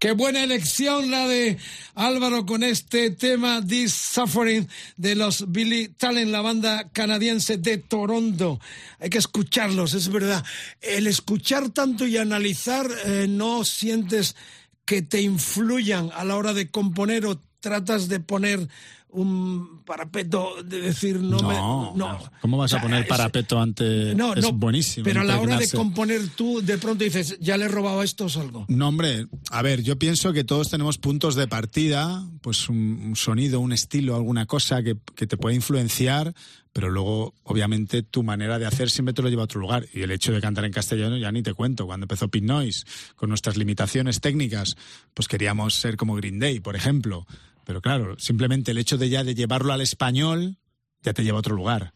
[0.03, 1.57] Qué buena elección la de
[1.95, 4.67] Álvaro con este tema This Suffering
[4.97, 8.59] de los Billy Talent, la banda canadiense de Toronto.
[8.99, 10.43] Hay que escucharlos, es verdad.
[10.81, 14.35] El escuchar tanto y analizar eh, no sientes
[14.84, 18.67] que te influyan a la hora de componer o tratas de poner
[19.14, 22.19] un parapeto de decir no, No, me, no.
[22.41, 24.15] ¿cómo vas O a sea, poner es- parapeto ante...?
[24.15, 25.03] no, es no, buenísimo.
[25.03, 28.03] Pero a la hora de componer tú, de pronto dices, ya le he robado a
[28.03, 28.65] estos algo.
[28.68, 33.15] No, hombre, a ver, yo pienso que todos tenemos puntos de partida, pues un, un
[33.15, 36.34] sonido, un estilo, alguna cosa que, que te puede influenciar,
[36.72, 39.85] pero luego, obviamente, tu manera de hacer siempre te lo lleva a otro lugar.
[39.94, 41.85] Y el hecho de cantar en castellano ya ni te cuento.
[41.85, 42.85] Cuando empezó Pink Noise,
[43.15, 44.76] con nuestras limitaciones técnicas,
[45.14, 47.27] pues queríamos ser como Green Day, por ejemplo.
[47.65, 50.57] Pero claro, simplemente el hecho de ya de llevarlo al español
[51.02, 51.94] ya te lleva a otro lugar.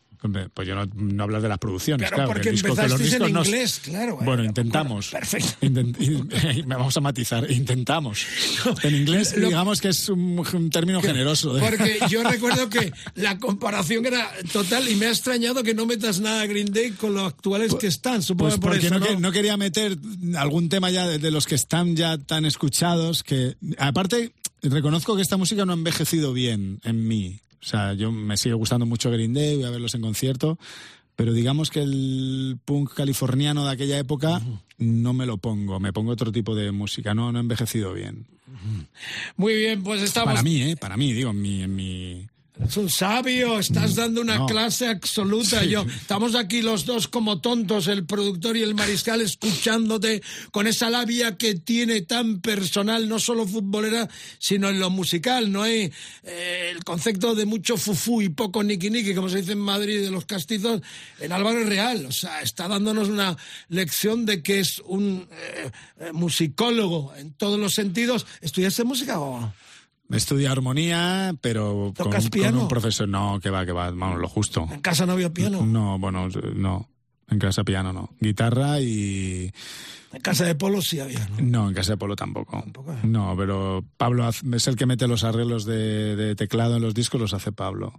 [0.54, 2.30] Pues yo no, no hablas de las producciones, Claro, claro.
[2.30, 4.18] que porque el disco- que los empezasteis en discos no- inglés, claro.
[4.18, 5.10] Bueno, eh, intentamos.
[5.12, 5.50] Perfecto.
[5.62, 5.96] Intent-
[6.58, 8.26] in- vamos a matizar, intentamos.
[8.84, 11.56] En inglés, Lo- digamos que es un, un término generoso.
[11.58, 11.62] ¿eh?
[11.62, 16.20] Porque yo recuerdo que la comparación era total y me ha extrañado que no metas
[16.20, 18.96] nada a Green Day con los actuales que están, supongo Pues que por porque eso,
[18.96, 19.06] no, ¿no?
[19.06, 19.98] que- no quería meter
[20.36, 25.22] algún tema ya de, de los que están ya tan escuchados que aparte reconozco que
[25.22, 27.40] esta música no ha envejecido bien en mí.
[27.62, 30.58] O sea, yo me sigue gustando mucho Green Day, voy a verlos en concierto,
[31.16, 34.42] pero digamos que el punk californiano de aquella época
[34.78, 38.28] no me lo pongo, me pongo otro tipo de música, no, no ha envejecido bien.
[39.36, 40.28] Muy bien, pues estamos...
[40.28, 40.78] Para mí, ¿eh?
[40.78, 41.64] Para mí, digo, en mi...
[41.64, 42.28] En mi...
[42.66, 44.46] Es un sabio, estás dando una No.
[44.48, 45.62] clase absoluta.
[45.62, 45.70] Sí.
[45.70, 50.22] Yo, estamos aquí los dos como tontos, el productor y el mariscal, escuchándote
[50.52, 54.10] con esa labia que tiene tan personal, no solo futbolera,
[54.40, 55.52] sino en lo musical.
[55.52, 55.92] No hay
[56.24, 60.02] eh, el concepto de mucho fufú y poco niqui niqui, como se dice en Madrid
[60.02, 60.82] de los castizos,
[61.20, 62.06] en Álvaro es real.
[62.08, 63.38] O sea, está dándonos una
[63.70, 68.26] lección de que es un eh, eh, musicólogo en todos los sentidos.
[68.42, 69.54] ¿Estudiaste música o...?
[70.10, 72.62] Estudié armonía, pero con, ¿Tocas con piano?
[72.62, 73.10] un profesor.
[73.10, 74.68] No, que va, que va, vamos, lo justo.
[74.72, 75.66] ¿En casa no había piano?
[75.66, 76.88] No, bueno, no.
[77.30, 78.10] En casa piano no.
[78.20, 79.52] Guitarra y.
[80.14, 81.36] En casa de Polo sí había, ¿no?
[81.42, 82.64] No, en casa de Polo tampoco.
[83.04, 87.20] No, pero Pablo es el que mete los arreglos de, de teclado en los discos,
[87.20, 87.94] los hace Pablo.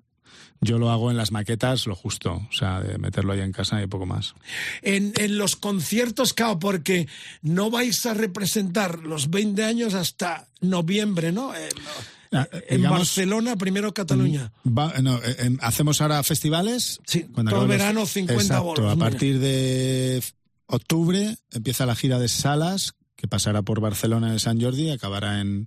[0.60, 2.42] Yo lo hago en las maquetas, lo justo.
[2.48, 4.34] O sea, de meterlo ahí en casa y poco más.
[4.82, 7.06] En, en los conciertos, claro, porque
[7.42, 11.54] no vais a representar los 20 años hasta noviembre, ¿no?
[11.54, 12.38] Eh, no.
[12.40, 14.52] Ah, en digamos- Barcelona, primero Cataluña.
[14.66, 17.00] Va- no, eh, em, hacemos ahora festivales.
[17.06, 19.08] Sí, todo acaben los- verano 50 Exacto, bolos, A mira.
[19.10, 20.22] partir de
[20.66, 25.40] octubre empieza la gira de salas, que pasará por Barcelona de San Jordi y acabará
[25.40, 25.66] en,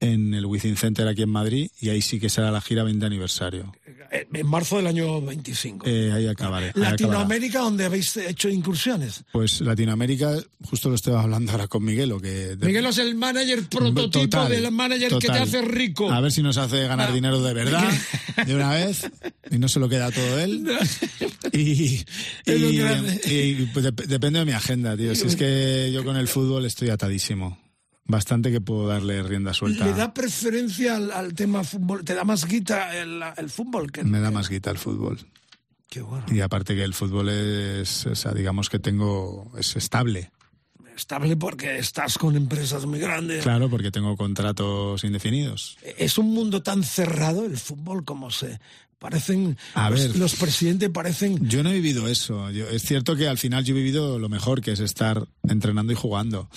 [0.00, 1.70] en el Within Center aquí en Madrid.
[1.80, 3.72] Y ahí sí que será la gira 20 aniversario.
[4.10, 5.86] Eh, En marzo del año 25.
[5.86, 6.66] Eh, ahí acabaré.
[6.66, 6.72] ahí.
[6.74, 9.22] Latinoamérica, donde habéis hecho incursiones.
[9.32, 12.56] Pues Latinoamérica, justo lo estoy hablando ahora con Miguelo, que...
[12.56, 16.10] de- Miguel es el manager prototipo Total, del manager que te hace rico.
[16.10, 17.14] A ver si nos hace ganar Ah.
[17.14, 17.88] dinero de verdad,
[18.46, 19.08] de una vez,
[19.50, 20.66] y no se lo queda todo él.
[21.52, 22.04] Y,
[22.46, 25.14] y- pues, dep- depende de mi agenda, tío.
[25.14, 27.58] Si es que yo con el fútbol estoy atadísimo.
[28.10, 29.86] Bastante que puedo darle rienda suelta.
[29.86, 32.04] ¿Le da preferencia al, al tema fútbol?
[32.04, 33.92] ¿Te da más guita el, el fútbol?
[33.92, 34.02] Que...
[34.02, 35.18] Me da más guita el fútbol.
[35.88, 36.24] Qué bueno.
[36.30, 40.30] Y aparte que el fútbol es, o sea, digamos que tengo, es estable.
[40.96, 43.42] Estable porque estás con empresas muy grandes.
[43.42, 45.78] Claro, porque tengo contratos indefinidos.
[45.96, 48.60] Es un mundo tan cerrado el fútbol como se
[48.98, 50.16] parecen A los, ver.
[50.16, 52.50] los presidentes parecen Yo no he vivido eso.
[52.50, 55.92] Yo- es cierto que al final yo he vivido lo mejor, que es estar entrenando
[55.92, 56.50] y jugando.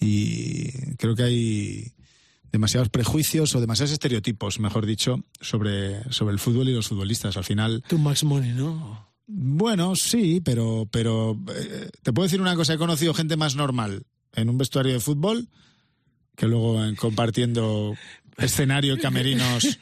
[0.00, 1.92] Y creo que hay
[2.52, 7.36] demasiados prejuicios o demasiados estereotipos, mejor dicho, sobre, sobre el fútbol y los futbolistas.
[7.36, 9.06] Al final, tu Max Money, ¿no?
[9.26, 14.04] bueno, sí, pero, pero eh, te puedo decir una cosa, he conocido gente más normal
[14.34, 15.48] en un vestuario de fútbol
[16.36, 17.94] que luego en compartiendo
[18.38, 19.78] escenario y camerinos.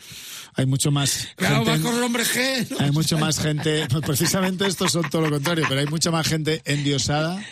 [0.57, 2.71] Hay mucho más Claro, gente va en- con el hombre G.
[2.71, 2.77] ¿no?
[2.79, 6.29] hay mucho más gente, pues precisamente estos son todo lo contrario, pero hay mucha más
[6.29, 7.43] gente endiosada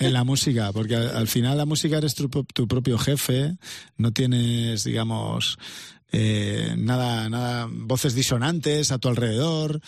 [0.00, 3.56] en la música, porque al, al final la música eres tu, tu propio jefe,
[3.96, 5.56] no tienes, digamos,
[6.10, 9.80] eh, nada, nada, voces disonantes a tu alrededor,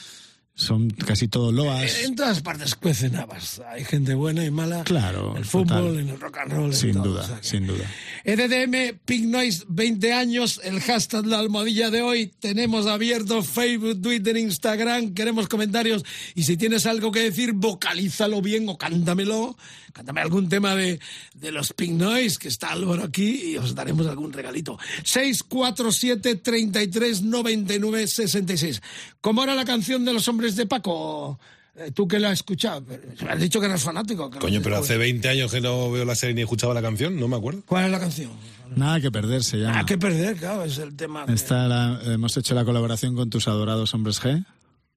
[0.61, 2.01] son casi todos loas.
[2.05, 3.61] En todas partes cuecen habas.
[3.71, 4.85] Hay gente buena y mala.
[4.85, 5.99] Claro, En el fútbol, total.
[6.01, 6.75] en el rock and roll.
[6.75, 7.85] Sin todo, duda, o sea que- sin duda.
[8.25, 12.31] EDDM, Pink Noise, 20 años, el hashtag La Almohadilla de hoy.
[12.41, 16.05] Tenemos abierto Facebook, Twitter, Instagram, queremos comentarios.
[16.35, 19.57] Y si tienes algo que decir, vocalízalo bien o cántamelo.
[19.95, 21.01] Cántame algún tema de,
[21.35, 24.79] de los Pink Noise, que está Álvaro aquí, y os daremos algún regalito.
[25.05, 28.83] 647 33 99 66.
[29.21, 31.39] ¿Cómo era la canción de los hombres de Paco,
[31.77, 32.83] Eh, Tú que la has escuchado,
[33.23, 34.29] me has dicho que eres fanático.
[34.29, 36.83] que Coño, no- pero hace 20 años que no veo la serie ni escuchaba la
[36.83, 37.63] canción, no me acuerdo.
[37.65, 38.31] ¿Cuál es la canción?
[38.75, 39.79] Nada que perder se llama.
[39.79, 41.25] Ah, que perder, claro, es el tema.
[41.29, 44.45] Esta la- hemos hecho la colaboración con tus adorados hombres G.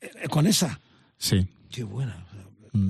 [0.02, 0.80] eh, Con esa.
[1.18, 2.26] Sí, Qué buena.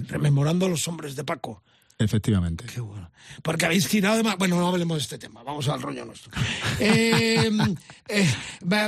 [0.07, 1.61] Rememorando a los hombres de Paco.
[1.99, 2.65] Efectivamente.
[2.65, 3.09] Qué bueno.
[3.41, 6.31] Porque habéis girado de Bueno, no hablemos de este tema, vamos al rollo nuestro.
[6.79, 7.49] Eh,
[8.09, 8.27] eh,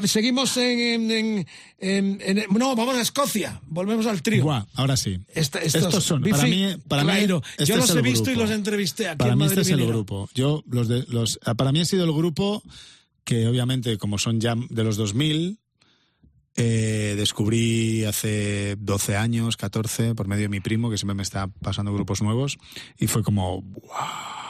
[0.05, 4.51] seguimos en, en- en- en- No, vamos a Escocia, volvemos al trío.
[4.73, 5.19] Ahora sí.
[5.33, 7.11] Esta- estos- Estos son, para mí, para mí
[7.57, 9.79] este Yo los he visto y los entrevisté aquí Para en mí Madrid este es
[9.79, 10.29] el grupo.
[10.33, 12.63] Yo, los de, los, para mí ha sido el grupo
[13.23, 15.59] que obviamente, como son ya de los 2000,
[16.55, 21.47] eh, descubrí hace 12 años, 14, por medio de mi primo, que siempre me está
[21.47, 22.57] pasando grupos nuevos,
[22.97, 24.44] y fue como, ¡guau!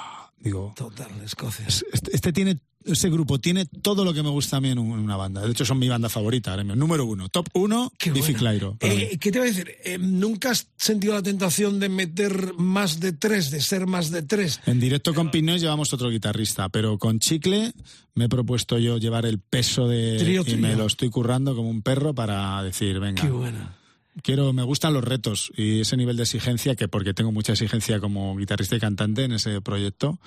[0.46, 1.66] Digo, Total, Escocia.
[1.68, 4.92] este, este tiene, ese grupo tiene todo lo que me gusta a mí en, un-
[4.92, 5.42] en una banda.
[5.42, 6.76] De hecho, son mi banda favorita, ahora mismo.
[6.76, 8.78] número uno, top uno, Biffy Clyro.
[8.80, 9.76] Eh, ¿Qué te voy a decir?
[9.84, 14.22] Eh, ¿Nunca has sentido la tentación de meter más de tres, de ser más de
[14.22, 14.60] tres?
[14.68, 17.74] En directo con Pinés llevamos otro guitarrista, pero con Chicle
[18.14, 21.70] me he propuesto yo llevar el peso de Trío, y me lo estoy currando como
[21.72, 23.24] un perro para decir, venga.
[23.24, 23.76] Qué buena.
[24.24, 28.00] Quiero, me gustan los retos y ese nivel de exigencia que porque tengo mucha exigencia
[28.00, 30.20] como guitarrista y cantante en ese proyecto,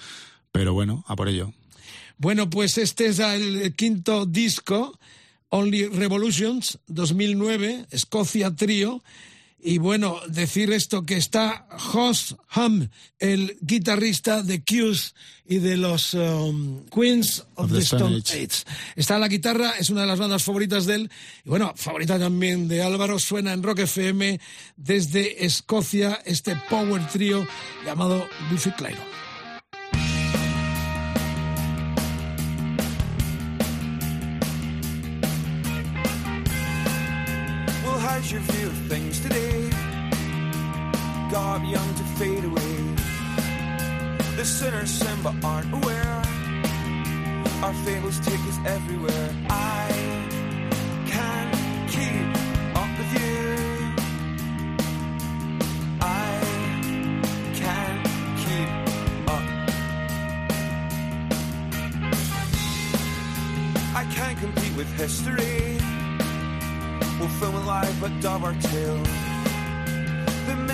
[0.52, 1.52] pero bueno, a por ello.
[2.18, 4.98] Bueno, pues este es el quinto disco,
[5.48, 9.02] Only Revolutions, 2009, Escocia Trío.
[9.60, 15.14] Y bueno, decir esto que está Hoss Hum, el guitarrista de Q's
[15.46, 18.64] y de los um, Queens of, the, Stone Age.
[18.94, 21.10] Está en la guitarra, es una de las bandas favoritas de él.
[21.44, 24.38] Y bueno, favorita también de Álvaro, suena en Rock FM
[24.76, 27.46] desde Escocia este power trio
[27.84, 29.00] llamado Biffy Clyro.
[37.84, 39.07] Well, how's your view of things today?
[41.56, 42.76] Young to fade away.
[44.36, 46.22] The sinners sin but aren't aware.
[47.62, 49.30] Our fables take us everywhere.
[49.50, 49.88] I
[51.06, 51.54] can't
[51.90, 52.26] keep
[52.76, 53.56] up with you.
[56.00, 56.40] I
[57.60, 58.04] can't
[58.44, 58.70] keep
[59.28, 59.46] up.
[63.96, 65.78] I can't compete with history.
[67.18, 69.27] We'll film it live but dub our tale.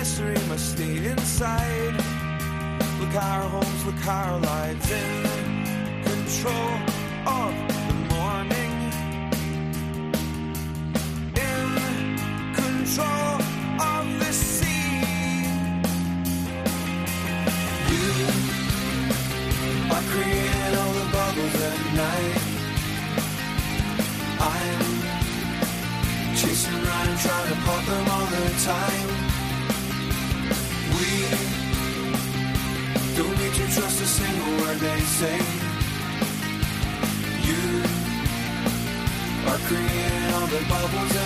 [0.05, 1.95] Mystery must stay inside.
[2.99, 6.77] Look our homes, look our lives in control
[7.25, 8.73] of the morning.
[11.49, 11.71] In
[12.53, 13.41] control
[13.81, 15.49] of the sea.
[17.89, 18.09] You
[19.89, 22.37] are creating all the bubbles at night.
[24.53, 24.81] I'm
[26.35, 28.94] chasing around trying to pop them all the time.
[34.79, 35.37] They say.
[37.47, 37.83] You
[39.49, 41.24] are creating all the bubbles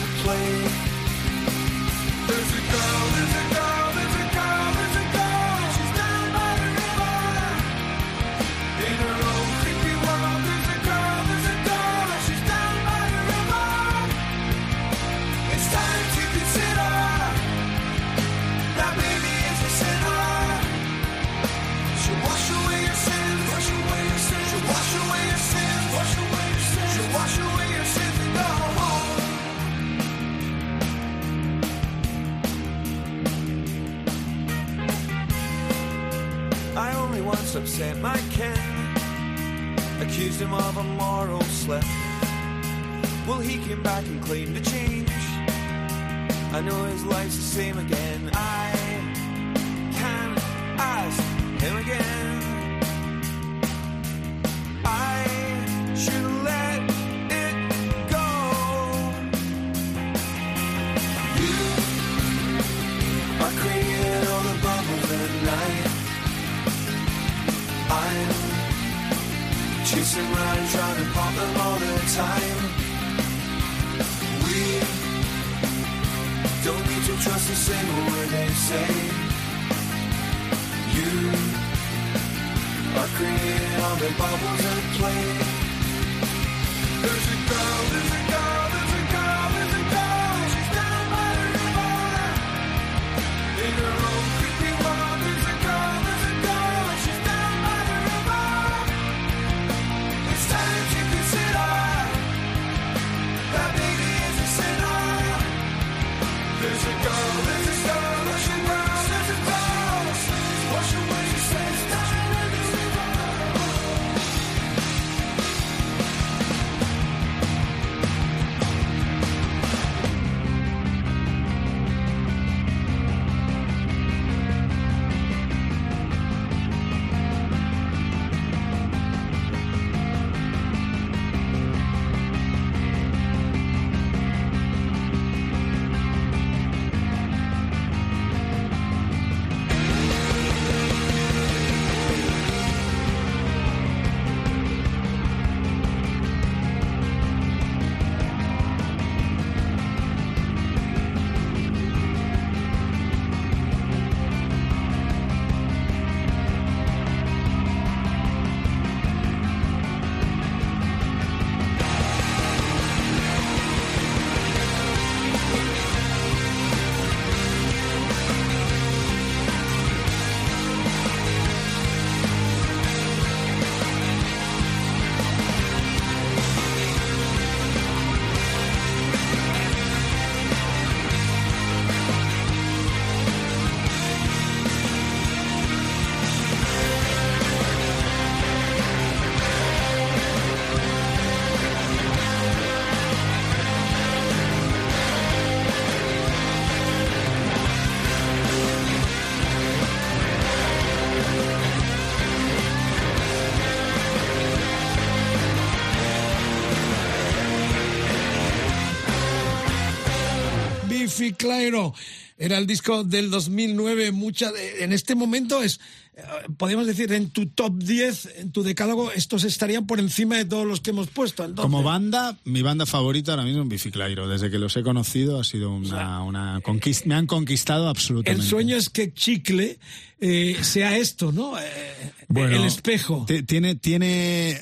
[211.10, 211.94] Biffy Clyro.
[212.38, 214.11] Era el disco del 2009.
[214.11, 215.80] Mucha, en este momento es,
[216.15, 216.22] eh,
[216.57, 220.65] podemos decir, en tu top 10, en tu decálogo, estos estarían por encima de todos
[220.65, 221.44] los que hemos puesto.
[221.44, 224.30] Entonces, Como banda, mi banda favorita ahora mismo es Biffy Clyro.
[224.30, 227.10] Desde que los he conocido ha sido una, una conquista.
[227.10, 228.41] Me han conquistado absolutamente.
[228.41, 229.77] el sueño es que Chicle
[230.22, 231.60] eh, sea esto, ¿no?
[231.60, 233.26] Eh, Bueno, el espejo.
[233.45, 234.61] Tiene, tiene,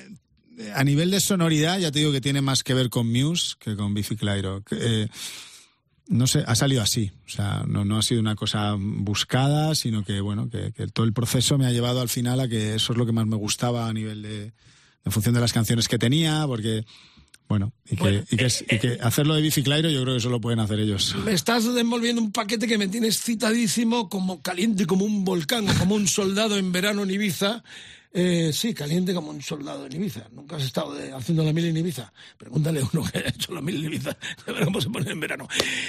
[0.73, 3.75] a nivel de sonoridad, ya te digo que tiene más que ver con Muse que
[3.75, 4.63] con Biffy Clyro.
[4.71, 5.07] Eh,
[6.09, 7.11] no sé, ha salido así.
[7.25, 11.05] O sea, no, no ha sido una cosa buscada, sino que, bueno, que, que todo
[11.05, 13.35] el proceso me ha llevado al final a que eso es lo que más me
[13.35, 14.51] gustaba a nivel de,
[15.05, 16.85] en función de las canciones que tenía, porque,
[17.49, 20.13] bueno, y que, Bueno, y que, es- y que hacerlo de Biffy Clyro yo creo
[20.15, 21.15] que eso lo pueden hacer ellos.
[21.25, 25.73] Me estás envolviendo un paquete que me tienes citadísimo, como caliente como un volcán, o
[25.79, 27.63] como un soldado en verano en Ibiza.
[28.19, 30.21] Eh, sí, caliente como un soldado en Ibiza.
[30.33, 32.11] Nunca has estado de- haciendo la mil en Ibiza.
[32.37, 34.17] Pregúntale a uno que ha hecho la mil en Ibiza.
[34.47, 35.47] A ver cómo se pone en verano.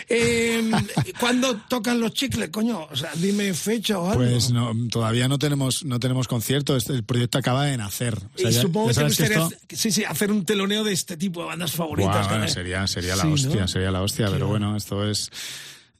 [0.09, 0.71] Eh,
[1.19, 2.87] ¿Cuándo tocan los chicles, coño?
[2.91, 4.23] O sea, dime fecha o algo.
[4.23, 6.77] Pues no, todavía no tenemos, no tenemos concierto.
[6.77, 8.15] Este- el proyecto acaba de nacer.
[8.17, 10.31] O sea, y ya- supongo ya que te sabes que gustaría esto- sí, sí, hacer
[10.31, 12.53] un teloneo de este tipo de bandas favoritas.
[12.53, 13.35] Sería, sería la Sí, ¿no?
[13.35, 15.31] hostia, sería la hostia, pero bueno, esto es...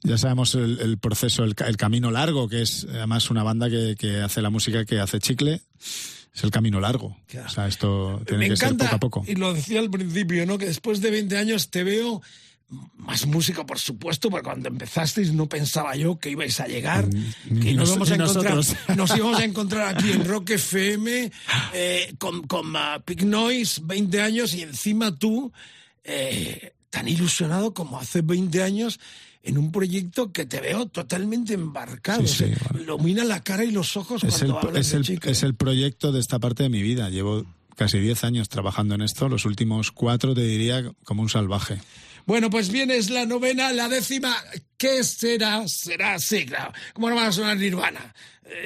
[0.01, 3.97] Ya sabemos el, el proceso, el, el camino largo, que es además una banda que,
[3.99, 5.61] que hace la música que hace chicle.
[6.33, 7.17] Es el camino largo.
[7.45, 9.31] O sea, esto tiene Me que encanta, ser poco a poco.
[9.31, 10.57] y lo decía al principio, ¿no?
[10.57, 12.21] Que después de 20 años te veo
[12.97, 17.73] más música, por supuesto, porque cuando empezasteis no pensaba yo que ibais a llegar, que
[17.73, 18.87] nos nos- vamos a encontrar, nosotros.
[18.97, 21.31] nos íbamos a encontrar aquí en Rock FM
[21.73, 25.51] eh, con, con ah, Pig Noise, 20 años, y encima tú,
[26.03, 28.99] eh, tan ilusionado como hace 20 años,
[29.43, 32.25] en un proyecto que te veo totalmente embarcado.
[32.27, 35.21] Sí, sí, ilumina la cara y los ojos Es el, cuando hablas es, de el,
[35.23, 37.09] es el proyecto de esta parte de mi vida.
[37.09, 37.45] Llevo
[37.75, 39.29] casi 10 años trabajando en esto.
[39.29, 41.79] Los últimos cuatro te diría como un salvaje.
[42.25, 44.35] Bueno, pues bien, es la novena, la décima.
[44.77, 45.67] ¿Qué será?
[45.67, 46.73] Será, sí, claro.
[46.93, 48.13] ¿Cómo no va a sonar Nirvana?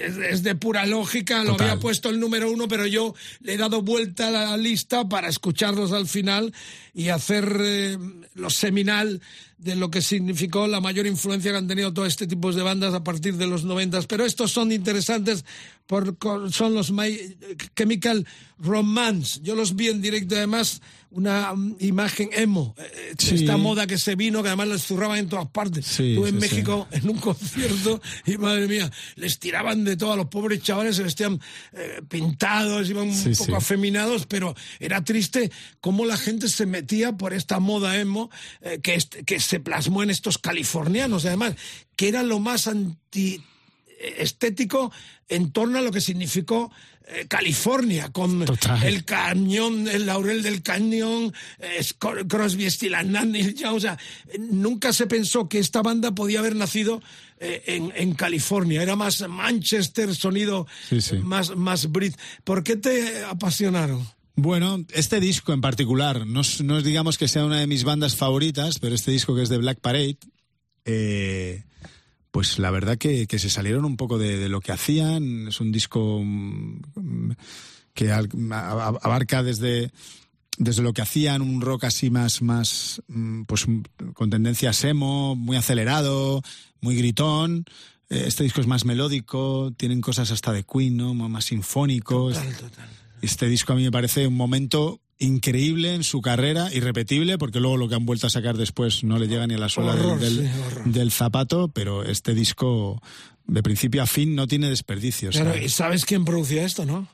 [0.02, 1.70] Es, es de pura lógica, lo Total.
[1.70, 5.28] había puesto el número uno, pero yo le he dado vuelta a la lista para
[5.28, 6.54] escucharlos al final
[6.94, 7.98] y hacer eh,
[8.36, 9.22] lo seminal
[9.58, 12.94] de lo que significó la mayor influencia que han tenido todo este tipo de bandas
[12.94, 14.08] a partir de los noventas.
[14.08, 15.46] Pero estos son interesantes
[15.86, 16.14] porque
[16.52, 17.18] son los My
[17.76, 18.26] Chemical
[18.58, 19.40] Romance.
[19.44, 20.82] Yo los vi en directo, además,
[21.12, 22.74] una mm, imagen emo.
[22.78, 23.36] eh, Sí.
[23.36, 25.86] Esta moda que se vino, que además les zurraban en todas partes.
[25.86, 30.16] Sí, Estuve en México en un concierto y madre mía, les tiraban de todo a
[30.16, 31.40] los pobres chavales, se vestían
[31.74, 35.52] eh, pintados, iban un poco afeminados, pero era triste
[35.82, 38.32] cómo la gente se metía por esta moda emo
[38.62, 41.56] eh, que, que se plasmó en estos californianos, además,
[41.96, 43.42] que era lo más anti
[44.18, 44.92] estético
[45.30, 46.72] en torno a lo que significó
[47.06, 48.46] eh, California, con
[48.84, 51.84] el cañón, el laurel del cañón, eh,
[52.28, 53.98] Crosby, Stills and Young, o sea,
[54.40, 57.02] nunca se pensó que esta banda podía haber nacido
[57.40, 61.18] eh, en, en California, era más Manchester, sonido Sí, sí.
[61.18, 62.16] más, más Brit.
[62.46, 64.08] ¿Por qué te apasionaron?
[64.36, 68.80] Bueno, este disco en particular, no no digamos que sea una de mis bandas favoritas,
[68.80, 70.18] pero este disco que es de Black Parade,
[70.86, 71.64] eh,
[72.34, 75.48] pues la verdad que, que se salieron un poco de, de lo que hacían.
[75.50, 77.32] Es un disco mm,
[77.94, 79.92] que a- a- abarca desde,
[80.58, 83.84] desde lo que hacían, un rock así más, más mm, pues mm,
[84.16, 86.42] con tendencias emo, muy acelerado,
[86.82, 87.66] muy gritón.
[88.10, 91.14] Eh, Este disco es más melódico, tienen cosas hasta de Queen, ¿no?
[91.14, 92.32] Más sinfónico.
[93.22, 97.78] Este disco a mí me parece un momento increíble en su carrera, irrepetible, porque luego
[97.78, 100.06] lo que han vuelto a sacar después no le llega ni a la suela del-
[100.06, 100.86] Horror, del, sí, horror.
[100.92, 103.02] del zapato, pero este disco
[103.46, 105.30] de principio a fin no tiene desperdicio.
[105.30, 107.08] o sea, Claro, ¿Y sabes quién producía esto, no?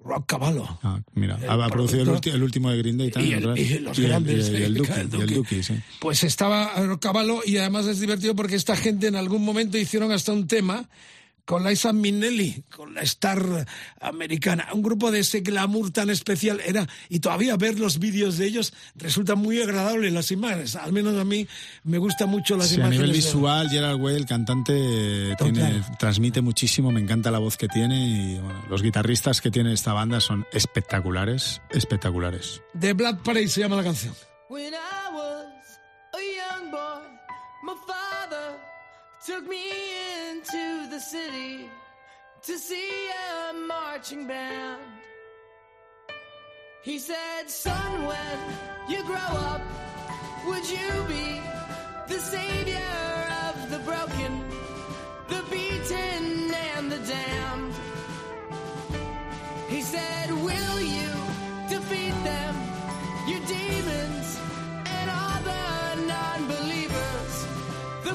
[0.00, 0.78] Rock Cavallo.
[0.82, 3.58] ah, mira, el ha, producido el, ulti- el último de Green Day también, Y el-
[3.58, 5.34] y los grandes, y el, y el.
[5.34, 5.74] Duki, sí.
[6.00, 10.32] Pues estaba Caballo y además es divertido porque esta gente en algún momento hicieron hasta
[10.32, 10.88] un tema
[11.46, 13.64] con Liza Minnelli, con la star
[14.00, 18.46] americana, un grupo de ese glamour tan especial era y todavía ver los vídeos de
[18.46, 21.46] ellos resulta muy agradable las imágenes, al menos a mí
[21.84, 22.98] me gusta mucho las Sí, a imágenes.
[22.98, 27.68] nivel de- visual, Gerard Way, el cantante, tiene, transmite muchísimo, me encanta la voz que
[27.68, 32.60] tiene y bueno, los guitarristas que tiene esta banda son espectaculares, espectaculares.
[32.74, 34.12] De Black Parade se llama la canción.
[34.50, 35.46] When I was
[36.12, 37.02] a young boy,
[37.62, 38.58] my father
[39.24, 39.56] took me
[40.96, 41.68] the city
[42.42, 42.90] to see
[43.28, 44.80] a marching band.
[46.82, 48.38] He said, Son, when
[48.88, 49.60] you grow up,
[50.46, 51.28] would you be
[52.08, 52.94] the savior
[53.46, 54.32] of the broken,
[55.28, 57.74] the beaten, and the damned?
[59.68, 61.10] He said, Will you
[61.68, 62.54] defeat them,
[63.28, 64.28] your demons,
[64.96, 65.66] and all the
[66.12, 67.34] non believers,
[68.04, 68.14] the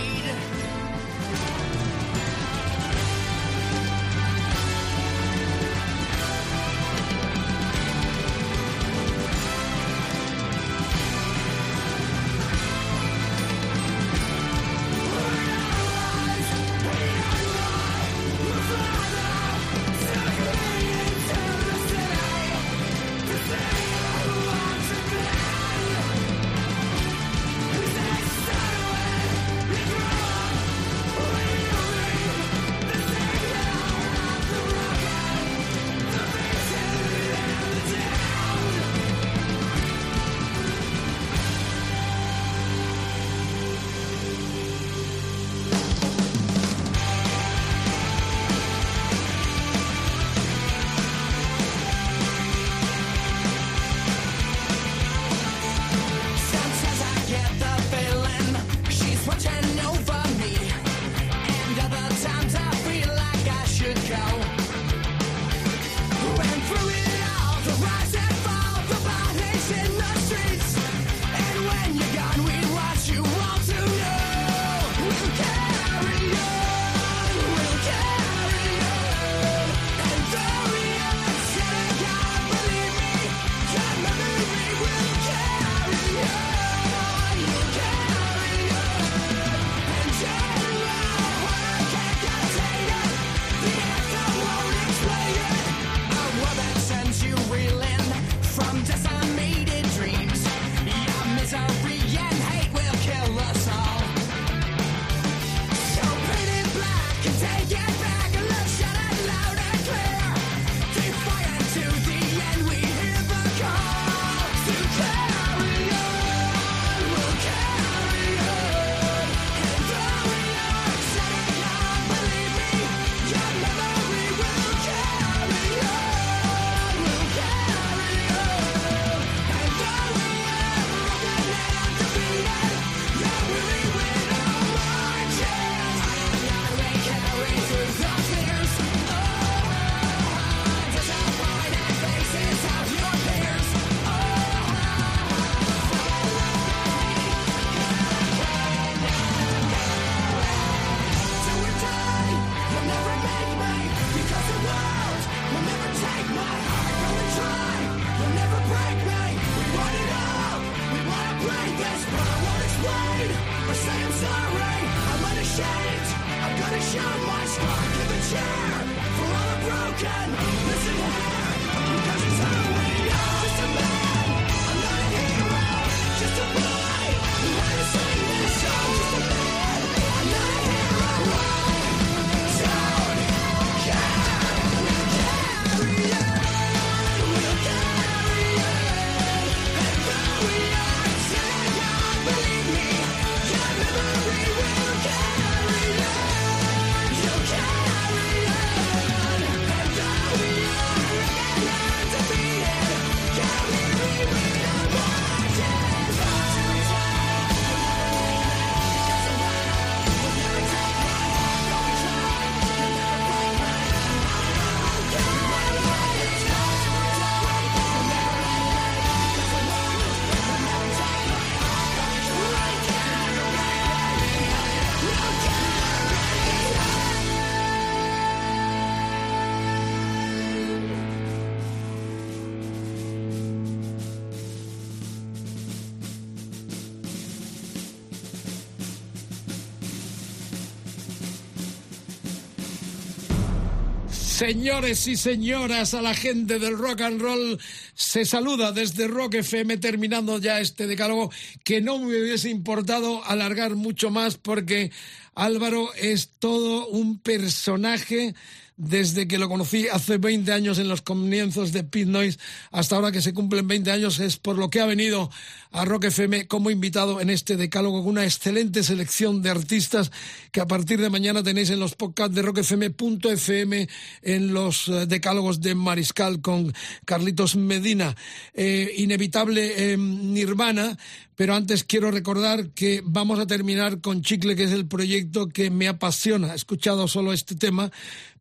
[244.41, 247.59] Señores y señoras, a la gente del rock and roll
[247.93, 251.31] se saluda desde Rock FM terminando ya este decálogo
[251.63, 254.91] que no me hubiese importado alargar mucho más porque
[255.35, 258.33] Álvaro es todo un personaje
[258.81, 262.39] desde que lo conocí hace 20 años en los comienzos de Pit Noise
[262.71, 265.29] hasta ahora que se cumplen 20 años es por lo que ha venido
[265.71, 270.11] a Rock FM como invitado en este decálogo con una excelente selección de artistas
[270.51, 273.87] que a partir de mañana tenéis en los podcasts de rockfm.fm
[274.23, 276.73] en los eh, decálogos de Mariscal con
[277.05, 278.15] Carlitos Medina
[278.55, 280.97] eh, inevitable em, Nirvana
[281.41, 285.71] pero antes quiero recordar que vamos a terminar con Chicle, que es el proyecto que
[285.71, 286.53] me apasiona.
[286.53, 287.91] He escuchado solo este tema,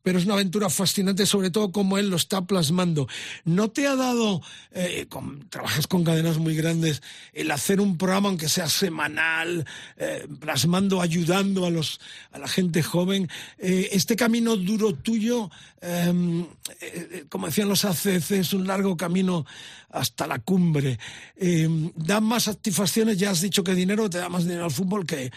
[0.02, 3.06] pero es una aventura fascinante, sobre todo como él lo está plasmando.
[3.44, 4.40] ¿No te ha dado,
[4.72, 7.02] eh, con- trabajas con cadenas muy grandes,
[7.32, 9.66] el hacer un programa, aunque sea semanal,
[9.97, 12.01] eh, plasmando, ayudando a, los,
[12.32, 13.28] a la gente joven?
[13.59, 15.51] Eh, este camino duro tuyo,
[15.82, 19.44] eh, como decían los ACC, es un largo camino
[19.90, 20.98] hasta la cumbre.
[21.36, 25.05] Eh, da más satisfacciones, ya has dicho que dinero te da más dinero al fútbol
[25.05, 25.31] que,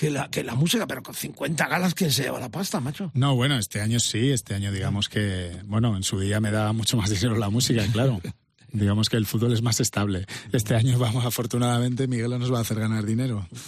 [0.00, 3.10] que, la, que la música, pero con 50 galas, ¿quién se lleva la pasta, macho?
[3.12, 6.72] No, bueno, este año sí, este año digamos que, bueno, en su día me daba
[6.72, 8.18] mucho más dinero la música, claro.
[8.72, 10.26] Digamos que el fútbol es más estable.
[10.52, 13.46] Este año vamos, afortunadamente, Miguel nos va a hacer ganar dinero.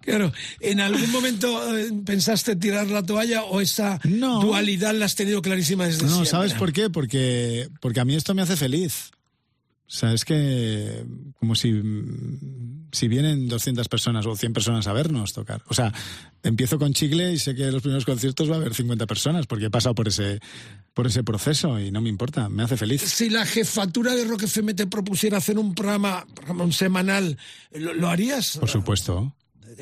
[0.00, 5.40] Claro, ¿en algún momento eh, pensaste tirar la toalla o esa dualidad la has tenido
[5.42, 6.30] clarísima desde No, siempre?
[6.30, 6.90] ¿sabes por qué?
[6.90, 9.12] Porque, porque a mí esto me hace feliz.
[9.92, 11.04] O sea, es que
[11.38, 11.82] como si,
[12.92, 15.62] si vienen 200 personas o 100 personas a vernos tocar.
[15.68, 15.92] O sea,
[16.42, 19.46] empiezo con Chicle y sé que en los primeros conciertos va a haber 50 personas
[19.46, 20.40] porque he pasado por ese,
[20.94, 23.02] por ese proceso y no me importa, me hace feliz.
[23.02, 27.36] Si la jefatura de Rock FM te propusiera hacer un programa, un semanal,
[27.72, 28.56] ¿lo, lo harías?
[28.56, 29.34] Por supuesto.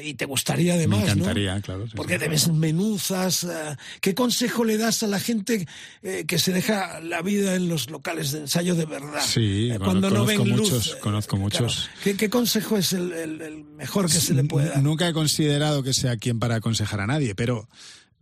[0.03, 1.13] Y te gustaría además, me ¿no?
[1.13, 1.87] encantaría, claro.
[1.87, 2.19] sí, Porque sí.
[2.21, 3.45] te ves menuzas.
[3.45, 5.67] eh, ¿Qué consejo le das a la gente
[6.03, 9.23] eh, que se deja la vida en los locales de ensayo de verdad?
[9.27, 10.71] Sí, Eh, bueno, cuando no conozco ven luz.
[10.71, 11.89] muchos, conozco muchos.
[12.05, 14.83] ¿Qué, qué consejo es el, el- el mejor que se le puede dar?
[14.83, 17.69] Nunca he considerado que sea quien para aconsejar a nadie, pero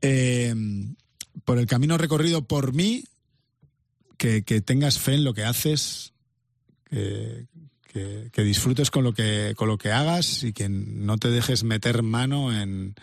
[0.01, 0.55] eh,
[1.45, 3.05] por el camino recorrido por mí,
[4.17, 6.13] que, que tengas fe en lo que haces,
[6.91, 7.47] que,
[8.33, 12.03] que- disfrutes con lo que, con lo que hagas y que no te dejes meter
[12.03, 12.95] mano en,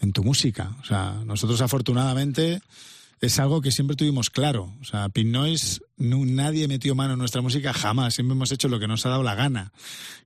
[0.00, 0.76] en tu música.
[0.80, 2.60] O sea, nosotros afortunadamente
[3.20, 4.72] es algo que siempre tuvimos claro.
[4.80, 8.14] O sea, Noise, nu- nadie metió mano en nuestra música jamás.
[8.14, 9.72] Siempre hemos hecho lo que nos ha dado la gana.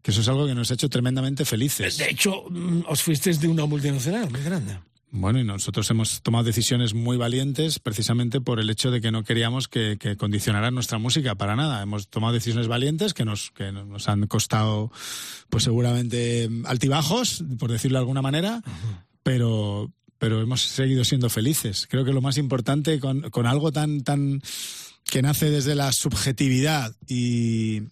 [0.03, 1.97] Que eso es algo que nos ha hecho tremendamente felices.
[1.99, 4.79] De hecho, mm, os fuisteis de una multinacional muy grande.
[5.16, 9.23] Bueno, y nosotros hemos tomado decisiones muy valientes precisamente por el hecho de que no
[9.23, 11.81] queríamos que, condicionaran nuestra música para nada.
[11.81, 14.91] Hemos tomado decisiones valientes que nos, que nos han costado,
[15.51, 18.61] pues seguramente altibajos, por decirlo de alguna manera,
[19.23, 21.86] pero, pero hemos seguido siendo felices.
[21.89, 24.43] Creo que lo más importante con, con algo tan, tan
[25.05, 27.82] que nace desde la subjetividad y,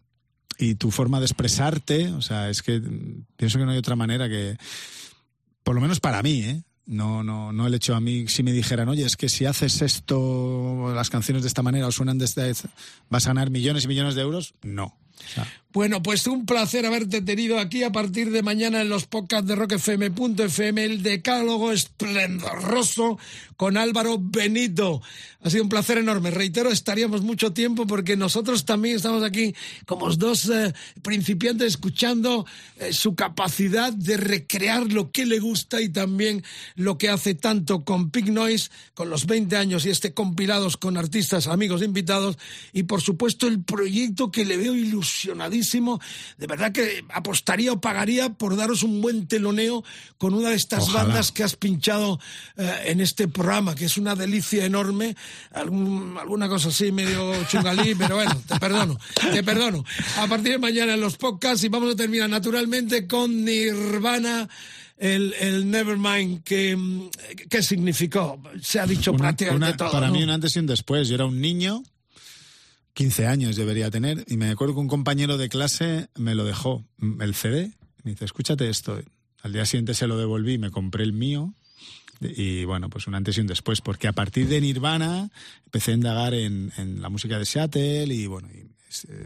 [0.58, 2.82] y tu forma de expresarte, o sea, es que
[3.36, 4.56] pienso que no hay otra manera que,
[5.62, 6.64] por lo menos para mí, ¿eh?
[6.84, 9.82] No, no, no el hecho a mí, si me dijeran, oye, es que si haces
[9.82, 12.42] esto, las canciones de esta manera o suenan de esta,
[13.08, 14.96] vas a ganar millones y millones de euros, no.
[15.72, 19.56] Bueno, pues un placer haberte tenido aquí a partir de mañana en los podcasts de
[19.56, 23.18] rockfm.fm, el decálogo esplendoroso
[23.56, 25.00] con Álvaro Benito.
[25.40, 26.30] Ha sido un placer enorme.
[26.30, 29.54] Reitero, estaríamos mucho tiempo porque nosotros también estamos aquí
[29.86, 32.44] como los dos eh, principiantes escuchando
[32.78, 36.44] eh, su capacidad de recrear lo que le gusta y también
[36.74, 40.98] lo que hace tanto con Pig Noise, con los 20 años y este compilados con
[40.98, 42.36] artistas, amigos, invitados
[42.74, 44.74] y por supuesto el proyecto que le veo
[45.12, 46.00] ilusionadísimo.
[46.38, 49.84] De verdad que apostaría o pagaría por daros un buen teloneo
[50.18, 51.04] con una de estas Ojalá.
[51.04, 52.18] bandas que has pinchado
[52.56, 55.16] eh, en este programa, que es una delicia enorme.
[55.52, 58.98] Algún- alguna cosa así medio chungalí, pero bueno, te perdono,
[59.32, 59.84] te perdono.
[60.18, 64.48] A partir de mañana en los podcasts y vamos a terminar naturalmente con Nirvana.
[64.98, 67.10] El, el Nevermind, que, mm,
[67.50, 68.40] ¿qué significó?
[68.62, 69.90] Se ha dicho una- prácticamente una- todo.
[69.90, 70.12] para ¿no?
[70.14, 71.08] mí un antes y un después.
[71.08, 71.82] Yo era un niño,
[72.94, 76.84] 15 años debería tener, y me acuerdo que un compañero de clase me lo dejó,
[76.98, 79.00] mm, el CD, me dice, escúchate esto.
[79.42, 81.54] Al día siguiente se lo devolví, me compré el mío,
[82.20, 85.30] y bueno, pues un antes y un después, porque a partir de Nirvana
[85.64, 88.66] empecé a indagar en, la música de Seattle y bueno, eh,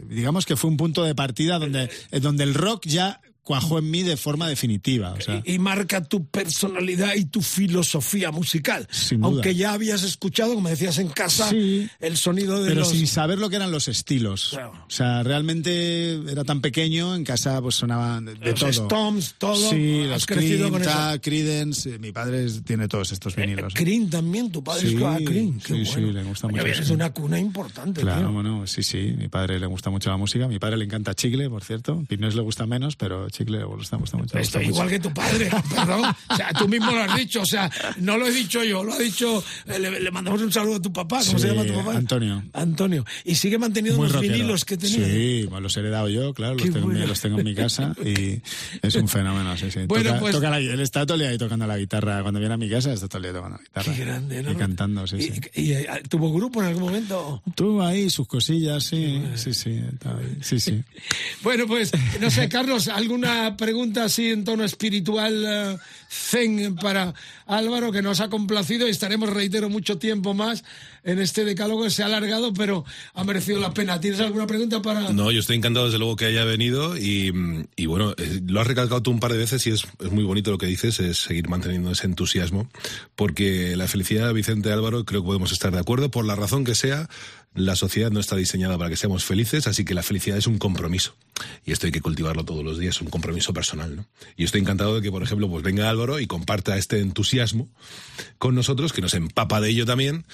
[0.09, 3.89] digamos que fue un punto de partida donde, eh, donde el rock ya cuajó en
[3.89, 5.13] mí de forma definitiva.
[5.13, 8.85] O sea, y, y marca tu personalidad y tu filosofía musical.
[8.91, 9.29] Sin duda.
[9.31, 11.89] Aunque ya habías escuchado, como decías en casa, Sí.
[12.01, 12.89] el sonido de pero los...
[12.89, 14.49] sin saber lo que eran los estilos.
[14.51, 14.73] Claro.
[14.85, 18.69] O sea, realmente era tan pequeño, en casa pues sonaban de, de Los todo.
[18.69, 20.91] Stones, todo, Sí, has los crecido Cream, con eso.
[20.91, 23.73] ta, Creedence, eh, mi padre es- tiene todos estos vinilos.
[23.73, 25.59] Cream también, tu padre Sí, escuchaba Cream.
[25.61, 26.11] Qué sí, sí, bueno.
[26.11, 26.83] le gusta mucho, sí.
[26.83, 28.31] de una cuna importante, Claro, tío.
[28.33, 29.13] bueno, sí, sí.
[29.17, 30.47] Mi padre le gusta mucho la música.
[30.49, 32.03] Mi padre le encanta Chicle, por cierto.
[32.09, 34.35] Pinoes le gusta menos, pero Chicle le gusta, gusta mucho.
[34.35, 34.73] le gusta Estoy mucho.
[34.75, 36.15] igual que tu padre, perdón.
[36.29, 37.41] O sea, tú mismo lo has dicho.
[37.41, 39.43] O sea, no lo he dicho yo, lo ha dicho.
[39.67, 41.19] eh, Le, le mandamos un saludo a tu papá.
[41.25, 41.95] ¿Cómo Sí, se llama tu papá?
[41.97, 42.43] Antonio.
[42.53, 43.05] Antonio.
[43.25, 44.33] Y sigue manteniendo Muy los rockero.
[44.33, 45.05] vinilos que tenía.
[45.05, 47.07] Sí, los he heredado yo, claro, los tengo, en mi- bueno.
[47.07, 48.41] los tengo en mi casa y
[48.81, 49.81] es un fenómeno, sí, sí.
[49.87, 52.21] Bueno, toca, pues- toca la- él está todo el día ahí tocando la guitarra.
[52.23, 53.93] Cuando viene a mi casa está todo el día tocando la guitarra.
[53.93, 54.51] Qué grande, ¿no?
[54.51, 55.33] Y cantando, sí, sí.
[55.53, 57.41] ¿Y, y, eh, tuvo grupo en algún momento?
[57.55, 59.79] Tuvo ahí sus cosillas, sí, sí, sí,
[60.41, 60.83] sí, sí.
[61.43, 65.77] Bueno, pues, no sé, Carlos, ¿algún alguna pregunta así en tono espiritual eh,
[66.09, 67.13] zen para
[67.45, 70.63] Álvaro que nos ha complacido y estaremos, reitero, mucho tiempo más
[71.07, 71.89] en este decálogo.
[71.89, 73.99] Se ha alargado, pero ha merecido la pena.
[73.99, 75.11] ¿Tienes alguna pregunta para...?
[75.11, 77.33] No, yo estoy encantado desde luego que haya venido y,
[77.75, 80.25] y bueno, eh, lo has recalcado tú un par de veces y es, es muy
[80.25, 82.69] bonito lo que dices, es seguir manteniendo ese entusiasmo,
[83.15, 86.75] porque la felicidad Vicente Álvaro creo que podemos estar de acuerdo, por la razón que
[86.75, 87.09] sea,
[87.55, 90.59] la sociedad no está diseñada para que seamos felices, así que la felicidad es un
[90.59, 91.15] compromiso.
[91.65, 94.05] Y esto hay que cultivarlo todos los días, un compromiso personal, ¿no?
[94.35, 97.67] Y estoy encantado de que, por ejemplo, pues venga Álvaro y comparta este entusiasmo
[98.37, 100.25] con nosotros, que nos empapa de ello también.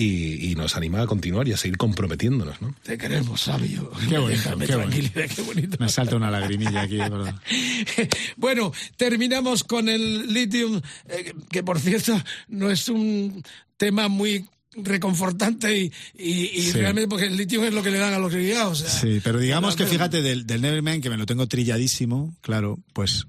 [0.00, 2.72] Y, y nos anima a continuar y a seguir comprometiéndonos, ¿no?
[2.84, 3.90] Te queremos, sabio.
[4.08, 5.20] Qué bonito, Déjame qué bonito.
[5.34, 5.76] qué bonito.
[5.80, 7.34] Me salta una lagrimilla aquí, de verdad.
[8.36, 12.16] bueno, terminamos con el lithium, eh, que por cierto
[12.46, 13.42] no es un
[13.76, 14.46] tema muy
[14.76, 16.72] reconfortante y, y- y Sí.
[16.78, 18.82] realmente porque el litio es lo que le dan a los criados.
[18.82, 22.36] o sea, Sí, pero digamos que fíjate del, del Nevermind, que me lo tengo trilladísimo,
[22.40, 23.26] claro, pues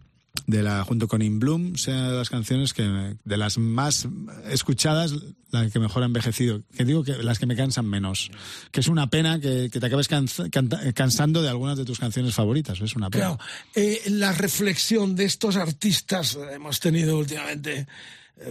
[0.48, 4.08] de la junto con In Bloom, sea de las canciones que de las más
[4.50, 5.14] escuchadas,
[5.52, 6.64] la que mejor ha envejecido.
[6.76, 8.32] Que digo que las que me cansan menos.
[8.72, 12.82] Que es una pena que, te acabes cansando de algunas de tus canciones favoritas.
[12.82, 13.38] Es una pena.
[13.38, 13.40] Claro,
[13.76, 17.88] eh, la reflexión de estos artistas hemos tenido últimamente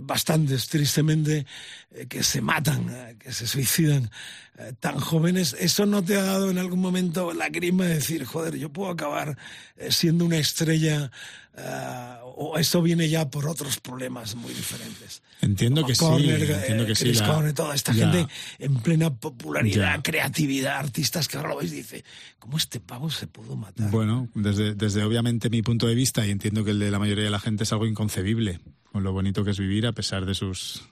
[0.03, 1.47] bastantes, tristemente,
[1.93, 4.11] eh, que se matan, eh, que se suicidan
[4.59, 5.57] eh, tan jóvenes.
[5.59, 8.91] ¿Eso no te ha dado en algún momento la grima de decir, joder, yo puedo
[8.91, 9.37] acabar
[9.77, 11.11] eh, siendo una estrella
[11.57, 15.23] eh, o eso viene ya por otros problemas muy diferentes?
[15.41, 17.05] Entiendo que sí, Corner, entiendo eh, que sí.
[17.05, 18.11] Chris la- Cornell, toda esta ya.
[18.11, 20.03] gente en plena popularidad, Ya.
[20.03, 22.05] creatividad, artistas que ahora lo veis dice,
[22.39, 23.91] ¿cómo este pavo se pudo matar?
[23.91, 27.25] Bueno, desde, desde obviamente mi punto de vista, y entiendo que el de la mayoría
[27.25, 28.59] de la gente es algo inconcebible,
[28.99, 30.83] con lo bonito que es vivir a pesar de sus,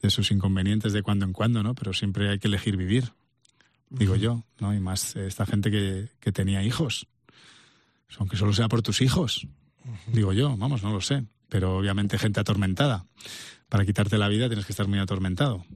[0.00, 1.74] de sus inconvenientes de cuando en cuando, ¿no?
[1.74, 3.14] Pero siempre hay que elegir vivir,
[3.90, 4.72] digo yo, ¿no?
[4.72, 7.08] Y más esta gente que, que tenía hijos,
[8.16, 9.48] aunque solo sea por tus hijos,
[10.06, 13.06] digo yo, vamos, no lo sé, pero obviamente gente atormentada.
[13.68, 15.66] Para quitarte la vida tienes que estar muy atormentado.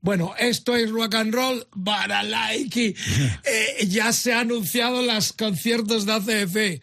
[0.00, 2.94] Bueno, esto es rock and roll Baralaiki.
[3.44, 6.82] Eh, ya se han anunciado los conciertos de ACF.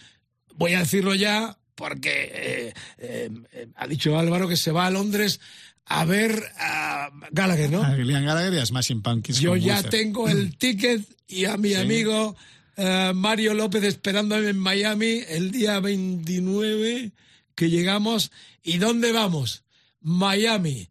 [0.57, 4.91] Voy a decirlo ya porque eh, eh, eh, ha dicho Álvaro que se va a
[4.91, 5.39] Londres
[5.85, 7.81] a ver a Gallagher, ¿no?
[7.83, 9.39] A Liam Gallagher y a Smashing Pumpkins.
[9.39, 11.75] Yo ya tengo el ticket y a mi Sí.
[11.75, 12.35] amigo
[12.77, 17.11] eh, Mario López esperándome en Miami el día 29
[17.55, 18.31] que llegamos.
[18.63, 19.63] ¿Y dónde vamos?
[20.01, 20.87] Miami.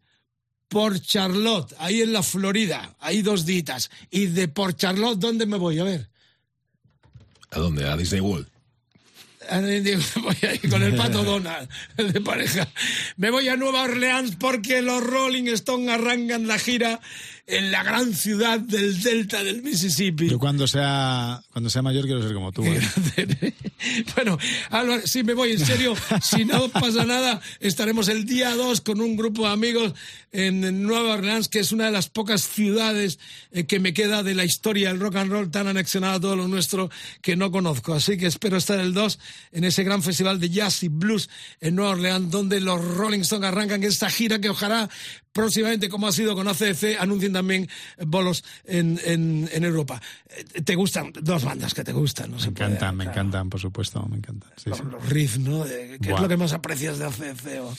[0.67, 3.89] Por Charlotte, ahí en la Florida, ahí dos ditas.
[4.09, 5.79] Y de por Charlotte, ¿dónde me voy?
[5.79, 6.09] A ver.
[7.49, 7.85] ¿A dónde?
[7.85, 8.47] A Disney World.
[9.49, 12.67] Ahora digo, voy a ir con el pato Donald de pareja.
[13.17, 16.99] Me voy a Nueva Orleans porque los Rolling Stones arrancan la gira
[17.47, 20.29] en la gran ciudad del delta del Mississippi.
[20.29, 22.63] Yo cuando sea, cuando sea mayor quiero ser como tú.
[22.65, 22.81] ¿eh?
[24.15, 24.37] Bueno,
[24.69, 29.01] Álvaro, si me voy en serio, si no pasa nada, estaremos el día 2 con
[29.01, 29.93] un grupo de amigos
[30.31, 33.19] en Nueva Orleans, que es una de las pocas ciudades
[33.51, 36.35] eh, que me queda de la historia del rock and roll tan anexionada a todo
[36.35, 36.89] lo nuestro
[37.21, 37.93] que no conozco.
[37.93, 39.19] Así que espero estar el 2
[39.53, 43.47] en ese gran festival de jazz y blues en Nueva Orleans, donde los Rolling Stones
[43.47, 44.89] arrancan esta gira que ojalá
[45.33, 47.69] próximamente, como ha sido con ACDC, anuncien también
[48.05, 50.01] bolos en, en, en Europa.
[50.29, 51.11] Eh, ¿Te gustan?
[51.21, 53.19] Dos bandas que te gustan, no Me puede, encantan, me claro.
[53.21, 54.51] encantan, por supuesto, me encantan.
[54.57, 54.83] Sí, Los, sí.
[54.91, 55.63] los riffs, ¿no?
[55.65, 56.15] ¿Qué Buah.
[56.15, 57.61] es lo que más aprecias de ACDC?
[57.61, 57.73] O-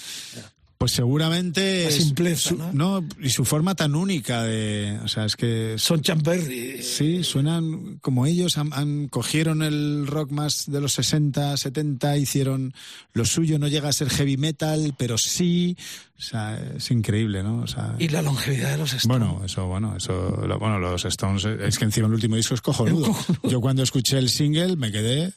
[0.82, 1.84] Pues seguramente.
[1.84, 3.06] La simpleza, su- ¿no?
[3.20, 4.98] Y su forma tan única de.
[5.04, 5.76] O sea, es que.
[5.78, 6.82] Son Champerry.
[6.82, 8.58] Sí, suenan como ellos.
[8.58, 12.74] Han, han- cogieron el rock más de los 60, 70, hicieron
[13.12, 13.60] lo suyo.
[13.60, 15.76] No llega a ser heavy metal, pero sí.
[16.18, 17.60] O sea, es increíble, ¿no?
[17.62, 19.06] O sea, Y la longevidad de los Stones.
[19.06, 22.54] Bueno, eso, bueno, eso, lo- bueno, los Stones, eh, es que encima el último disco
[22.54, 23.14] es cojonudo.
[23.44, 25.32] Yo cuando escuché el single me quedé,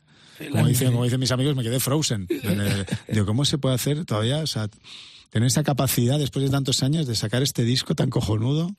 [0.52, 2.28] como dicen, como dicen mis amigos, me quedé frozen.
[3.08, 4.40] Digo, ¿cómo se puede hacer todavía?
[4.40, 4.68] O sea,
[5.36, 8.74] tener esa capacidad después de tantos años de sacar este disco tan cojonudo.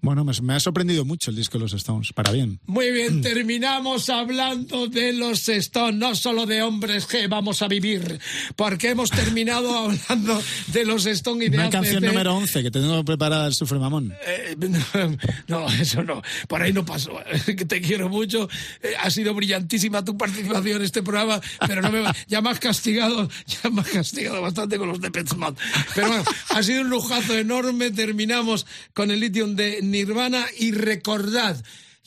[0.00, 2.60] Bueno, me, me ha sorprendido mucho el disco de los Stones, para bien.
[2.66, 8.20] Muy bien, terminamos hablando de los Stones, no solo de hombres que vamos a vivir,
[8.56, 12.70] porque hemos terminado hablando de los Stones y de No hay canción número 11 que
[12.70, 14.14] tengo preparada el Sufre Mamón.
[14.26, 14.56] Eh,
[15.48, 17.12] no, eso no, por ahí no pasó.
[17.68, 18.48] Te quiero mucho.
[18.82, 22.50] Eh, ha sido brillantísima tu participación en este programa, pero no me va- ya me
[22.50, 25.54] has castigado, ya me has castigado bastante con los de Petsmod.
[25.94, 27.90] Pero bueno, ha sido un lujazo enorme.
[27.90, 31.56] Terminamos con el lithium de Nirvana y recordad.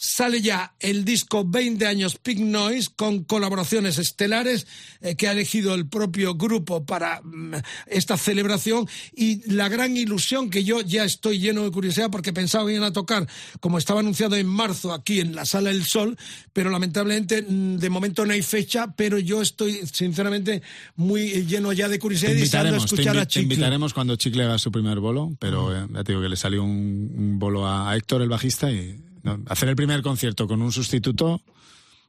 [0.01, 4.65] Sale ya el disco 20 años Pig Noise con colaboraciones estelares
[5.01, 7.53] eh, que ha elegido el propio grupo para mm,
[7.85, 12.65] esta celebración y la gran ilusión que yo ya estoy lleno de curiosidad porque pensaba
[12.65, 13.27] que iban a tocar
[13.59, 16.17] como estaba anunciado en marzo aquí en la Sala del Sol,
[16.51, 20.63] pero lamentablemente mm, de momento no hay fecha, pero yo estoy sinceramente
[20.95, 23.53] muy lleno ya de curiosidad Te y te, escuchar a te Chicle.
[23.53, 26.63] invitaremos cuando Chicle haga su primer bolo, pero eh, ya te digo que le salió
[26.63, 29.10] un, un bolo a, a Héctor, el bajista, y
[29.47, 31.41] hacer el primer concierto con un sustituto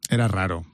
[0.09, 0.67] era raro,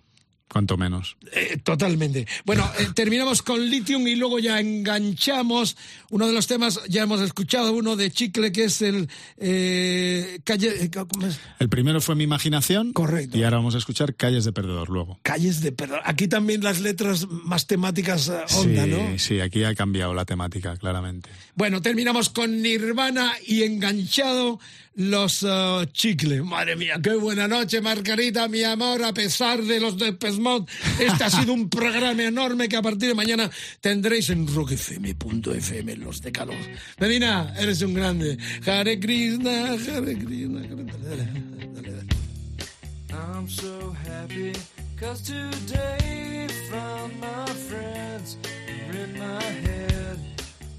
[0.48, 1.16] cuanto menos.
[1.32, 2.26] Eh, totalmente.
[2.44, 5.76] Bueno, eh, terminamos con Lithium y luego ya enganchamos
[6.10, 10.90] uno de los temas, ya hemos escuchado uno de Chicle que es el eh, calle,
[10.90, 11.38] ¿cómo es?
[11.58, 12.92] El primero fue mi imaginación.
[12.92, 13.36] Correcto.
[13.36, 15.20] Y ahora vamos a escuchar Calles de Perdedor luego.
[15.22, 16.00] Calles de Perdón.
[16.04, 19.18] Aquí también las letras más temáticas onda, sí, ¿no?
[19.18, 21.30] sí, aquí ha cambiado la temática, claramente.
[21.54, 24.58] Bueno, terminamos con Nirvana y enganchado
[24.98, 26.42] los uh, Chicle.
[26.42, 30.68] Madre mía, qué buena noche, Margarita, mi amor, a pesar de los de Pesmod.
[30.98, 33.48] Este ha sido un programa enorme que a partir de mañana
[33.80, 36.56] tendréis en rockfm.fm, los de calor.
[36.98, 38.38] Medina, eres un grande.
[38.66, 40.60] Hare Krishna, Hare Krishna.
[43.10, 44.52] I'm so happy
[44.98, 48.36] cause today found my friends
[48.92, 50.18] in my head.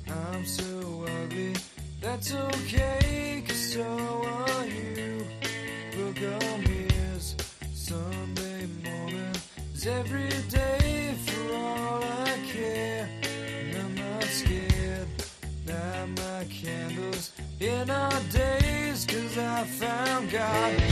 [0.07, 1.53] I'm so ugly,
[2.01, 5.25] that's okay cause so are you.
[5.95, 7.35] Book on mirrors,
[7.73, 9.35] Sunday morning
[9.73, 13.09] is every day for all I care.
[13.23, 15.07] And I'm not scared,
[15.67, 20.88] light my candles in our days cause I found God.